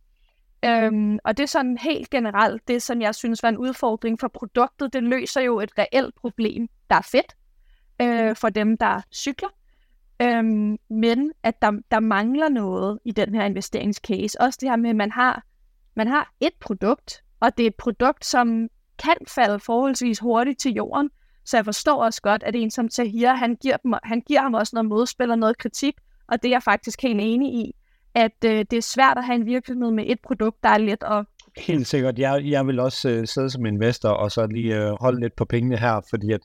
Øhm, 0.66 1.20
og 1.24 1.38
det 1.38 1.44
er 1.44 1.48
sådan 1.48 1.78
helt 1.78 2.10
generelt 2.10 2.68
det, 2.68 2.82
som 2.82 3.02
jeg 3.02 3.16
synes 3.16 3.44
var 3.44 3.50
en 3.50 3.58
udfordring 3.58 4.20
for 4.20 4.28
produktet. 4.28 4.94
Det 4.94 5.04
løser 5.04 5.42
jo 5.42 5.60
et 5.60 5.72
reelt 5.78 6.16
problem, 6.16 6.68
der 6.90 6.96
er 6.96 7.02
fedt 7.02 7.36
øh, 8.02 8.36
for 8.36 8.50
dem, 8.50 8.78
der 8.78 9.02
cykler. 9.14 9.50
Øhm, 10.22 10.78
men 10.90 11.32
at 11.44 11.62
der, 11.62 11.72
der 11.92 12.00
mangler 12.00 12.50
noget 12.50 13.00
i 13.06 13.12
den 13.12 13.36
her 13.36 13.46
investeringscase. 13.46 14.42
Også 14.42 14.58
det 14.62 14.70
her 14.70 14.76
med, 14.76 14.90
at 14.90 14.96
man 14.96 15.12
har, 15.12 15.44
man 15.96 16.08
har 16.08 16.34
et 16.40 16.54
produkt, 16.60 17.24
og 17.40 17.58
det 17.58 17.64
er 17.64 17.68
et 17.68 17.76
produkt, 17.76 18.26
som 18.26 18.68
kan 19.00 19.16
falde 19.28 19.60
forholdsvis 19.60 20.20
hurtigt 20.20 20.60
til 20.60 20.74
jorden. 20.74 21.10
Så 21.46 21.58
jeg 21.58 21.66
forstår 21.66 22.04
også 22.04 22.22
godt, 22.22 22.44
at 22.44 22.56
en 22.56 22.72
som 22.72 22.90
Tahir, 22.90 23.34
han 23.34 23.56
giver, 23.56 23.78
dem, 23.78 23.94
han 24.04 24.22
giver 24.22 24.42
ham 24.42 24.54
også 24.54 24.76
noget 24.76 24.90
modspil 24.90 25.32
og 25.32 25.40
noget 25.40 25.58
kritik, 25.58 25.96
og 26.28 26.44
det 26.44 26.50
er 26.50 26.54
jeg 26.54 26.64
faktisk 26.64 27.02
helt 27.02 27.20
enig 27.22 27.54
i, 27.54 27.76
at 28.16 28.46
øh, 28.46 28.66
det 28.72 28.74
er 28.74 28.82
svært 28.82 29.18
at 29.18 29.26
have 29.26 29.36
en 29.36 29.46
virksomhed 29.46 29.92
med 29.92 30.04
et 30.08 30.20
produkt, 30.24 30.64
der 30.64 30.70
er 30.70 30.78
let 30.78 31.04
at 31.04 31.26
Helt 31.58 31.88
sikkert. 31.88 32.20
Jeg, 32.20 32.42
jeg 32.46 32.68
vil 32.68 32.80
også 32.80 33.10
øh, 33.10 33.28
sidde 33.28 33.50
som 33.50 33.66
investor 33.66 34.10
og 34.10 34.32
så 34.32 34.48
lige 34.48 34.78
øh, 34.78 34.92
holde 35.00 35.20
lidt 35.20 35.36
på 35.36 35.46
pengene 35.46 35.78
her, 35.78 36.02
fordi 36.10 36.32
at 36.32 36.42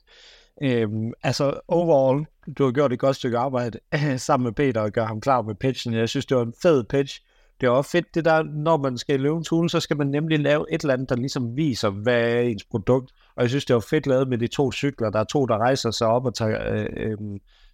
Øhm, 0.61 1.11
altså 1.23 1.59
overall, 1.67 2.25
du 2.57 2.63
har 2.63 2.71
gjort 2.71 2.93
et 2.93 2.99
godt 2.99 3.15
stykke 3.15 3.37
arbejde 3.37 3.79
sammen 4.17 4.43
med 4.43 4.51
Peter 4.53 4.81
og 4.81 4.91
gør 4.91 5.05
ham 5.05 5.21
klar 5.21 5.41
med 5.41 5.55
pitchen. 5.55 5.93
Jeg 5.93 6.09
synes, 6.09 6.25
det 6.25 6.37
var 6.37 6.43
en 6.43 6.53
fed 6.61 6.83
pitch. 6.83 7.21
Det 7.61 7.67
er 7.67 7.71
også 7.71 7.91
fedt, 7.91 8.15
det 8.15 8.25
der, 8.25 8.43
når 8.43 8.77
man 8.77 8.97
skal 8.97 9.19
lave 9.19 9.37
en 9.37 9.43
tool, 9.43 9.69
så 9.69 9.79
skal 9.79 9.97
man 9.97 10.07
nemlig 10.07 10.39
lave 10.39 10.65
et 10.73 10.81
eller 10.81 10.93
andet, 10.93 11.09
der 11.09 11.15
ligesom 11.15 11.57
viser, 11.57 11.89
hvad 11.89 12.21
er 12.21 12.39
ens 12.39 12.63
produkt. 12.63 13.11
Og 13.35 13.41
jeg 13.41 13.49
synes, 13.49 13.65
det 13.65 13.73
var 13.73 13.85
fedt 13.89 14.07
lavet 14.07 14.27
med 14.27 14.37
de 14.37 14.47
to 14.47 14.71
cykler. 14.71 15.09
Der 15.09 15.19
er 15.19 15.23
to, 15.23 15.45
der 15.45 15.57
rejser 15.57 15.91
sig 15.91 16.07
op 16.07 16.25
og 16.25 16.35
tager 16.35 16.73
øh, 16.73 16.87
øh, 16.97 17.17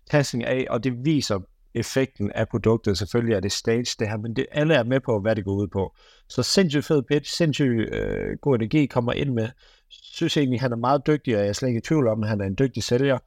tasking 0.09 0.43
af, 0.43 0.67
og 0.69 0.83
det 0.83 1.05
viser 1.05 1.39
effekten 1.73 2.31
af 2.31 2.47
produktet. 2.47 2.97
Selvfølgelig 2.97 3.35
er 3.35 3.39
det 3.39 3.51
stage 3.51 3.95
det 3.99 4.09
her, 4.09 4.17
men 4.17 4.35
det, 4.35 4.45
alle 4.51 4.73
er 4.73 4.83
med 4.83 4.99
på, 4.99 5.19
hvad 5.19 5.35
det 5.35 5.45
går 5.45 5.53
ud 5.53 5.67
på. 5.67 5.95
Så 6.29 6.43
sindssygt 6.43 6.85
fed 6.85 7.03
pitch, 7.03 7.35
sindssygt 7.35 7.95
øh, 7.95 8.37
god 8.41 8.55
energi 8.55 8.85
kommer 8.85 9.13
ind 9.13 9.29
med 9.29 9.49
synes 9.89 10.37
egentlig, 10.37 10.61
han 10.61 10.71
er 10.71 10.75
meget 10.75 11.07
dygtig, 11.07 11.35
og 11.35 11.41
jeg 11.41 11.49
er 11.49 11.53
slet 11.53 11.69
ikke 11.69 11.77
i 11.77 11.81
tvivl 11.81 12.07
om, 12.07 12.23
at 12.23 12.29
han 12.29 12.41
er 12.41 12.45
en 12.45 12.55
dygtig 12.59 12.83
sælger. 12.83 13.17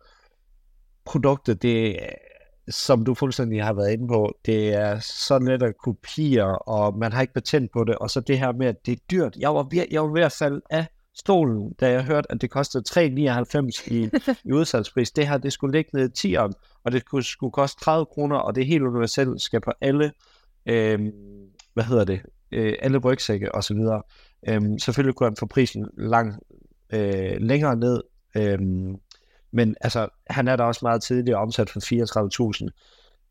Produktet, 1.05 1.63
det 1.63 2.01
som 2.69 3.05
du 3.05 3.15
fuldstændig 3.15 3.65
har 3.65 3.73
været 3.73 3.93
inde 3.93 4.09
på, 4.09 4.35
det 4.47 4.75
er 4.75 5.01
så 5.01 5.39
let 5.39 5.63
at 5.63 5.79
kopiere, 5.79 6.59
og 6.59 6.99
man 6.99 7.13
har 7.13 7.21
ikke 7.21 7.35
patent 7.35 7.73
på 7.73 7.85
det, 7.85 7.95
og 7.95 8.11
så 8.11 8.21
det 8.21 8.39
her 8.39 8.53
med, 8.53 8.67
at 8.67 8.87
det 8.87 8.93
er 8.93 9.03
dyrt. 9.11 9.37
Jeg 9.37 9.55
var 9.55 9.63
ved, 9.71 9.85
jeg 9.91 10.03
var 10.03 10.09
ved 10.09 10.23
at 10.23 10.33
falde 10.33 10.61
af 10.71 10.87
stolen, 11.15 11.73
da 11.81 11.91
jeg 11.91 12.05
hørte, 12.05 12.33
at 12.33 12.41
det 12.41 12.51
kostede 12.51 12.85
3,99 12.89 13.95
i, 13.95 14.11
i 14.49 14.53
udsalgspris. 14.53 15.11
Det 15.11 15.29
her, 15.29 15.39
det 15.39 15.53
skulle 15.53 15.79
ligge 15.79 15.91
ned 15.95 16.25
i 16.25 16.37
10'eren, 16.37 16.81
og 16.85 16.93
det 16.93 17.01
skulle, 17.01 17.25
skulle 17.25 17.53
koste 17.53 17.85
30 17.85 18.07
kroner, 18.07 18.37
og 18.37 18.55
det 18.55 18.67
helt 18.67 18.83
universelt 18.83 19.43
skal 19.43 19.61
på 19.61 19.73
alle 19.81 20.13
øh, 20.67 21.01
hvad 21.75 21.85
hedder 21.85 22.05
det, 22.05 22.21
øh, 22.53 22.75
alle 22.83 22.99
rygsække 22.99 23.55
og 23.55 23.65
så 24.47 24.85
selvfølgelig 24.85 25.15
kunne 25.15 25.29
han 25.29 25.37
få 25.37 25.47
prisen 25.47 25.89
lang, 25.97 26.43
øh, 26.93 27.37
længere 27.41 27.77
ned, 27.77 28.03
øhm, 28.37 28.97
men 29.51 29.77
altså, 29.81 30.09
han 30.27 30.49
er 30.49 30.57
da 30.57 30.63
også 30.63 30.81
meget 30.83 31.03
tidligere 31.03 31.39
omsat 31.39 31.71
for 31.71 31.81
34.000. 31.81 32.69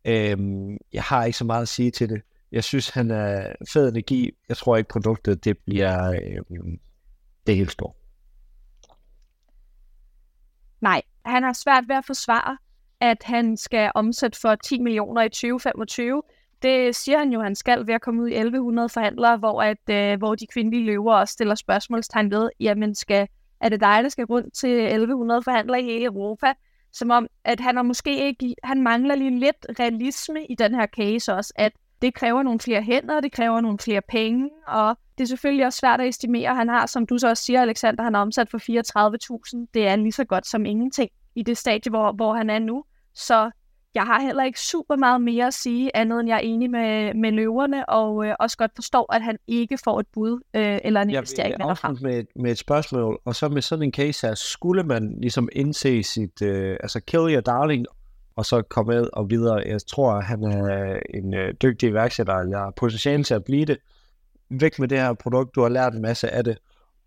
Øhm, 0.05 0.77
jeg 0.93 1.03
har 1.03 1.25
ikke 1.25 1.37
så 1.37 1.45
meget 1.45 1.61
at 1.61 1.67
sige 1.67 1.91
til 1.91 2.09
det. 2.09 2.21
Jeg 2.51 2.63
synes, 2.63 2.89
han 2.89 3.11
er 3.11 3.53
fed 3.73 3.89
energi. 3.89 4.31
Jeg 4.49 4.57
tror 4.57 4.77
ikke, 4.77 4.89
produktet 4.89 5.43
det 5.43 5.57
bliver 5.57 6.11
øh, 6.11 6.57
det 7.47 7.55
helt 7.55 7.71
stort. 7.71 7.95
Nej, 10.81 11.01
han 11.25 11.43
har 11.43 11.53
svært 11.53 11.83
ved 11.87 11.95
at 11.95 12.05
forsvare, 12.05 12.57
at 12.99 13.17
han 13.23 13.57
skal 13.57 13.91
omsætte 13.95 14.39
for 14.39 14.55
10 14.55 14.79
millioner 14.79 15.21
i 15.21 15.29
2025. 15.29 16.23
Det 16.61 16.95
siger 16.95 17.17
han 17.17 17.33
jo, 17.33 17.41
han 17.41 17.55
skal 17.55 17.87
ved 17.87 17.93
at 17.93 18.01
komme 18.01 18.21
ud 18.21 18.27
i 18.27 18.35
1100 18.35 18.89
forhandlere, 18.89 19.37
hvor, 19.37 19.61
at, 19.61 19.89
øh, 19.89 20.17
hvor 20.17 20.35
de 20.35 20.47
kvindelige 20.47 20.85
løver 20.85 21.13
også 21.13 21.31
stiller 21.31 21.55
spørgsmålstegn 21.55 22.31
ved, 22.31 22.49
jamen 22.59 22.95
skal, 22.95 23.27
er 23.59 23.69
det 23.69 23.81
dig, 23.81 24.03
der 24.03 24.09
skal 24.09 24.25
rundt 24.25 24.53
til 24.53 24.69
1100 24.69 25.43
forhandlere 25.43 25.81
i 25.81 25.83
hele 25.83 26.05
Europa? 26.05 26.53
Som 26.93 27.11
om, 27.11 27.27
at 27.43 27.59
han 27.59 27.77
er 27.77 27.81
måske 27.81 28.27
ikke, 28.27 28.55
han 28.63 28.81
mangler 28.81 29.15
lige 29.15 29.39
lidt 29.39 29.65
realisme 29.79 30.45
i 30.45 30.55
den 30.55 30.75
her 30.75 30.87
case 30.87 31.33
også, 31.33 31.53
at 31.55 31.71
det 32.01 32.13
kræver 32.13 32.43
nogle 32.43 32.59
flere 32.59 32.81
hænder, 32.81 33.19
det 33.19 33.31
kræver 33.31 33.61
nogle 33.61 33.79
flere 33.79 34.01
penge, 34.09 34.49
og 34.67 34.97
det 35.17 35.23
er 35.23 35.27
selvfølgelig 35.27 35.65
også 35.65 35.79
svært 35.79 36.01
at 36.01 36.07
estimere. 36.07 36.55
Han 36.55 36.69
har, 36.69 36.85
som 36.85 37.05
du 37.05 37.17
så 37.17 37.29
også 37.29 37.43
siger, 37.43 37.61
Alexander, 37.61 38.03
han 38.03 38.13
har 38.13 38.21
omsat 38.21 38.49
for 38.49 38.57
34.000. 38.57 39.67
Det 39.73 39.87
er 39.87 39.95
lige 39.95 40.11
så 40.11 40.25
godt 40.25 40.47
som 40.47 40.65
ingenting 40.65 41.09
i 41.35 41.43
det 41.43 41.57
stadie, 41.57 41.89
hvor, 41.89 42.11
hvor 42.11 42.33
han 42.33 42.49
er 42.49 42.59
nu. 42.59 42.83
Så 43.13 43.51
jeg 43.95 44.03
har 44.03 44.21
heller 44.21 44.43
ikke 44.43 44.59
super 44.59 44.95
meget 44.95 45.21
mere 45.21 45.47
at 45.47 45.53
sige, 45.53 45.95
andet 45.95 46.19
end 46.19 46.29
jeg 46.29 46.35
er 46.35 46.39
enig 46.39 46.71
med, 46.71 47.13
med 47.13 47.31
løverne, 47.31 47.89
og 47.89 48.25
øh, 48.25 48.35
også 48.39 48.57
godt 48.57 48.71
forstår, 48.75 49.13
at 49.13 49.21
han 49.21 49.37
ikke 49.47 49.77
får 49.83 49.99
et 49.99 50.05
bud 50.13 50.39
øh, 50.53 50.79
eller 50.83 51.01
en 51.01 51.09
investering. 51.09 51.55
Jeg 51.59 51.77
vil 51.89 52.03
med, 52.03 52.23
med 52.35 52.51
et 52.51 52.57
spørgsmål, 52.57 53.21
og 53.25 53.35
så 53.35 53.49
med 53.49 53.61
sådan 53.61 53.83
en 53.83 53.93
case 53.93 54.27
her, 54.27 54.35
skulle 54.35 54.83
man 54.83 55.15
ligesom 55.21 55.49
indse 55.51 56.03
sit, 56.03 56.41
øh, 56.41 56.77
altså 56.79 56.99
kill 56.99 57.33
your 57.33 57.41
darling, 57.41 57.85
og 58.35 58.45
så 58.45 58.61
komme 58.61 58.93
med 58.93 59.07
og 59.13 59.29
videre. 59.29 59.63
Jeg 59.65 59.81
tror, 59.87 60.11
at 60.11 60.25
han 60.25 60.43
er 60.43 60.99
en 61.13 61.33
øh, 61.33 61.53
dygtig 61.61 61.89
iværksætter, 61.89 62.47
jeg 62.49 62.59
har 62.59 62.73
potentiale 62.75 63.23
til 63.23 63.33
at 63.33 63.43
blive 63.43 63.65
det. 63.65 63.77
Væk 64.49 64.79
med 64.79 64.87
det 64.87 64.97
her 64.97 65.13
produkt, 65.13 65.55
du 65.55 65.61
har 65.61 65.69
lært 65.69 65.93
en 65.93 66.01
masse 66.01 66.29
af 66.29 66.43
det, 66.43 66.57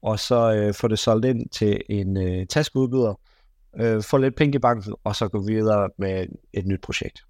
og 0.02 0.18
så 0.18 0.54
øh, 0.54 0.74
få 0.74 0.88
det 0.88 0.98
solgt 0.98 1.26
ind 1.26 1.48
til 1.48 1.80
en 1.88 2.16
øh, 2.16 2.46
taskeudbyder, 2.46 3.14
øh, 3.80 4.02
få 4.02 4.16
lidt 4.16 4.36
penge 4.36 4.56
i 4.56 4.58
banken, 4.58 4.94
og 5.04 5.16
så 5.16 5.28
gå 5.28 5.46
videre 5.46 5.90
med 5.98 6.26
et 6.52 6.66
nyt 6.66 6.80
projekt. 6.80 7.24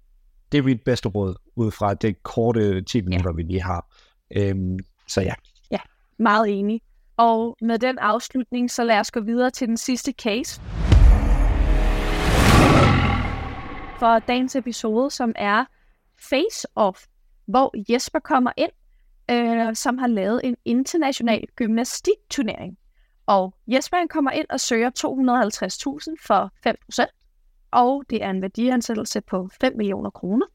Det 0.51 0.57
er 0.57 0.61
mit 0.61 0.81
bedste 0.85 1.09
råd, 1.09 1.35
ud 1.55 1.71
fra 1.71 1.93
det 1.93 2.23
korte 2.23 2.81
10 2.81 3.01
minutter, 3.01 3.31
ja. 3.31 3.35
vi 3.35 3.43
lige 3.43 3.61
har. 3.61 3.95
Øhm, 4.37 4.79
så 5.07 5.21
ja. 5.21 5.33
Ja, 5.71 5.79
meget 6.19 6.59
enig. 6.59 6.81
Og 7.17 7.57
med 7.61 7.79
den 7.79 7.97
afslutning, 7.97 8.71
så 8.71 8.83
lad 8.83 8.99
os 8.99 9.11
gå 9.11 9.19
videre 9.19 9.49
til 9.49 9.67
den 9.67 9.77
sidste 9.77 10.11
case 10.11 10.61
for 13.99 14.19
dagens 14.19 14.55
episode, 14.55 15.11
som 15.11 15.33
er 15.35 15.65
Face 16.29 16.67
Off, 16.75 17.05
hvor 17.47 17.91
Jesper 17.93 18.19
kommer 18.19 18.51
ind, 18.57 18.71
øh, 19.31 19.75
som 19.75 19.97
har 19.97 20.07
lavet 20.07 20.41
en 20.43 20.55
international 20.65 21.43
gymnastikturnering. 21.55 22.77
Og 23.25 23.53
Jesper 23.67 23.97
han 23.97 24.07
kommer 24.07 24.31
ind 24.31 24.45
og 24.49 24.59
søger 24.59 24.89
250.000 24.89 26.27
for 26.27 26.51
5%, 26.67 27.69
og 27.71 28.03
det 28.09 28.23
er 28.23 28.29
en 28.29 28.41
værdiansættelse 28.41 29.21
på 29.21 29.49
5 29.61 29.77
millioner 29.77 30.09
kroner. 30.09 30.45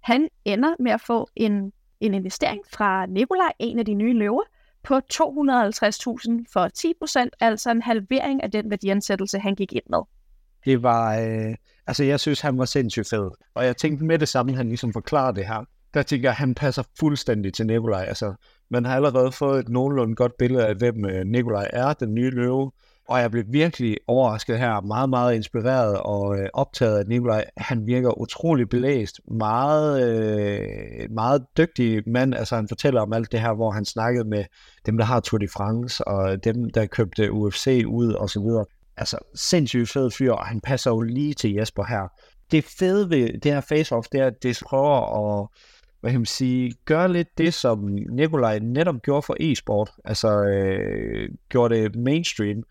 Han 0.00 0.28
ender 0.44 0.74
med 0.78 0.92
at 0.92 1.00
få 1.00 1.28
en, 1.36 1.72
en 2.00 2.14
investering 2.14 2.62
fra 2.72 3.06
Nikolaj, 3.06 3.52
en 3.58 3.78
af 3.78 3.84
de 3.84 3.94
nye 3.94 4.12
løver, 4.12 4.42
på 4.82 4.94
250.000 4.94 5.02
for 6.52 6.68
10%, 7.24 7.28
altså 7.40 7.70
en 7.70 7.82
halvering 7.82 8.42
af 8.42 8.50
den 8.50 8.70
værdiansættelse, 8.70 9.38
han 9.38 9.54
gik 9.54 9.72
ind 9.72 9.84
med. 9.90 9.98
Det 10.64 10.82
var, 10.82 11.18
øh, 11.18 11.54
altså 11.86 12.04
jeg 12.04 12.20
synes, 12.20 12.40
han 12.40 12.58
var 12.58 12.64
sindssygt 12.64 13.08
fed. 13.08 13.30
Og 13.54 13.64
jeg 13.66 13.76
tænkte 13.76 14.04
med 14.04 14.18
det 14.18 14.28
samme, 14.28 14.56
han 14.56 14.68
ligesom 14.68 14.92
forklarer 14.92 15.32
det 15.32 15.46
her. 15.46 15.64
Der 15.94 16.02
tænker 16.02 16.28
jeg, 16.28 16.32
at 16.32 16.36
han 16.36 16.54
passer 16.54 16.82
fuldstændig 17.00 17.54
til 17.54 17.66
Nikolaj. 17.66 18.04
Altså, 18.04 18.34
man 18.70 18.84
har 18.84 18.96
allerede 18.96 19.32
fået 19.32 19.60
et 19.60 19.68
nogenlunde 19.68 20.14
godt 20.14 20.32
billede 20.38 20.66
af, 20.66 20.74
hvem 20.74 21.04
øh, 21.04 21.26
Nikolaj 21.26 21.70
er, 21.72 21.92
den 21.92 22.14
nye 22.14 22.30
løve. 22.30 22.72
Og 23.08 23.20
jeg 23.20 23.30
blev 23.30 23.44
virkelig 23.48 23.96
overrasket 24.06 24.58
her, 24.58 24.80
meget, 24.80 25.10
meget 25.10 25.34
inspireret 25.34 25.98
og 25.98 26.38
øh, 26.38 26.48
optaget 26.52 26.98
af 26.98 27.06
Nikolaj. 27.06 27.44
Han 27.56 27.86
virker 27.86 28.20
utrolig 28.20 28.68
belæst, 28.68 29.20
meget, 29.30 30.08
øh, 30.08 31.10
meget 31.10 31.44
dygtig 31.56 32.02
mand. 32.06 32.34
Altså 32.34 32.56
han 32.56 32.68
fortæller 32.68 33.00
om 33.00 33.12
alt 33.12 33.32
det 33.32 33.40
her, 33.40 33.54
hvor 33.54 33.70
han 33.70 33.84
snakkede 33.84 34.28
med 34.28 34.44
dem, 34.86 34.98
der 34.98 35.04
har 35.04 35.20
Tour 35.20 35.38
de 35.38 35.48
France, 35.48 36.08
og 36.08 36.44
dem, 36.44 36.70
der 36.70 36.86
købte 36.86 37.32
UFC 37.32 37.84
ud 37.86 38.12
og 38.12 38.30
så 38.30 38.40
videre. 38.40 38.64
Altså 38.96 39.18
sindssygt 39.34 39.90
fed 39.90 40.10
fyr, 40.10 40.32
og 40.32 40.46
han 40.46 40.60
passer 40.60 40.90
jo 40.90 41.00
lige 41.00 41.34
til 41.34 41.54
Jesper 41.54 41.84
her. 41.84 42.08
Det 42.50 42.64
fede 42.64 43.10
ved 43.10 43.40
det 43.40 43.52
her 43.52 43.60
face-off, 43.60 44.08
det 44.12 44.20
er, 44.20 44.26
at 44.26 44.42
det 44.42 44.62
prøver 44.66 45.40
at 45.40 45.48
hvad 46.04 46.12
kan 46.12 46.20
man 46.20 46.26
sige, 46.26 46.74
gøre 46.84 47.12
lidt 47.12 47.38
det, 47.38 47.54
som 47.54 47.98
Nikolaj 48.10 48.58
netop 48.58 49.02
gjorde 49.02 49.22
for 49.22 49.36
e-sport, 49.40 49.90
altså 50.04 50.42
øh, 50.44 51.28
gjorde 51.48 51.74
det 51.74 51.96
mainstream, 51.96 52.62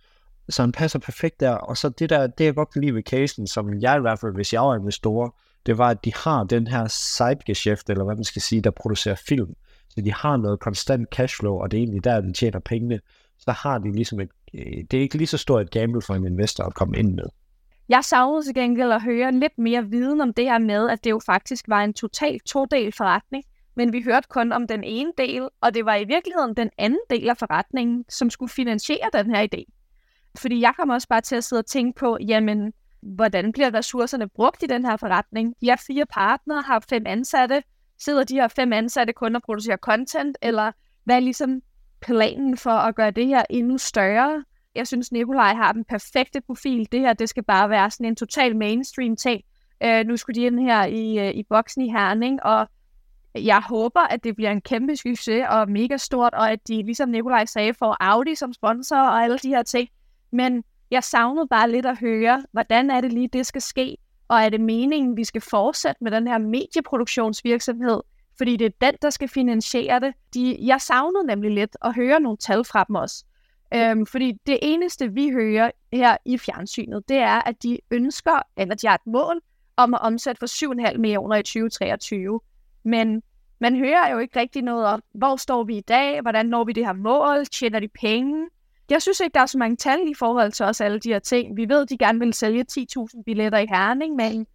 så 0.49 0.61
han 0.61 0.71
passer 0.71 0.99
perfekt 0.99 1.39
der, 1.39 1.51
og 1.51 1.77
så 1.77 1.89
det 1.89 2.09
der, 2.09 2.27
det 2.27 2.45
jeg 2.45 2.55
godt 2.55 2.71
kan 2.73 2.81
lide 2.81 2.95
ved 2.95 3.03
casen, 3.03 3.47
som 3.47 3.79
jeg 3.81 3.97
i 3.97 4.01
hvert 4.01 4.19
fald, 4.19 4.33
hvis 4.33 4.53
jeg 4.53 4.61
var 4.61 4.75
investor, 4.75 5.35
det 5.65 5.77
var, 5.77 5.89
at 5.89 6.05
de 6.05 6.13
har 6.15 6.43
den 6.43 6.67
her 6.67 6.87
sidegeschæft, 6.87 7.89
eller 7.89 8.03
hvad 8.03 8.15
man 8.15 8.23
skal 8.23 8.41
sige, 8.41 8.61
der 8.61 8.71
producerer 8.71 9.15
film, 9.15 9.55
så 9.89 10.01
de 10.01 10.13
har 10.13 10.37
noget 10.37 10.59
konstant 10.59 11.09
cashflow, 11.15 11.53
og 11.53 11.71
det 11.71 11.77
er 11.77 11.81
egentlig 11.81 12.03
der, 12.03 12.21
de 12.21 12.33
tjener 12.33 12.59
pengene, 12.59 12.99
så 13.39 13.51
har 13.51 13.77
de 13.77 13.91
ligesom 13.91 14.19
et, 14.19 14.29
øh, 14.53 14.83
det 14.91 14.97
er 14.97 15.01
ikke 15.01 15.17
lige 15.17 15.27
så 15.27 15.37
stort 15.37 15.61
et 15.61 15.71
gamble 15.71 16.01
for 16.01 16.13
en 16.15 16.25
investor 16.25 16.63
at 16.63 16.73
komme 16.73 16.97
ind 16.97 17.13
med. 17.13 17.25
Jeg 17.89 18.03
savnede 18.03 18.43
til 18.45 18.53
gengæld 18.53 18.91
at 18.91 19.01
høre 19.01 19.31
lidt 19.31 19.57
mere 19.57 19.85
viden 19.85 20.21
om 20.21 20.33
det 20.33 20.45
her 20.45 20.57
med, 20.57 20.89
at 20.89 21.03
det 21.03 21.09
jo 21.09 21.19
faktisk 21.25 21.65
var 21.67 21.83
en 21.83 21.93
total 21.93 22.39
todel 22.39 22.91
forretning. 22.91 23.43
Men 23.75 23.93
vi 23.93 24.01
hørte 24.01 24.27
kun 24.29 24.51
om 24.51 24.67
den 24.67 24.83
ene 24.83 25.11
del, 25.17 25.49
og 25.61 25.73
det 25.73 25.85
var 25.85 25.95
i 25.95 26.03
virkeligheden 26.03 26.55
den 26.55 26.69
anden 26.77 26.99
del 27.09 27.29
af 27.29 27.37
forretningen, 27.37 28.05
som 28.09 28.29
skulle 28.29 28.49
finansiere 28.49 29.09
den 29.13 29.35
her 29.35 29.47
idé. 29.53 29.63
Fordi 30.37 30.61
jeg 30.61 30.73
kom 30.77 30.89
også 30.89 31.07
bare 31.07 31.21
til 31.21 31.35
at 31.35 31.43
sidde 31.43 31.59
og 31.59 31.65
tænke 31.65 31.99
på, 31.99 32.17
jamen, 32.27 32.73
hvordan 33.01 33.51
bliver 33.51 33.73
ressourcerne 33.73 34.29
brugt 34.29 34.63
i 34.63 34.65
den 34.65 34.85
her 34.85 34.97
forretning? 34.97 35.55
De 35.61 35.69
har 35.69 35.83
fire 35.87 36.05
partnere, 36.05 36.61
har 36.61 36.85
fem 36.89 37.03
ansatte. 37.05 37.63
Sidder 37.99 38.23
de 38.23 38.33
her 38.33 38.47
fem 38.47 38.73
ansatte 38.73 39.13
kun 39.13 39.35
og 39.35 39.41
producerer 39.41 39.77
content? 39.77 40.37
Eller 40.41 40.71
hvad 41.03 41.15
er 41.15 41.19
ligesom 41.19 41.61
planen 42.01 42.57
for 42.57 42.71
at 42.71 42.95
gøre 42.95 43.11
det 43.11 43.27
her 43.27 43.43
endnu 43.49 43.77
større? 43.77 44.43
Jeg 44.75 44.87
synes, 44.87 45.11
Nikolaj 45.11 45.53
har 45.53 45.71
den 45.71 45.85
perfekte 45.85 46.41
profil. 46.41 46.87
Det 46.91 46.99
her, 46.99 47.13
det 47.13 47.29
skal 47.29 47.43
bare 47.43 47.69
være 47.69 47.91
sådan 47.91 48.05
en 48.05 48.15
total 48.15 48.55
mainstream 48.55 49.15
ting. 49.15 49.41
Øh, 49.83 50.05
nu 50.05 50.17
skulle 50.17 50.41
de 50.41 50.45
ind 50.45 50.59
her 50.59 50.85
i, 50.85 51.19
øh, 51.19 51.35
i 51.35 51.43
boksen 51.43 51.81
i 51.81 51.91
Herning, 51.91 52.43
og 52.43 52.67
jeg 53.35 53.61
håber, 53.61 53.99
at 53.99 54.23
det 54.23 54.35
bliver 54.35 54.51
en 54.51 54.61
kæmpe 54.61 54.95
succes 54.95 55.45
og 55.49 55.69
mega 55.69 55.97
stort, 55.97 56.33
og 56.33 56.51
at 56.51 56.67
de, 56.67 56.83
ligesom 56.83 57.09
Nikolaj 57.09 57.45
sagde, 57.45 57.73
får 57.73 57.97
Audi 57.99 58.35
som 58.35 58.53
sponsor 58.53 58.97
og 58.97 59.23
alle 59.23 59.37
de 59.37 59.47
her 59.47 59.63
ting. 59.63 59.89
Men 60.31 60.63
jeg 60.91 61.03
savnede 61.03 61.47
bare 61.47 61.71
lidt 61.71 61.85
at 61.85 61.99
høre, 61.99 62.43
hvordan 62.51 62.91
er 62.91 63.01
det 63.01 63.13
lige, 63.13 63.27
det 63.27 63.45
skal 63.45 63.61
ske, 63.61 63.97
og 64.27 64.41
er 64.41 64.49
det 64.49 64.61
meningen, 64.61 65.17
vi 65.17 65.23
skal 65.23 65.41
fortsætte 65.41 66.03
med 66.03 66.11
den 66.11 66.27
her 66.27 66.37
medieproduktionsvirksomhed, 66.37 68.01
fordi 68.37 68.57
det 68.57 68.65
er 68.65 68.85
den, 68.91 68.93
der 69.01 69.09
skal 69.09 69.27
finansiere 69.27 69.99
det. 69.99 70.13
De, 70.33 70.57
jeg 70.61 70.81
savnede 70.81 71.27
nemlig 71.27 71.51
lidt 71.51 71.77
at 71.81 71.95
høre 71.95 72.19
nogle 72.19 72.37
tal 72.37 72.63
fra 72.63 72.83
dem 72.83 72.95
også. 72.95 73.25
Øhm, 73.75 74.05
fordi 74.05 74.33
det 74.47 74.59
eneste, 74.61 75.13
vi 75.13 75.29
hører 75.29 75.71
her 75.93 76.17
i 76.25 76.37
fjernsynet, 76.37 77.09
det 77.09 77.17
er, 77.17 77.41
at 77.41 77.63
de 77.63 77.79
ønsker, 77.91 78.41
eller 78.57 78.75
de 78.75 78.87
har 78.87 78.95
et 78.95 79.07
mål 79.07 79.41
om 79.77 79.93
at 79.93 80.01
omsætte 80.01 80.39
for 80.39 80.91
7,5 80.91 80.97
millioner 80.97 81.35
i 81.35 81.43
2023. 81.43 82.39
Men 82.83 83.23
man 83.59 83.77
hører 83.77 84.11
jo 84.11 84.17
ikke 84.17 84.39
rigtig 84.39 84.61
noget 84.61 84.85
om, 84.85 85.03
hvor 85.13 85.35
står 85.35 85.63
vi 85.63 85.77
i 85.77 85.81
dag, 85.81 86.21
hvordan 86.21 86.45
når 86.45 86.63
vi 86.63 86.71
det 86.71 86.85
her 86.85 86.93
mål, 86.93 87.45
tjener 87.45 87.79
de 87.79 87.87
penge. 87.87 88.47
Jeg 88.89 89.01
synes 89.01 89.19
ikke, 89.19 89.33
der 89.33 89.39
er 89.39 89.45
så 89.45 89.57
mange 89.57 89.75
tal 89.75 89.99
i 90.07 90.13
forhold 90.13 90.51
til 90.51 90.65
os 90.65 90.81
alle 90.81 90.99
de 90.99 91.09
her 91.09 91.19
ting. 91.19 91.57
Vi 91.57 91.69
ved, 91.69 91.81
at 91.81 91.89
de 91.89 91.97
gerne 91.97 92.19
vil 92.19 92.33
sælge 92.33 92.65
10.000 92.71 93.23
billetter 93.25 93.59
i 93.59 93.65
Herning, 93.69 94.15
men 94.15 94.47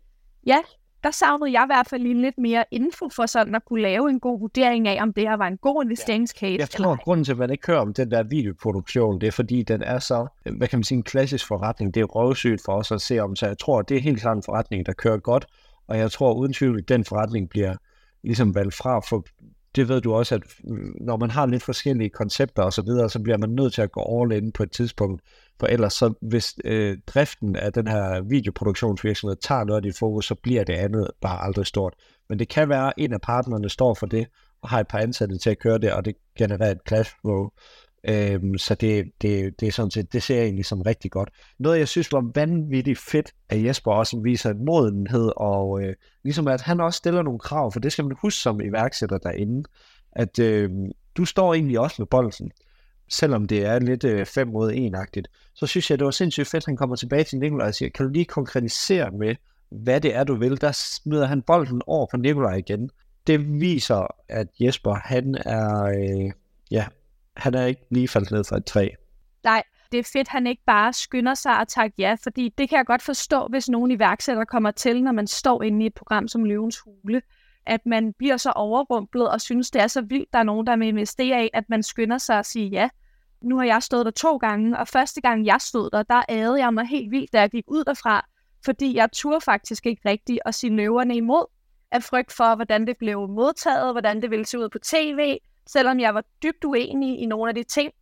ja, 0.46 0.59
der 1.04 1.11
savnede 1.11 1.52
jeg 1.52 1.62
i 1.64 1.68
hvert 1.68 1.88
fald 1.88 2.02
lige 2.02 2.22
lidt 2.22 2.38
mere 2.38 2.64
info 2.70 3.08
for 3.16 3.26
sådan 3.26 3.54
at 3.54 3.64
kunne 3.64 3.82
lave 3.82 4.11
en 4.11 4.20
god 4.20 4.40
vurdering 4.40 4.88
af, 4.88 5.02
om 5.02 5.12
det 5.12 5.28
her 5.28 5.37
var 5.37 5.46
en 5.46 5.56
god 5.56 5.84
investeringscase. 5.84 6.52
Ja. 6.52 6.58
Jeg 6.58 6.70
tror, 6.70 6.92
at 6.92 7.00
grunden 7.00 7.24
til, 7.24 7.32
at 7.32 7.38
man 7.38 7.50
ikke 7.50 7.66
hører 7.66 7.80
om 7.80 7.94
den 7.94 8.11
der 8.11 8.22
videoproduktion, 8.22 9.20
det 9.20 9.26
er 9.26 9.32
fordi, 9.32 9.62
den 9.62 9.82
er 9.82 9.98
så, 9.98 10.26
hvad 10.56 10.68
kan 10.68 10.78
man 10.78 10.84
sige, 10.84 10.96
en 10.96 11.02
klassisk 11.02 11.46
forretning. 11.46 11.94
Det 11.94 12.00
er 12.00 12.04
røvsygt 12.04 12.62
for 12.64 12.72
os 12.72 12.92
at 12.92 13.00
se 13.00 13.18
om, 13.18 13.37
så 13.37 13.46
jeg 13.46 13.58
tror, 13.58 13.82
det 13.82 13.96
er 13.96 14.00
helt 14.00 14.20
klart 14.20 14.37
en 14.37 14.42
forretning, 14.42 14.87
der 14.87 14.92
kører 14.92 15.18
godt, 15.18 15.46
og 15.87 15.98
jeg 15.98 16.11
tror 16.11 16.34
uden 16.34 16.52
tvivl, 16.52 16.78
at 16.78 16.88
den 16.88 17.04
forretning 17.04 17.50
bliver 17.50 17.74
ligesom 18.22 18.54
valgt 18.54 18.74
fra, 18.74 19.00
for 19.00 19.24
det 19.76 19.88
ved 19.88 20.00
du 20.00 20.14
også, 20.14 20.35
at 20.35 20.42
når 21.00 21.16
man 21.16 21.31
har 21.31 21.46
lidt 21.46 21.62
forskellige 21.62 22.11
koncepter 22.11 22.62
og 22.62 22.72
så 22.72 22.83
videre, 22.83 23.11
så 23.11 23.22
bliver 23.22 23.38
man 23.38 23.50
nødt 23.50 23.72
til 23.72 23.83
at 23.83 23.92
gå 23.92 24.22
all 24.22 24.33
in 24.33 24.52
på 24.52 24.62
et 24.62 24.72
tidspunkt, 24.72 25.22
for 25.61 25.66
ellers 25.66 25.92
så, 25.92 26.14
hvis 26.22 26.54
øh, 26.64 26.98
driften 27.07 27.57
af 27.57 27.72
den 27.72 27.87
her 27.87 28.20
videoproduktionsvirksomhed 28.20 29.37
tager 29.37 29.64
noget 29.64 29.76
af 29.76 29.83
dit 29.83 29.98
fokus, 29.98 30.26
så 30.26 30.35
bliver 30.35 30.64
det 30.64 30.72
andet 30.72 31.11
bare 31.20 31.42
aldrig 31.42 31.66
stort. 31.66 31.94
Men 32.28 32.38
det 32.38 32.48
kan 32.48 32.68
være, 32.68 32.87
at 32.87 32.92
en 32.96 33.12
af 33.12 33.20
partnerne 33.20 33.68
står 33.68 33.94
for 33.94 34.07
det, 34.07 34.26
og 34.62 34.68
har 34.68 34.81
et 34.81 34.88
par 34.88 34.98
ansatte 34.98 35.38
til 35.38 35.50
at 35.50 35.59
køre 35.59 35.78
det, 35.78 35.92
og 35.92 36.04
det 36.04 36.14
genererer 36.38 36.70
et 36.70 36.81
cashflow. 36.88 37.48
Øhm, 38.09 38.59
så 38.59 38.75
det, 38.75 39.12
det, 39.23 39.61
det 39.61 39.68
er 39.68 39.73
sådan 39.73 39.90
set, 39.90 40.12
det 40.12 40.23
ser 40.23 40.37
jeg 40.37 40.44
egentlig 40.44 40.64
som 40.64 40.83
rigtig 40.83 41.11
godt. 41.11 41.31
Noget, 41.59 41.79
jeg 41.79 41.88
synes 41.88 42.12
var 42.12 42.31
vanvittigt 42.35 42.99
fedt, 42.99 43.33
at 43.49 43.64
Jesper 43.64 43.92
også 43.92 44.21
viser 44.21 44.51
en 44.51 44.64
modenhed, 44.64 45.33
og 45.37 45.83
øh, 45.83 45.94
ligesom 46.25 46.49
at 46.49 46.61
han 46.61 46.81
også 46.81 46.97
stiller 46.97 47.23
nogle 47.23 47.38
krav, 47.38 47.73
for 47.73 47.81
det 47.81 47.92
skal 47.92 48.05
man 48.05 48.16
huske 48.23 48.40
som 48.40 48.61
iværksætter 48.61 49.18
derinde, 49.18 49.68
at 50.12 50.38
øh, 50.38 50.71
du 51.16 51.25
står 51.25 51.55
egentlig 51.55 51.79
også 51.79 51.97
med 51.99 52.07
bolden, 52.07 52.51
selvom 53.09 53.47
det 53.47 53.64
er 53.64 53.79
lidt 53.79 54.05
øh, 54.05 54.27
mod 54.47 54.73
1-agtigt, 54.73 55.53
så 55.55 55.66
synes 55.66 55.90
jeg, 55.90 55.99
det 55.99 56.05
var 56.05 56.11
sindssygt 56.11 56.49
fedt, 56.49 56.62
at 56.62 56.66
han 56.66 56.77
kommer 56.77 56.97
tilbage 56.97 57.25
til 57.25 57.38
Nikolaj 57.38 57.68
og 57.68 57.75
siger, 57.75 57.88
kan 57.88 58.07
du 58.07 58.12
lige 58.12 58.25
konkretisere 58.25 59.11
med, 59.11 59.35
hvad 59.71 60.01
det 60.01 60.14
er, 60.14 60.25
du 60.25 60.35
vil? 60.35 60.61
Der 60.61 60.73
smider 60.73 61.27
han 61.27 61.42
bolden 61.42 61.83
over 61.87 62.07
på 62.11 62.16
Nikolaj 62.16 62.55
igen. 62.55 62.90
Det 63.27 63.61
viser, 63.61 64.07
at 64.29 64.47
Jesper, 64.61 64.94
han 64.94 65.35
er, 65.44 65.83
øh, 65.85 66.31
ja, 66.71 66.87
han 67.38 67.55
er 67.55 67.64
ikke 67.64 67.87
lige 67.90 68.09
faldet 68.09 68.31
ned 68.31 68.44
fra 68.44 68.57
et 68.57 68.64
træ. 68.64 68.88
Nej, 69.44 69.62
det 69.92 69.98
er 69.98 70.11
fedt, 70.12 70.29
han 70.29 70.46
ikke 70.46 70.62
bare 70.66 70.92
skynder 70.92 71.35
sig 71.35 71.59
og 71.59 71.68
takke 71.68 71.94
ja, 71.98 72.16
fordi 72.22 72.55
det 72.59 72.68
kan 72.68 72.77
jeg 72.77 72.87
godt 72.87 73.03
forstå, 73.03 73.46
hvis 73.46 73.68
nogen 73.68 73.90
iværksætter 73.90 74.44
kommer 74.44 74.70
til, 74.70 75.03
når 75.03 75.12
man 75.12 75.27
står 75.27 75.62
inde 75.62 75.85
i 75.85 75.87
et 75.87 75.94
program 75.94 76.29
som 76.29 76.44
Løvens 76.44 76.79
Hule, 76.79 77.22
at 77.66 77.87
man 77.87 78.12
bliver 78.12 78.37
så 78.37 78.51
overrumplet 78.51 79.31
og 79.31 79.40
synes, 79.40 79.70
det 79.70 79.83
er 79.83 79.87
så 79.87 80.03
vildt, 80.03 80.33
der 80.33 80.38
er 80.38 80.42
nogen, 80.42 80.66
der 80.66 80.77
vil 80.77 80.88
investere 80.88 81.44
i, 81.44 81.51
at 81.53 81.64
man 81.68 81.83
skynder 81.83 82.18
sig 82.18 82.38
og 82.38 82.46
siger 82.46 82.68
ja. 82.68 82.88
Nu 83.42 83.57
har 83.59 83.64
jeg 83.64 83.83
stået 83.83 84.07
der 84.07 84.12
to 84.12 84.37
gange, 84.37 84.79
og 84.79 84.88
første 84.88 85.20
gang 85.20 85.46
jeg 85.46 85.61
stod 85.61 85.90
der, 85.90 86.03
der 86.03 86.22
ærede 86.29 86.59
jeg 86.59 86.74
mig 86.74 86.87
helt 86.87 87.11
vildt, 87.11 87.33
da 87.33 87.40
jeg 87.40 87.51
gik 87.51 87.64
ud 87.66 87.85
derfra, 87.85 88.27
fordi 88.64 88.96
jeg 88.96 89.09
turde 89.12 89.40
faktisk 89.40 89.87
ikke 89.87 90.09
rigtigt 90.09 90.40
at 90.44 90.55
sige 90.55 90.77
løverne 90.77 91.16
imod, 91.16 91.44
af 91.92 92.03
frygt 92.03 92.33
for, 92.33 92.55
hvordan 92.55 92.87
det 92.87 92.96
blev 92.98 93.29
modtaget, 93.29 93.94
hvordan 93.94 94.22
det 94.22 94.31
ville 94.31 94.46
se 94.46 94.59
ud 94.59 94.68
på 94.68 94.79
tv, 94.79 95.38
selvom 95.68 96.00
jeg 96.00 96.14
var 96.14 96.24
dybt 96.42 96.64
uenig 96.64 97.18
i 97.18 97.26
nogle 97.26 97.48
af 97.48 97.54
de 97.54 97.62
ting, 97.62 97.92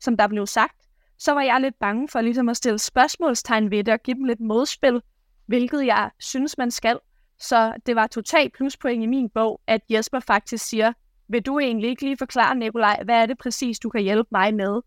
som 0.00 0.16
der 0.16 0.26
blev 0.28 0.46
sagt, 0.46 0.76
så 1.18 1.32
var 1.32 1.42
jeg 1.42 1.60
lidt 1.60 1.78
bange 1.78 2.08
for 2.08 2.20
ligesom 2.20 2.48
at 2.48 2.56
stille 2.56 2.78
spørgsmålstegn 2.78 3.70
ved 3.70 3.84
det 3.84 3.94
og 3.94 4.02
give 4.02 4.16
dem 4.16 4.24
lidt 4.24 4.40
modspil, 4.40 5.02
hvilket 5.46 5.86
jeg 5.86 6.10
synes, 6.18 6.58
man 6.58 6.70
skal. 6.70 6.98
Så 7.38 7.72
det 7.86 7.96
var 7.96 8.06
totalt 8.06 8.52
pluspoint 8.52 9.02
i 9.02 9.06
min 9.06 9.28
bog, 9.30 9.60
at 9.66 9.80
Jesper 9.90 10.20
faktisk 10.20 10.68
siger, 10.68 10.92
vil 11.28 11.42
du 11.42 11.58
egentlig 11.58 11.90
ikke 11.90 12.02
lige 12.02 12.16
forklare, 12.16 12.54
Nikolaj, 12.54 13.02
hvad 13.04 13.22
er 13.22 13.26
det 13.26 13.38
præcis, 13.38 13.78
du 13.78 13.88
kan 13.88 14.02
hjælpe 14.02 14.28
mig 14.30 14.54
med? 14.54 14.80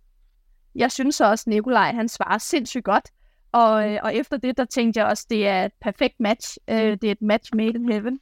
Jeg 0.75 0.91
synes 0.91 1.21
også, 1.21 1.49
Nikolaj 1.49 1.91
han 1.91 2.09
svarer 2.09 2.37
sindssygt 2.37 2.83
godt, 2.83 3.09
og, 3.51 3.83
mm. 3.83 3.89
øh, 3.89 3.99
og 4.03 4.15
efter 4.15 4.37
det, 4.37 4.57
der 4.57 4.65
tænkte 4.65 4.99
jeg 4.99 5.07
også, 5.07 5.25
det 5.29 5.47
er 5.47 5.65
et 5.65 5.71
perfekt 5.81 6.19
match. 6.19 6.57
Øh, 6.67 6.77
det 6.77 7.03
er 7.03 7.11
et 7.11 7.21
match 7.21 7.55
made 7.55 7.69
in 7.69 7.91
heaven. 7.91 8.19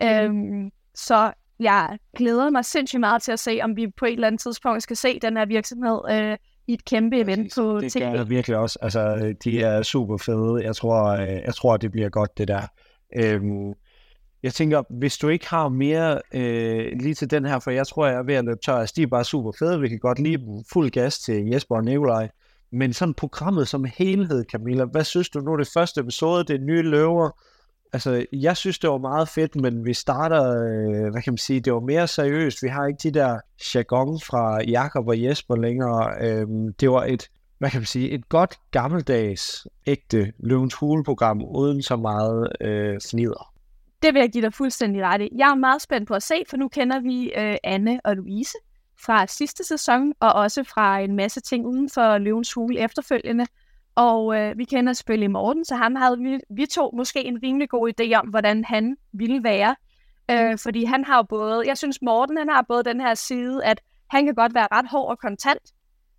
Mm. 0.00 0.06
Øhm, 0.06 0.72
så 0.94 1.32
jeg 1.60 1.98
glæder 2.16 2.50
mig 2.50 2.64
sindssygt 2.64 3.00
meget 3.00 3.22
til 3.22 3.32
at 3.32 3.38
se, 3.38 3.60
om 3.62 3.76
vi 3.76 3.86
på 3.96 4.04
et 4.04 4.12
eller 4.12 4.26
andet 4.26 4.40
tidspunkt 4.40 4.82
skal 4.82 4.96
se 4.96 5.18
den 5.20 5.36
her 5.36 5.46
virksomhed 5.46 6.00
øh, 6.10 6.36
i 6.66 6.72
et 6.74 6.84
kæmpe 6.84 7.20
event 7.20 7.52
på 7.54 7.80
det 7.80 7.92
TV. 7.92 8.00
Det 8.00 8.12
gør 8.12 8.24
virkelig 8.24 8.56
også. 8.56 8.78
Altså, 8.82 9.34
de 9.44 9.62
er 9.62 9.82
super 9.82 10.16
fede. 10.16 10.64
Jeg 10.64 10.76
tror, 10.76 11.04
øh, 11.04 11.28
jeg 11.28 11.54
tror, 11.54 11.76
det 11.76 11.92
bliver 11.92 12.08
godt, 12.08 12.38
det 12.38 12.48
der. 12.48 12.62
Øhm, 13.16 13.74
jeg 14.42 14.54
tænker, 14.54 14.82
hvis 14.90 15.18
du 15.18 15.28
ikke 15.28 15.48
har 15.48 15.68
mere 15.68 16.20
øh, 16.34 16.92
lige 17.00 17.14
til 17.14 17.30
den 17.30 17.44
her, 17.44 17.58
for 17.58 17.70
jeg 17.70 17.86
tror, 17.86 18.06
jeg 18.06 18.16
er 18.16 18.22
ved 18.22 18.34
at 18.34 18.44
løbe 18.44 18.60
tør. 18.64 18.74
Altså, 18.74 18.92
de 18.96 19.02
er 19.02 19.06
bare 19.06 19.24
super 19.24 19.52
fede. 19.58 19.80
Vi 19.80 19.88
kan 19.88 19.98
godt 19.98 20.18
lide 20.18 20.36
dem 20.36 20.64
fuld 20.72 20.90
gas 20.90 21.18
til 21.18 21.46
Jesper 21.46 21.76
og 21.76 21.84
Nikolaj. 21.84 22.28
Men 22.72 22.92
sådan 22.92 23.14
programmet 23.14 23.68
som 23.68 23.84
helhed, 23.84 24.44
Camilla, 24.52 24.84
hvad 24.84 25.04
synes 25.04 25.28
du 25.28 25.40
nu? 25.40 25.56
Det 25.56 25.68
første 25.74 26.00
episode, 26.00 26.44
det 26.44 26.60
nye 26.60 26.82
løver. 26.82 27.30
Altså, 27.92 28.26
jeg 28.32 28.56
synes, 28.56 28.78
det 28.78 28.90
var 28.90 28.98
meget 28.98 29.28
fedt, 29.28 29.56
men 29.56 29.84
vi 29.84 29.94
starter, 29.94 30.42
øh, 30.42 31.10
hvad 31.10 31.22
kan 31.22 31.32
man 31.32 31.38
sige, 31.38 31.60
det 31.60 31.72
var 31.72 31.80
mere 31.80 32.08
seriøst. 32.08 32.62
Vi 32.62 32.68
har 32.68 32.86
ikke 32.86 32.98
de 33.02 33.10
der 33.10 33.40
jargon 33.74 34.20
fra 34.20 34.62
Jakob 34.62 35.08
og 35.08 35.22
Jesper 35.22 35.56
længere. 35.56 36.14
Øhm, 36.20 36.72
det 36.72 36.90
var 36.90 37.04
et, 37.04 37.30
hvad 37.58 37.70
kan 37.70 37.80
man 37.80 37.86
sige, 37.86 38.10
et 38.10 38.28
godt 38.28 38.56
gammeldags, 38.70 39.66
ægte 39.86 40.32
Løvens 40.38 40.74
Hule-program, 40.74 41.42
uden 41.44 41.82
så 41.82 41.96
meget 41.96 42.48
øh, 42.60 43.00
fnider. 43.10 43.52
Det 44.02 44.14
vil 44.14 44.20
jeg 44.20 44.30
give 44.32 44.44
dig 44.44 44.54
fuldstændig 44.54 45.02
ret 45.02 45.20
i. 45.20 45.28
Jeg 45.36 45.50
er 45.50 45.54
meget 45.54 45.82
spændt 45.82 46.08
på 46.08 46.14
at 46.14 46.22
se, 46.22 46.34
for 46.50 46.56
nu 46.56 46.68
kender 46.68 47.00
vi 47.00 47.32
øh, 47.36 47.56
Anne 47.64 48.00
og 48.04 48.16
Louise 48.16 48.58
fra 49.04 49.26
sidste 49.26 49.64
sæson, 49.64 50.12
og 50.20 50.32
også 50.32 50.64
fra 50.64 50.98
en 50.98 51.16
masse 51.16 51.40
ting 51.40 51.66
uden 51.66 51.90
for 51.90 52.18
Løvens 52.18 52.52
Hule 52.52 52.80
efterfølgende. 52.80 53.46
Og 53.94 54.36
øh, 54.38 54.58
vi 54.58 54.64
kender 54.64 54.92
selvfølgelig 54.92 55.30
Morten, 55.30 55.64
så 55.64 55.76
ham 55.76 55.94
havde 55.94 56.18
vi, 56.18 56.40
vi 56.50 56.66
to 56.66 56.90
måske 56.96 57.24
en 57.24 57.42
rimelig 57.42 57.68
god 57.68 57.92
idé 58.00 58.14
om, 58.14 58.28
hvordan 58.28 58.64
han 58.64 58.96
ville 59.12 59.44
være. 59.44 59.76
Øh, 60.30 60.58
fordi 60.58 60.84
han 60.84 61.04
har 61.04 61.16
jo 61.16 61.22
både, 61.22 61.62
jeg 61.66 61.78
synes 61.78 62.02
Morten, 62.02 62.36
han 62.36 62.48
har 62.48 62.62
både 62.62 62.84
den 62.84 63.00
her 63.00 63.14
side, 63.14 63.64
at 63.64 63.80
han 64.10 64.24
kan 64.24 64.34
godt 64.34 64.54
være 64.54 64.68
ret 64.72 64.86
hård 64.90 65.10
og 65.10 65.18
kontant. 65.18 65.72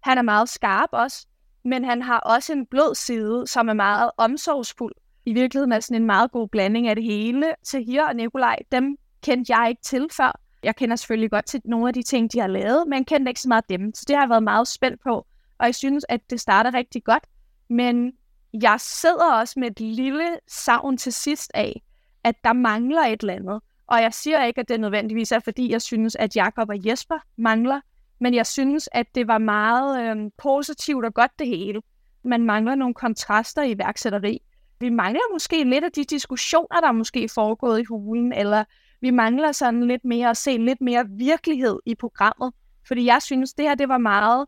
Han 0.03 0.17
er 0.17 0.21
meget 0.21 0.49
skarp 0.49 0.89
også, 0.91 1.27
men 1.65 1.85
han 1.85 2.01
har 2.01 2.19
også 2.19 2.53
en 2.53 2.65
blød 2.65 2.95
side, 2.95 3.47
som 3.47 3.69
er 3.69 3.73
meget 3.73 4.11
omsorgsfuld. 4.17 4.93
I 5.25 5.33
virkeligheden 5.33 5.71
er 5.71 5.79
sådan 5.79 6.01
en 6.01 6.05
meget 6.05 6.31
god 6.31 6.47
blanding 6.47 6.87
af 6.87 6.95
det 6.95 7.03
hele. 7.03 7.53
Til 7.63 7.85
her 7.85 8.07
og 8.07 8.15
Nikolaj, 8.15 8.57
dem 8.71 8.97
kendte 9.23 9.57
jeg 9.57 9.69
ikke 9.69 9.81
til 9.81 10.07
før. 10.17 10.39
Jeg 10.63 10.75
kender 10.75 10.95
selvfølgelig 10.95 11.31
godt 11.31 11.45
til 11.45 11.61
nogle 11.65 11.87
af 11.87 11.93
de 11.93 12.03
ting, 12.03 12.33
de 12.33 12.39
har 12.39 12.47
lavet, 12.47 12.87
men 12.87 13.05
kendte 13.05 13.29
ikke 13.29 13.41
så 13.41 13.47
meget 13.47 13.69
dem. 13.69 13.93
Så 13.93 14.05
det 14.07 14.15
har 14.15 14.23
jeg 14.23 14.29
været 14.29 14.43
meget 14.43 14.67
spændt 14.67 15.01
på. 15.03 15.25
Og 15.59 15.65
jeg 15.65 15.75
synes, 15.75 16.05
at 16.09 16.21
det 16.29 16.39
starter 16.39 16.73
rigtig 16.73 17.03
godt. 17.03 17.23
Men 17.71 18.13
jeg 18.53 18.79
sidder 18.79 19.33
også 19.33 19.59
med 19.59 19.71
et 19.71 19.79
lille 19.79 20.39
savn 20.47 20.97
til 20.97 21.13
sidst 21.13 21.51
af, 21.53 21.81
at 22.23 22.35
der 22.43 22.53
mangler 22.53 23.01
et 23.01 23.21
eller 23.21 23.33
andet. 23.33 23.61
Og 23.87 24.01
jeg 24.01 24.13
siger 24.13 24.43
ikke, 24.43 24.61
at 24.61 24.69
det 24.69 24.79
nødvendigvis 24.79 25.31
er, 25.31 25.39
fordi 25.39 25.71
jeg 25.71 25.81
synes, 25.81 26.15
at 26.15 26.35
Jakob 26.35 26.69
og 26.69 26.87
Jesper 26.87 27.15
mangler, 27.37 27.81
men 28.19 28.33
jeg 28.33 28.47
synes, 28.47 28.89
at 28.91 29.05
det 29.15 29.27
var 29.27 29.37
meget 29.37 30.17
øh, 30.17 30.31
positivt 30.37 31.05
og 31.05 31.13
godt 31.13 31.31
det 31.39 31.47
hele. 31.47 31.81
Man 32.23 32.41
mangler 32.41 32.75
nogle 32.75 32.93
kontraster 32.93 33.63
i 33.63 33.77
værksætteri. 33.77 34.41
Vi 34.79 34.89
mangler 34.89 35.33
måske 35.33 35.63
lidt 35.63 35.83
af 35.83 35.91
de 35.91 36.03
diskussioner, 36.03 36.79
der 36.81 36.87
er 36.87 36.91
måske 36.91 37.29
foregået 37.29 37.79
i 37.79 37.83
hulen, 37.83 38.33
eller 38.33 38.63
vi 39.01 39.11
mangler 39.11 39.51
sådan 39.51 39.87
lidt 39.87 40.05
mere 40.05 40.29
at 40.29 40.37
se 40.37 40.57
lidt 40.57 40.81
mere 40.81 41.05
virkelighed 41.09 41.79
i 41.85 41.95
programmet. 41.95 42.53
Fordi 42.87 43.05
jeg 43.05 43.21
synes, 43.21 43.53
det 43.53 43.65
her 43.65 43.75
det 43.75 43.89
var 43.89 43.97
meget 43.97 44.45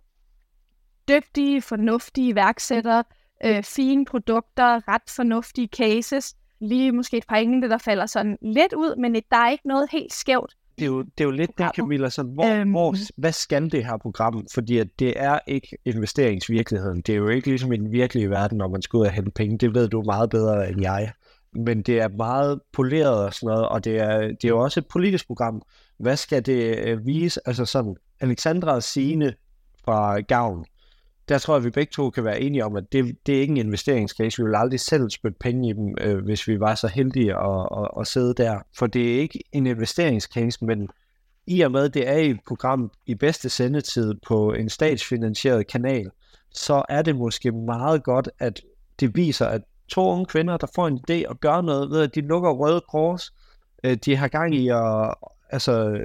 dygtige, 1.07 1.61
fornuftige 1.61 2.27
iværksættere, 2.27 3.03
øh, 3.45 3.63
fine 3.63 4.05
produkter, 4.05 4.87
ret 4.87 5.09
fornuftige 5.09 5.67
cases, 5.67 6.35
lige 6.59 6.91
måske 6.91 7.17
et 7.17 7.27
par 7.27 7.35
enkelte, 7.35 7.69
der 7.69 7.77
falder 7.77 8.05
sådan 8.05 8.37
lidt 8.41 8.73
ud, 8.73 8.95
men 8.95 9.13
der 9.13 9.37
er 9.37 9.49
ikke 9.49 9.67
noget 9.67 9.87
helt 9.91 10.13
skævt. 10.13 10.55
Det 10.79 10.85
er 10.85 10.89
jo, 10.89 11.01
det 11.01 11.19
er 11.19 11.23
jo 11.23 11.31
lidt 11.31 11.57
der, 11.57 11.71
Camilla, 11.71 12.09
sådan, 12.09 12.31
hvor, 12.31 12.59
øhm, 12.59 12.71
hvor, 12.71 12.95
hvad 13.15 13.31
skal 13.31 13.71
det 13.71 13.85
her 13.85 13.97
program? 13.97 14.47
Fordi 14.53 14.77
at 14.77 14.87
det 14.99 15.13
er 15.15 15.39
ikke 15.47 15.77
investeringsvirkeligheden. 15.85 17.01
Det 17.01 17.13
er 17.13 17.17
jo 17.17 17.27
ikke 17.27 17.47
ligesom 17.47 17.73
i 17.73 17.77
den 17.77 17.91
virkelige 17.91 18.29
verden, 18.29 18.57
når 18.57 18.67
man 18.67 18.81
skal 18.81 18.97
ud 18.97 19.05
og 19.05 19.11
hente 19.11 19.31
penge. 19.31 19.57
Det 19.57 19.73
ved 19.73 19.87
du 19.87 20.01
meget 20.01 20.29
bedre 20.29 20.69
end 20.69 20.81
jeg. 20.81 21.11
Men 21.51 21.81
det 21.81 22.01
er 22.01 22.07
meget 22.07 22.61
poleret 22.71 23.25
og 23.25 23.33
sådan 23.33 23.47
noget, 23.47 23.69
og 23.69 23.83
det 23.83 23.99
er, 23.99 24.19
det 24.19 24.43
er 24.43 24.49
jo 24.49 24.59
også 24.59 24.79
et 24.79 24.87
politisk 24.87 25.27
program. 25.27 25.61
Hvad 25.97 26.17
skal 26.17 26.45
det 26.45 26.77
øh, 26.77 27.05
vise? 27.05 27.39
Altså 27.45 27.65
sådan, 27.65 27.95
Alexandra 28.19 28.75
og 28.75 28.83
Signe 28.83 29.33
fra 29.85 30.19
Gavn, 30.19 30.65
der 31.29 31.37
tror 31.37 31.53
jeg, 31.53 31.57
at 31.57 31.65
vi 31.65 31.69
begge 31.69 31.91
to 31.91 32.09
kan 32.09 32.23
være 32.23 32.41
enige 32.41 32.65
om, 32.65 32.75
at 32.75 32.83
det, 32.91 33.17
det 33.25 33.35
er 33.35 33.41
ikke 33.41 33.51
en 33.51 33.57
investeringscase. 33.57 34.37
Vi 34.37 34.47
vil 34.47 34.55
aldrig 34.55 34.79
selv 34.79 35.09
spytte 35.09 35.37
penge 35.39 35.69
i 35.69 35.73
dem, 35.73 35.95
øh, 36.01 36.23
hvis 36.23 36.47
vi 36.47 36.59
var 36.59 36.75
så 36.75 36.87
heldige 36.87 37.35
at, 37.35 37.67
at, 37.77 37.89
at 37.99 38.07
sidde 38.07 38.33
der. 38.33 38.59
For 38.77 38.87
det 38.87 39.15
er 39.15 39.19
ikke 39.19 39.39
en 39.51 39.67
investeringscase, 39.67 40.65
men 40.65 40.89
i 41.47 41.61
og 41.61 41.71
med, 41.71 41.89
det 41.89 42.09
er 42.09 42.15
et 42.15 42.39
program 42.47 42.91
i 43.05 43.15
bedste 43.15 43.49
sendetid 43.49 44.13
på 44.27 44.53
en 44.53 44.69
statsfinansieret 44.69 45.67
kanal, 45.67 46.11
så 46.51 46.83
er 46.89 47.01
det 47.01 47.15
måske 47.15 47.51
meget 47.51 48.03
godt, 48.03 48.29
at 48.39 48.61
det 48.99 49.15
viser, 49.15 49.45
at 49.45 49.61
to 49.87 50.07
unge 50.07 50.25
kvinder, 50.25 50.57
der 50.57 50.67
får 50.75 50.87
en 50.87 50.99
idé 51.09 51.29
og 51.29 51.39
gør 51.39 51.61
noget 51.61 51.89
ved, 51.89 52.01
at 52.01 52.15
de 52.15 52.21
lukker 52.21 52.51
Røde 52.51 52.81
Kors, 52.91 53.33
øh, 53.83 53.97
de 54.05 54.15
har 54.15 54.27
gang 54.27 54.55
i 54.55 54.67
at 54.67 55.13
altså, 55.49 55.99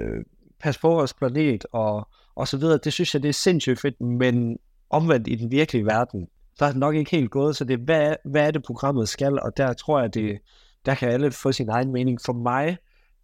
passe 0.59 0.81
på 0.81 0.89
vores 0.89 1.13
planet 1.13 1.65
og, 1.71 2.07
og 2.35 2.47
så 2.47 2.57
videre. 2.57 2.79
Det 2.83 2.93
synes 2.93 3.13
jeg, 3.13 3.23
det 3.23 3.29
er 3.29 3.33
sindssygt 3.33 3.79
fedt, 3.79 4.01
men 4.01 4.57
omvendt 4.89 5.27
i 5.27 5.35
den 5.35 5.51
virkelige 5.51 5.85
verden, 5.85 6.27
så 6.55 6.65
er 6.65 6.69
det 6.69 6.77
nok 6.77 6.95
ikke 6.95 7.11
helt 7.11 7.31
gået, 7.31 7.55
så 7.55 7.63
det 7.63 7.73
er, 7.73 7.83
hvad, 7.83 8.15
hvad 8.25 8.47
er 8.47 8.51
det 8.51 8.63
programmet 8.63 9.09
skal, 9.09 9.39
og 9.39 9.57
der 9.57 9.73
tror 9.73 9.99
jeg, 9.99 10.13
det, 10.13 10.39
der 10.85 10.95
kan 10.95 11.09
alle 11.09 11.31
få 11.31 11.51
sin 11.51 11.69
egen 11.69 11.91
mening. 11.91 12.19
For 12.25 12.33
mig, 12.33 12.77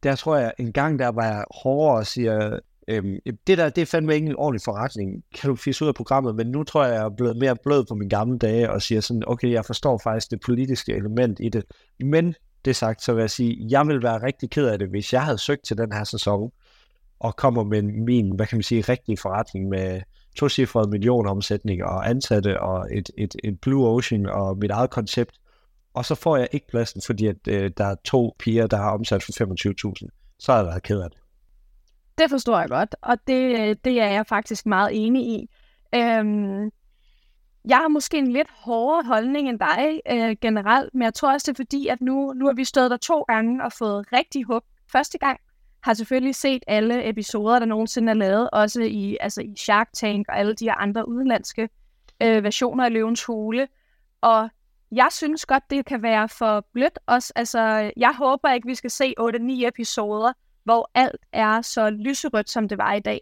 der 0.04 0.16
tror 0.16 0.38
jeg, 0.38 0.54
en 0.60 0.74
gang 0.74 1.00
der 1.00 1.08
var 1.08 1.26
jeg 1.26 1.44
hårdere 1.64 1.98
og 1.98 2.08
siger, 2.08 2.60
øhm, 2.88 3.18
det 3.48 3.58
der, 3.58 3.70
det 3.70 3.82
er 3.82 3.86
fandme 3.86 4.16
ikke 4.16 4.28
en 4.28 4.36
ordentlig 4.36 4.62
forretning, 4.66 5.24
kan 5.36 5.50
du 5.50 5.56
fisse 5.56 5.84
ud 5.84 5.88
af 5.88 5.96
programmet, 5.96 6.36
men 6.36 6.48
nu 6.48 6.64
tror 6.64 6.86
jeg, 6.86 6.94
jeg 6.94 7.04
er 7.04 7.10
blevet 7.10 7.38
mere 7.38 7.56
blød 7.64 7.86
på 7.86 7.96
mine 7.96 8.10
gamle 8.10 8.38
dage, 8.38 8.72
og 8.72 8.82
siger 8.82 9.02
sådan, 9.02 9.24
okay, 9.28 9.52
jeg 9.52 9.66
forstår 9.66 10.00
faktisk 10.04 10.32
det 10.32 10.40
politiske 10.46 10.94
element 10.94 11.40
i 11.40 11.50
det, 11.50 11.64
men 12.00 12.36
det 12.66 12.76
sagt, 12.76 13.04
så 13.04 13.14
vil 13.14 13.22
jeg 13.22 13.30
sige, 13.30 13.68
jeg 13.70 13.88
vil 13.88 14.04
være 14.04 14.24
rigtig 14.24 14.50
ked 14.50 14.68
af 14.68 14.80
det, 14.80 14.90
hvis 14.90 15.14
jeg 15.14 15.24
havde 15.24 15.38
søgt 15.38 15.66
til 15.66 15.78
den 15.78 15.92
her 15.92 16.04
sæson, 16.04 16.52
og 17.20 17.36
kommer 17.36 17.64
med 17.64 17.82
min, 17.82 18.36
hvad 18.36 18.46
kan 18.46 18.58
man 18.58 18.64
sige, 18.64 18.82
rigtige 18.82 19.18
forretning 19.18 19.70
med 19.70 20.02
tocifrede 20.36 20.90
millionomsætning 20.90 21.84
og 21.84 22.10
ansatte 22.10 22.62
og 22.62 22.88
et, 22.98 23.10
et, 23.18 23.36
et 23.44 23.62
Blue 23.62 23.88
Ocean 23.88 24.26
og 24.26 24.58
mit 24.58 24.72
eget 24.72 24.90
koncept. 24.90 25.36
Og 25.94 26.06
så 26.06 26.16
får 26.16 26.38
jeg 26.38 26.48
ikke 26.52 26.68
pladsen, 26.68 27.02
fordi 27.06 27.28
at, 27.28 27.36
øh, 27.48 27.72
der 27.78 27.86
er 27.86 27.96
to 28.04 28.36
piger, 28.40 28.68
der 28.68 28.78
har 28.78 28.92
omsat 28.92 29.24
for 29.24 29.32
25.000. 29.32 30.36
så 30.40 30.52
har 30.52 30.60
jeg 30.60 30.68
været 30.68 30.84
ked 30.84 31.02
af 31.02 31.10
det. 31.10 31.20
Det 32.18 32.30
forstår 32.30 32.60
jeg 32.60 32.70
godt, 32.70 32.96
og 33.02 33.18
det, 33.28 33.60
øh, 33.60 33.76
det 33.86 34.02
er 34.02 34.08
jeg 34.08 34.26
faktisk 34.28 34.66
meget 34.66 34.90
enig 34.94 35.28
i. 35.28 35.50
Øhm, 35.96 36.72
jeg 37.68 37.78
har 37.78 37.88
måske 37.88 38.18
en 38.18 38.32
lidt 38.32 38.48
hårdere 38.52 39.04
holdning 39.04 39.50
end 39.50 39.60
dig 39.60 40.02
øh, 40.12 40.36
generelt, 40.42 40.94
men 40.94 41.04
jeg 41.04 41.14
tror 41.14 41.34
også, 41.34 41.52
det 41.52 41.60
er 41.60 41.64
fordi, 41.64 41.88
at 41.88 42.02
nu, 42.02 42.34
nu 42.34 42.46
har 42.46 42.54
vi 42.54 42.64
stået 42.64 42.92
der 42.92 42.98
to 42.98 43.22
gange 43.22 43.64
og 43.64 43.74
fået 43.74 44.06
rigtig 44.14 44.44
hug 44.44 44.62
første 44.92 45.18
gang. 45.18 45.40
Har 45.86 45.94
selvfølgelig 45.94 46.36
set 46.36 46.64
alle 46.68 47.10
episoder, 47.10 47.60
der 47.60 47.66
nogensinde 47.66 48.10
er 48.10 48.14
lavet, 48.14 48.50
også 48.54 48.82
i, 48.82 49.18
altså 49.20 49.42
i 49.42 49.54
Shark 49.58 49.90
Tank 49.94 50.26
og 50.30 50.40
alle 50.40 50.54
de 50.54 50.66
her 50.66 50.74
andre 50.74 51.08
udenlandske 51.08 51.70
øh, 52.22 52.44
versioner 52.44 52.86
af 52.86 52.94
Løvens 52.94 53.24
Hule. 53.24 53.68
Og 54.22 54.50
jeg 54.92 55.08
synes 55.12 55.46
godt, 55.46 55.64
det 55.70 55.86
kan 55.86 56.02
være 56.02 56.30
for 56.30 56.66
blødt 56.74 57.00
også. 57.06 57.34
Altså, 57.36 57.92
jeg 57.98 58.16
håber 58.18 58.52
ikke, 58.52 58.68
vi 58.68 58.76
skal 58.76 58.90
se 58.90 59.14
8-9 59.20 59.68
episoder, 59.68 60.34
hvor 60.64 60.92
alt 60.94 61.22
er 61.32 61.62
så 61.62 61.90
lyserødt, 61.90 62.50
som 62.50 62.68
det 62.68 62.78
var 62.78 62.94
i 62.94 63.00
dag. 63.00 63.22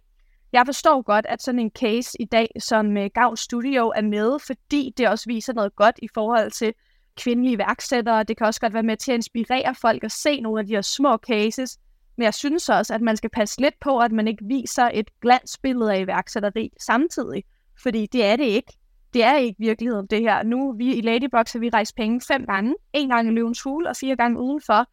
Jeg 0.52 0.66
forstår 0.66 1.02
godt, 1.02 1.26
at 1.30 1.42
sådan 1.42 1.60
en 1.60 1.72
case 1.80 2.22
i 2.22 2.26
dag, 2.26 2.48
som 2.60 2.98
øh, 2.98 3.04
uh, 3.04 3.10
Gav 3.14 3.36
Studio 3.36 3.94
er 3.96 4.02
med, 4.02 4.40
fordi 4.40 4.94
det 4.98 5.10
også 5.10 5.26
viser 5.28 5.54
noget 5.54 5.76
godt 5.76 6.00
i 6.02 6.08
forhold 6.14 6.52
til 6.52 6.74
kvindelige 7.18 7.58
værksættere. 7.58 8.24
Det 8.24 8.38
kan 8.38 8.48
også 8.48 8.62
godt 8.62 8.74
være 8.74 8.84
med 8.84 8.98
til 8.98 9.12
at 9.12 9.16
inspirere 9.16 9.76
folk 9.76 10.04
at 10.04 10.12
se 10.12 10.42
nogle 10.42 10.60
af 10.60 10.66
de 10.66 10.74
her 10.74 10.82
små 10.82 11.18
cases. 11.18 11.78
Men 12.16 12.24
jeg 12.24 12.34
synes 12.34 12.70
også, 12.70 12.94
at 12.94 13.02
man 13.02 13.18
skal 13.18 13.30
passe 13.30 13.62
lidt 13.62 13.80
på, 13.82 14.00
at 14.00 14.12
man 14.12 14.28
ikke 14.28 14.46
viser 14.46 14.90
et 14.94 15.10
glansbillede 15.22 15.94
af 15.94 16.00
iværksætteri 16.00 16.70
samtidig. 16.80 17.44
Fordi 17.84 18.08
det 18.12 18.26
er 18.26 18.36
det 18.36 18.46
ikke. 18.46 18.74
Det 19.14 19.24
er 19.24 19.38
ikke 19.38 19.60
virkeligheden, 19.60 20.08
det 20.08 20.22
her. 20.22 20.44
Nu 20.44 20.74
vi 20.78 20.96
i 20.96 21.02
Ladybox 21.02 21.54
har 21.54 21.60
vi 21.60 21.70
rejst 21.70 21.96
penge 21.96 22.22
fem 22.28 22.46
gange. 22.46 22.76
En 22.94 23.10
gang 23.10 23.28
i 23.28 23.32
Løvens 23.32 23.62
Hule 23.62 23.90
og 23.90 23.96
fire 23.96 24.16
gange 24.16 24.40
udenfor. 24.40 24.88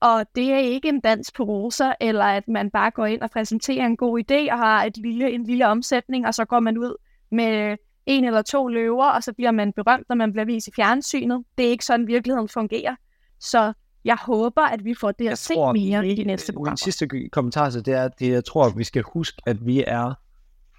Og 0.00 0.26
det 0.34 0.52
er 0.52 0.58
ikke 0.58 0.88
en 0.88 1.00
dans 1.00 1.32
på 1.32 1.42
roser, 1.42 1.92
eller 2.00 2.24
at 2.24 2.48
man 2.48 2.70
bare 2.70 2.90
går 2.90 3.06
ind 3.06 3.20
og 3.22 3.30
præsenterer 3.30 3.86
en 3.86 3.96
god 3.96 4.20
idé 4.20 4.52
og 4.52 4.58
har 4.58 4.84
et 4.84 4.96
lille, 4.96 5.30
en 5.30 5.44
lille 5.44 5.66
omsætning, 5.66 6.26
og 6.26 6.34
så 6.34 6.44
går 6.44 6.60
man 6.60 6.78
ud 6.78 6.96
med 7.30 7.76
en 8.06 8.24
eller 8.24 8.42
to 8.42 8.68
løver, 8.68 9.04
og 9.04 9.22
så 9.22 9.32
bliver 9.32 9.50
man 9.50 9.72
berømt, 9.72 10.08
når 10.08 10.16
man 10.16 10.32
bliver 10.32 10.44
vist 10.44 10.68
i 10.68 10.70
fjernsynet. 10.76 11.44
Det 11.58 11.66
er 11.66 11.70
ikke 11.70 11.84
sådan, 11.84 12.06
virkeligheden 12.06 12.48
fungerer. 12.48 12.96
Så 13.40 13.72
jeg 14.04 14.16
håber, 14.22 14.62
at 14.62 14.84
vi 14.84 14.94
får 15.00 15.12
det 15.12 15.28
at 15.28 15.38
se 15.38 15.54
mere 15.54 16.08
i 16.08 16.14
de 16.14 16.24
næste 16.24 16.52
programmer. 16.52 16.70
Min 16.70 16.76
sidste 16.76 17.08
kommentar 17.32 17.70
til 17.70 17.86
det 17.86 17.94
er, 17.94 18.04
at 18.04 18.12
jeg 18.20 18.44
tror, 18.44 18.66
at 18.66 18.72
vi 18.76 18.84
skal 18.84 19.02
huske, 19.02 19.42
at 19.46 19.66
vi 19.66 19.84
er 19.86 20.14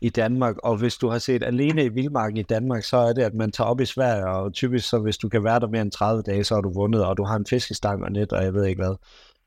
i 0.01 0.09
Danmark, 0.09 0.55
og 0.57 0.77
hvis 0.77 0.95
du 0.95 1.09
har 1.09 1.19
set 1.19 1.43
alene 1.43 1.85
i 1.85 1.89
Vildmarken 1.89 2.37
i 2.37 2.43
Danmark, 2.43 2.83
så 2.83 2.97
er 2.97 3.13
det, 3.13 3.21
at 3.21 3.33
man 3.33 3.51
tager 3.51 3.67
op 3.67 3.81
i 3.81 3.85
Sverige, 3.85 4.25
og 4.25 4.53
typisk 4.53 4.89
så 4.89 4.99
hvis 4.99 5.17
du 5.17 5.29
kan 5.29 5.43
være 5.43 5.59
der 5.59 5.67
mere 5.67 5.81
end 5.81 5.91
30 5.91 6.23
dage, 6.23 6.43
så 6.43 6.53
har 6.53 6.61
du 6.61 6.73
vundet, 6.73 7.05
og 7.05 7.17
du 7.17 7.23
har 7.23 7.35
en 7.35 7.45
fiskestang 7.45 8.03
og 8.03 8.11
net, 8.11 8.33
og 8.33 8.43
jeg 8.43 8.53
ved 8.53 8.65
ikke 8.65 8.81
hvad. 8.81 8.95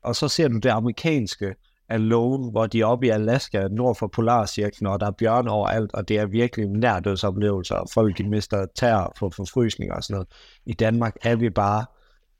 Og 0.03 0.15
så 0.15 0.27
ser 0.27 0.47
du 0.47 0.57
det 0.57 0.69
amerikanske 0.69 1.55
Alone, 1.89 2.51
hvor 2.51 2.67
de 2.67 2.81
er 2.81 2.85
oppe 2.85 3.05
i 3.05 3.09
Alaska, 3.09 3.67
nord 3.67 3.95
for 3.95 4.07
Polarcirklen, 4.07 4.87
og 4.87 4.99
der 4.99 5.07
er 5.07 5.11
bjørn 5.11 5.47
overalt, 5.47 5.93
og 5.93 6.07
det 6.07 6.17
er 6.17 6.25
virkelig 6.25 6.67
nærdødsoplevelser, 6.67 7.75
og 7.75 7.89
folk 7.93 8.17
de 8.17 8.29
mister 8.29 8.65
tær 8.75 9.13
for 9.19 9.29
forfrysning 9.29 9.93
og 9.93 10.03
sådan 10.03 10.13
noget. 10.13 10.27
I 10.65 10.73
Danmark 10.73 11.15
er 11.23 11.35
vi 11.35 11.49
bare 11.49 11.85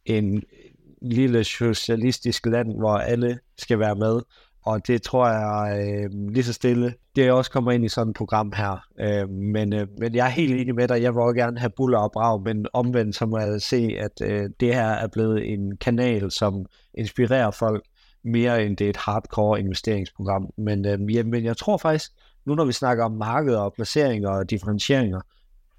en 0.06 0.44
lille 1.02 1.44
socialistisk 1.44 2.46
land, 2.46 2.78
hvor 2.78 2.98
alle 2.98 3.40
skal 3.58 3.80
være 3.80 3.96
med, 3.96 4.22
og 4.62 4.88
det 4.88 5.02
tror 5.02 5.28
jeg 5.28 5.88
øh, 5.88 6.10
lige 6.34 6.44
så 6.44 6.54
stille, 6.54 6.94
det 7.16 7.32
også 7.32 7.52
kommer 7.52 7.72
ind 7.72 7.86
i 7.86 7.90
sådan 7.90 8.10
et 8.10 8.16
program 8.16 8.54
her. 8.56 8.86
Øh, 9.00 9.30
men, 9.30 9.74
øh, 9.74 9.88
men 9.98 10.16
jeg 10.16 10.26
er 10.26 10.30
helt 10.30 10.54
enig 10.54 10.76
med 10.76 10.88
dig, 10.88 11.02
jeg 11.02 11.14
vil 11.14 11.22
også 11.22 11.36
gerne 11.36 11.60
have 11.60 11.70
buller 11.70 12.00
og 12.00 12.12
brag, 12.12 12.42
men 12.42 12.66
omvendt 12.74 13.16
så 13.16 13.26
må 13.26 13.40
jeg 13.40 13.62
se, 13.62 13.96
at 14.00 14.22
øh, 14.22 14.50
det 14.60 14.76
her 14.76 14.88
er 14.88 15.08
blevet 15.08 15.54
en 15.54 15.78
kanal, 15.78 16.32
som 16.32 16.66
inspirerer 16.94 17.52
folk 17.52 17.84
mere 18.24 18.66
end 18.66 18.78
det 18.78 18.86
er 18.86 18.90
et 18.90 18.98
hardcore 18.98 19.60
investeringsprogram. 19.60 20.50
Men, 20.58 20.86
øh, 20.86 21.16
ja, 21.16 21.24
men 21.24 21.46
jeg 21.46 21.58
tror 21.58 21.78
faktisk, 21.78 22.12
nu 22.46 22.56
når 22.56 22.66
vi 22.66 22.74
snakker 22.74 23.06
om 23.06 23.12
markeder 23.12 23.60
og 23.60 23.74
placeringer 23.74 24.30
og 24.30 24.50
differentieringer, 24.50 25.22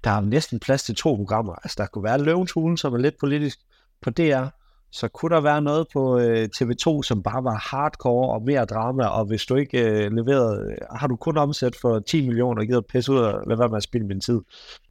der 0.03 0.11
er 0.11 0.21
næsten 0.21 0.59
plads 0.59 0.83
til 0.83 0.95
to 0.95 1.15
programmer. 1.15 1.53
Altså 1.53 1.75
der 1.77 1.87
kunne 1.87 2.03
være 2.03 2.23
Løvens 2.23 2.51
Hule, 2.51 2.77
som 2.77 2.93
er 2.93 2.97
lidt 2.97 3.19
politisk 3.19 3.59
på 4.01 4.09
DR, 4.09 4.45
så 4.91 5.07
kunne 5.07 5.35
der 5.35 5.41
være 5.41 5.61
noget 5.61 5.87
på 5.93 6.19
øh, 6.19 6.49
TV2, 6.55 7.03
som 7.03 7.23
bare 7.23 7.43
var 7.43 7.55
hardcore 7.71 8.33
og 8.33 8.41
mere 8.41 8.65
drama, 8.65 9.05
og 9.05 9.25
hvis 9.25 9.45
du 9.45 9.55
ikke 9.55 9.89
øh, 9.89 10.11
leverede, 10.11 10.71
øh, 10.71 10.77
har 10.95 11.07
du 11.07 11.15
kun 11.15 11.37
omsat 11.37 11.75
for 11.75 11.99
10 11.99 12.27
millioner 12.27 12.61
og 12.61 12.67
givet 12.67 12.85
pisse 12.85 13.11
ud 13.11 13.17
og 13.17 13.43
lade 13.47 13.59
være 13.59 13.69
med 13.69 13.77
at 13.77 13.83
spille 13.83 14.07
min 14.07 14.21
tid. 14.21 14.41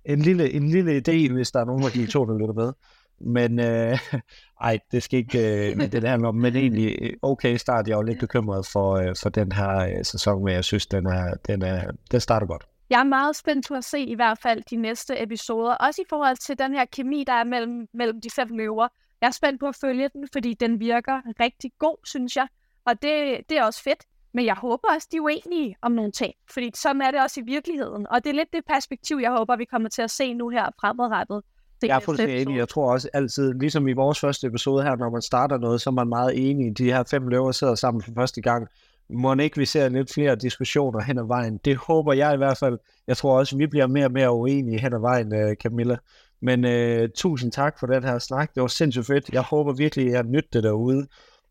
En 0.04 0.18
lille, 0.18 0.52
en 0.52 0.68
lille 0.68 0.96
idé, 0.96 1.32
hvis 1.32 1.50
der 1.50 1.60
er 1.60 1.64
nogen 1.64 1.84
af 1.84 1.90
de 1.90 2.06
to, 2.06 2.24
der 2.24 2.38
lytter 2.38 2.54
med. 2.54 2.72
Men 3.20 3.60
øh, 3.60 3.98
ej, 4.60 4.78
det 4.92 5.02
skal 5.02 5.18
ikke 5.18 5.70
øh, 5.70 5.92
det 5.92 6.02
der 6.02 6.32
men 6.32 6.56
egentlig 6.56 6.98
øh, 7.02 7.12
okay 7.22 7.56
start. 7.56 7.88
Jeg 7.88 7.94
er 7.94 7.98
jo 7.98 8.02
lidt 8.02 8.20
bekymret 8.20 8.66
for, 8.66 8.94
øh, 8.94 9.14
for 9.22 9.28
den 9.28 9.52
her 9.52 9.78
øh, 9.78 10.04
sæson, 10.04 10.44
men 10.44 10.54
jeg 10.54 10.64
synes, 10.64 10.86
den, 10.86 11.06
er, 11.06 11.34
den, 11.46 11.62
er, 11.62 11.90
den 12.10 12.20
starter 12.20 12.46
godt. 12.46 12.66
Jeg 12.90 13.00
er 13.00 13.04
meget 13.04 13.36
spændt 13.36 13.68
på 13.68 13.74
at 13.74 13.84
se 13.84 14.00
i 14.00 14.14
hvert 14.14 14.38
fald 14.38 14.62
de 14.70 14.76
næste 14.76 15.22
episoder, 15.22 15.74
også 15.74 16.02
i 16.02 16.08
forhold 16.08 16.36
til 16.36 16.58
den 16.58 16.74
her 16.74 16.84
kemi, 16.84 17.24
der 17.26 17.32
er 17.32 17.44
mellem, 17.44 17.88
mellem 17.94 18.20
de 18.20 18.30
fem 18.30 18.48
løver. 18.56 18.88
Jeg 19.20 19.26
er 19.26 19.30
spændt 19.30 19.60
på 19.60 19.66
at 19.66 19.76
følge 19.76 20.08
den, 20.08 20.28
fordi 20.32 20.54
den 20.54 20.80
virker 20.80 21.20
rigtig 21.40 21.72
god, 21.78 21.96
synes 22.06 22.36
jeg. 22.36 22.46
Og 22.84 23.02
det, 23.02 23.40
det 23.48 23.58
er 23.58 23.64
også 23.64 23.82
fedt. 23.82 24.04
Men 24.34 24.44
jeg 24.44 24.54
håber 24.54 24.88
også, 24.94 25.08
de 25.12 25.16
er 25.16 25.20
uenige 25.20 25.76
om 25.82 25.92
nogle 25.92 26.12
ting. 26.12 26.34
Fordi 26.54 26.70
sådan 26.74 27.02
er 27.02 27.10
det 27.10 27.22
også 27.22 27.40
i 27.40 27.42
virkeligheden. 27.42 28.06
Og 28.10 28.24
det 28.24 28.30
er 28.30 28.34
lidt 28.34 28.52
det 28.52 28.64
perspektiv, 28.68 29.18
jeg 29.22 29.30
håber, 29.30 29.56
vi 29.56 29.64
kommer 29.64 29.88
til 29.88 30.02
at 30.02 30.10
se 30.10 30.34
nu 30.34 30.48
her 30.48 30.66
fremadrettet. 30.80 31.42
Det 31.80 31.88
jeg 31.88 31.96
er 31.96 32.00
fuldstændig 32.00 32.42
enig. 32.42 32.56
Jeg 32.56 32.68
tror 32.68 32.92
også 32.92 33.08
altid, 33.12 33.54
ligesom 33.54 33.88
i 33.88 33.92
vores 33.92 34.20
første 34.20 34.46
episode 34.46 34.82
her, 34.82 34.96
når 34.96 35.10
man 35.10 35.22
starter 35.22 35.58
noget, 35.58 35.80
så 35.80 35.90
er 35.90 35.94
man 35.94 36.08
meget 36.08 36.50
enig. 36.50 36.78
De 36.78 36.84
her 36.84 37.02
fem 37.10 37.28
løver 37.28 37.52
sidder 37.52 37.74
sammen 37.74 38.02
for 38.02 38.12
første 38.16 38.40
gang. 38.40 38.68
Må 39.10 39.34
ikke 39.34 39.58
vi 39.58 39.64
ser 39.64 39.88
lidt 39.88 40.12
flere 40.14 40.36
diskussioner 40.36 41.00
hen 41.00 41.18
ad 41.18 41.26
vejen? 41.26 41.56
Det 41.64 41.76
håber 41.76 42.12
jeg 42.12 42.34
i 42.34 42.36
hvert 42.36 42.58
fald. 42.58 42.78
Jeg 43.06 43.16
tror 43.16 43.38
også, 43.38 43.56
vi 43.56 43.66
bliver 43.66 43.86
mere 43.86 44.04
og 44.04 44.12
mere 44.12 44.32
uenige 44.32 44.80
hen 44.80 44.94
ad 44.94 45.00
vejen, 45.00 45.34
øh, 45.34 45.56
Camilla. 45.56 45.96
Men 46.42 46.64
øh, 46.64 47.08
tusind 47.14 47.52
tak 47.52 47.78
for 47.80 47.86
den 47.86 48.04
her 48.04 48.18
snak. 48.18 48.54
Det 48.54 48.60
var 48.60 48.66
sindssygt 48.66 49.06
fedt. 49.06 49.28
Jeg 49.32 49.42
håber 49.42 49.72
virkelig, 49.72 50.06
at 50.06 50.12
jeg 50.12 50.22
nytte 50.22 50.48
det 50.52 50.62
derude. 50.62 51.06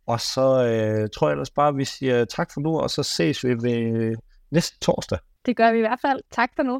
Og 0.07 0.19
så 0.19 0.41
øh, 0.41 1.09
tror 1.15 1.27
jeg 1.27 1.33
ellers 1.33 1.51
bare, 1.51 1.67
at 1.67 1.77
vi 1.77 1.85
siger 1.85 2.25
tak 2.25 2.49
for 2.53 2.61
nu, 2.61 2.79
og 2.79 2.89
så 2.89 3.03
ses 3.03 3.43
vi 3.43 3.49
ved 3.49 3.77
øh, 4.01 4.15
næste 4.51 4.79
torsdag. 4.79 5.19
Det 5.45 5.57
gør 5.57 5.71
vi 5.71 5.77
i 5.77 5.81
hvert 5.87 5.99
fald. 6.01 6.19
Tak 6.31 6.49
for 6.55 6.63
nu. 6.63 6.77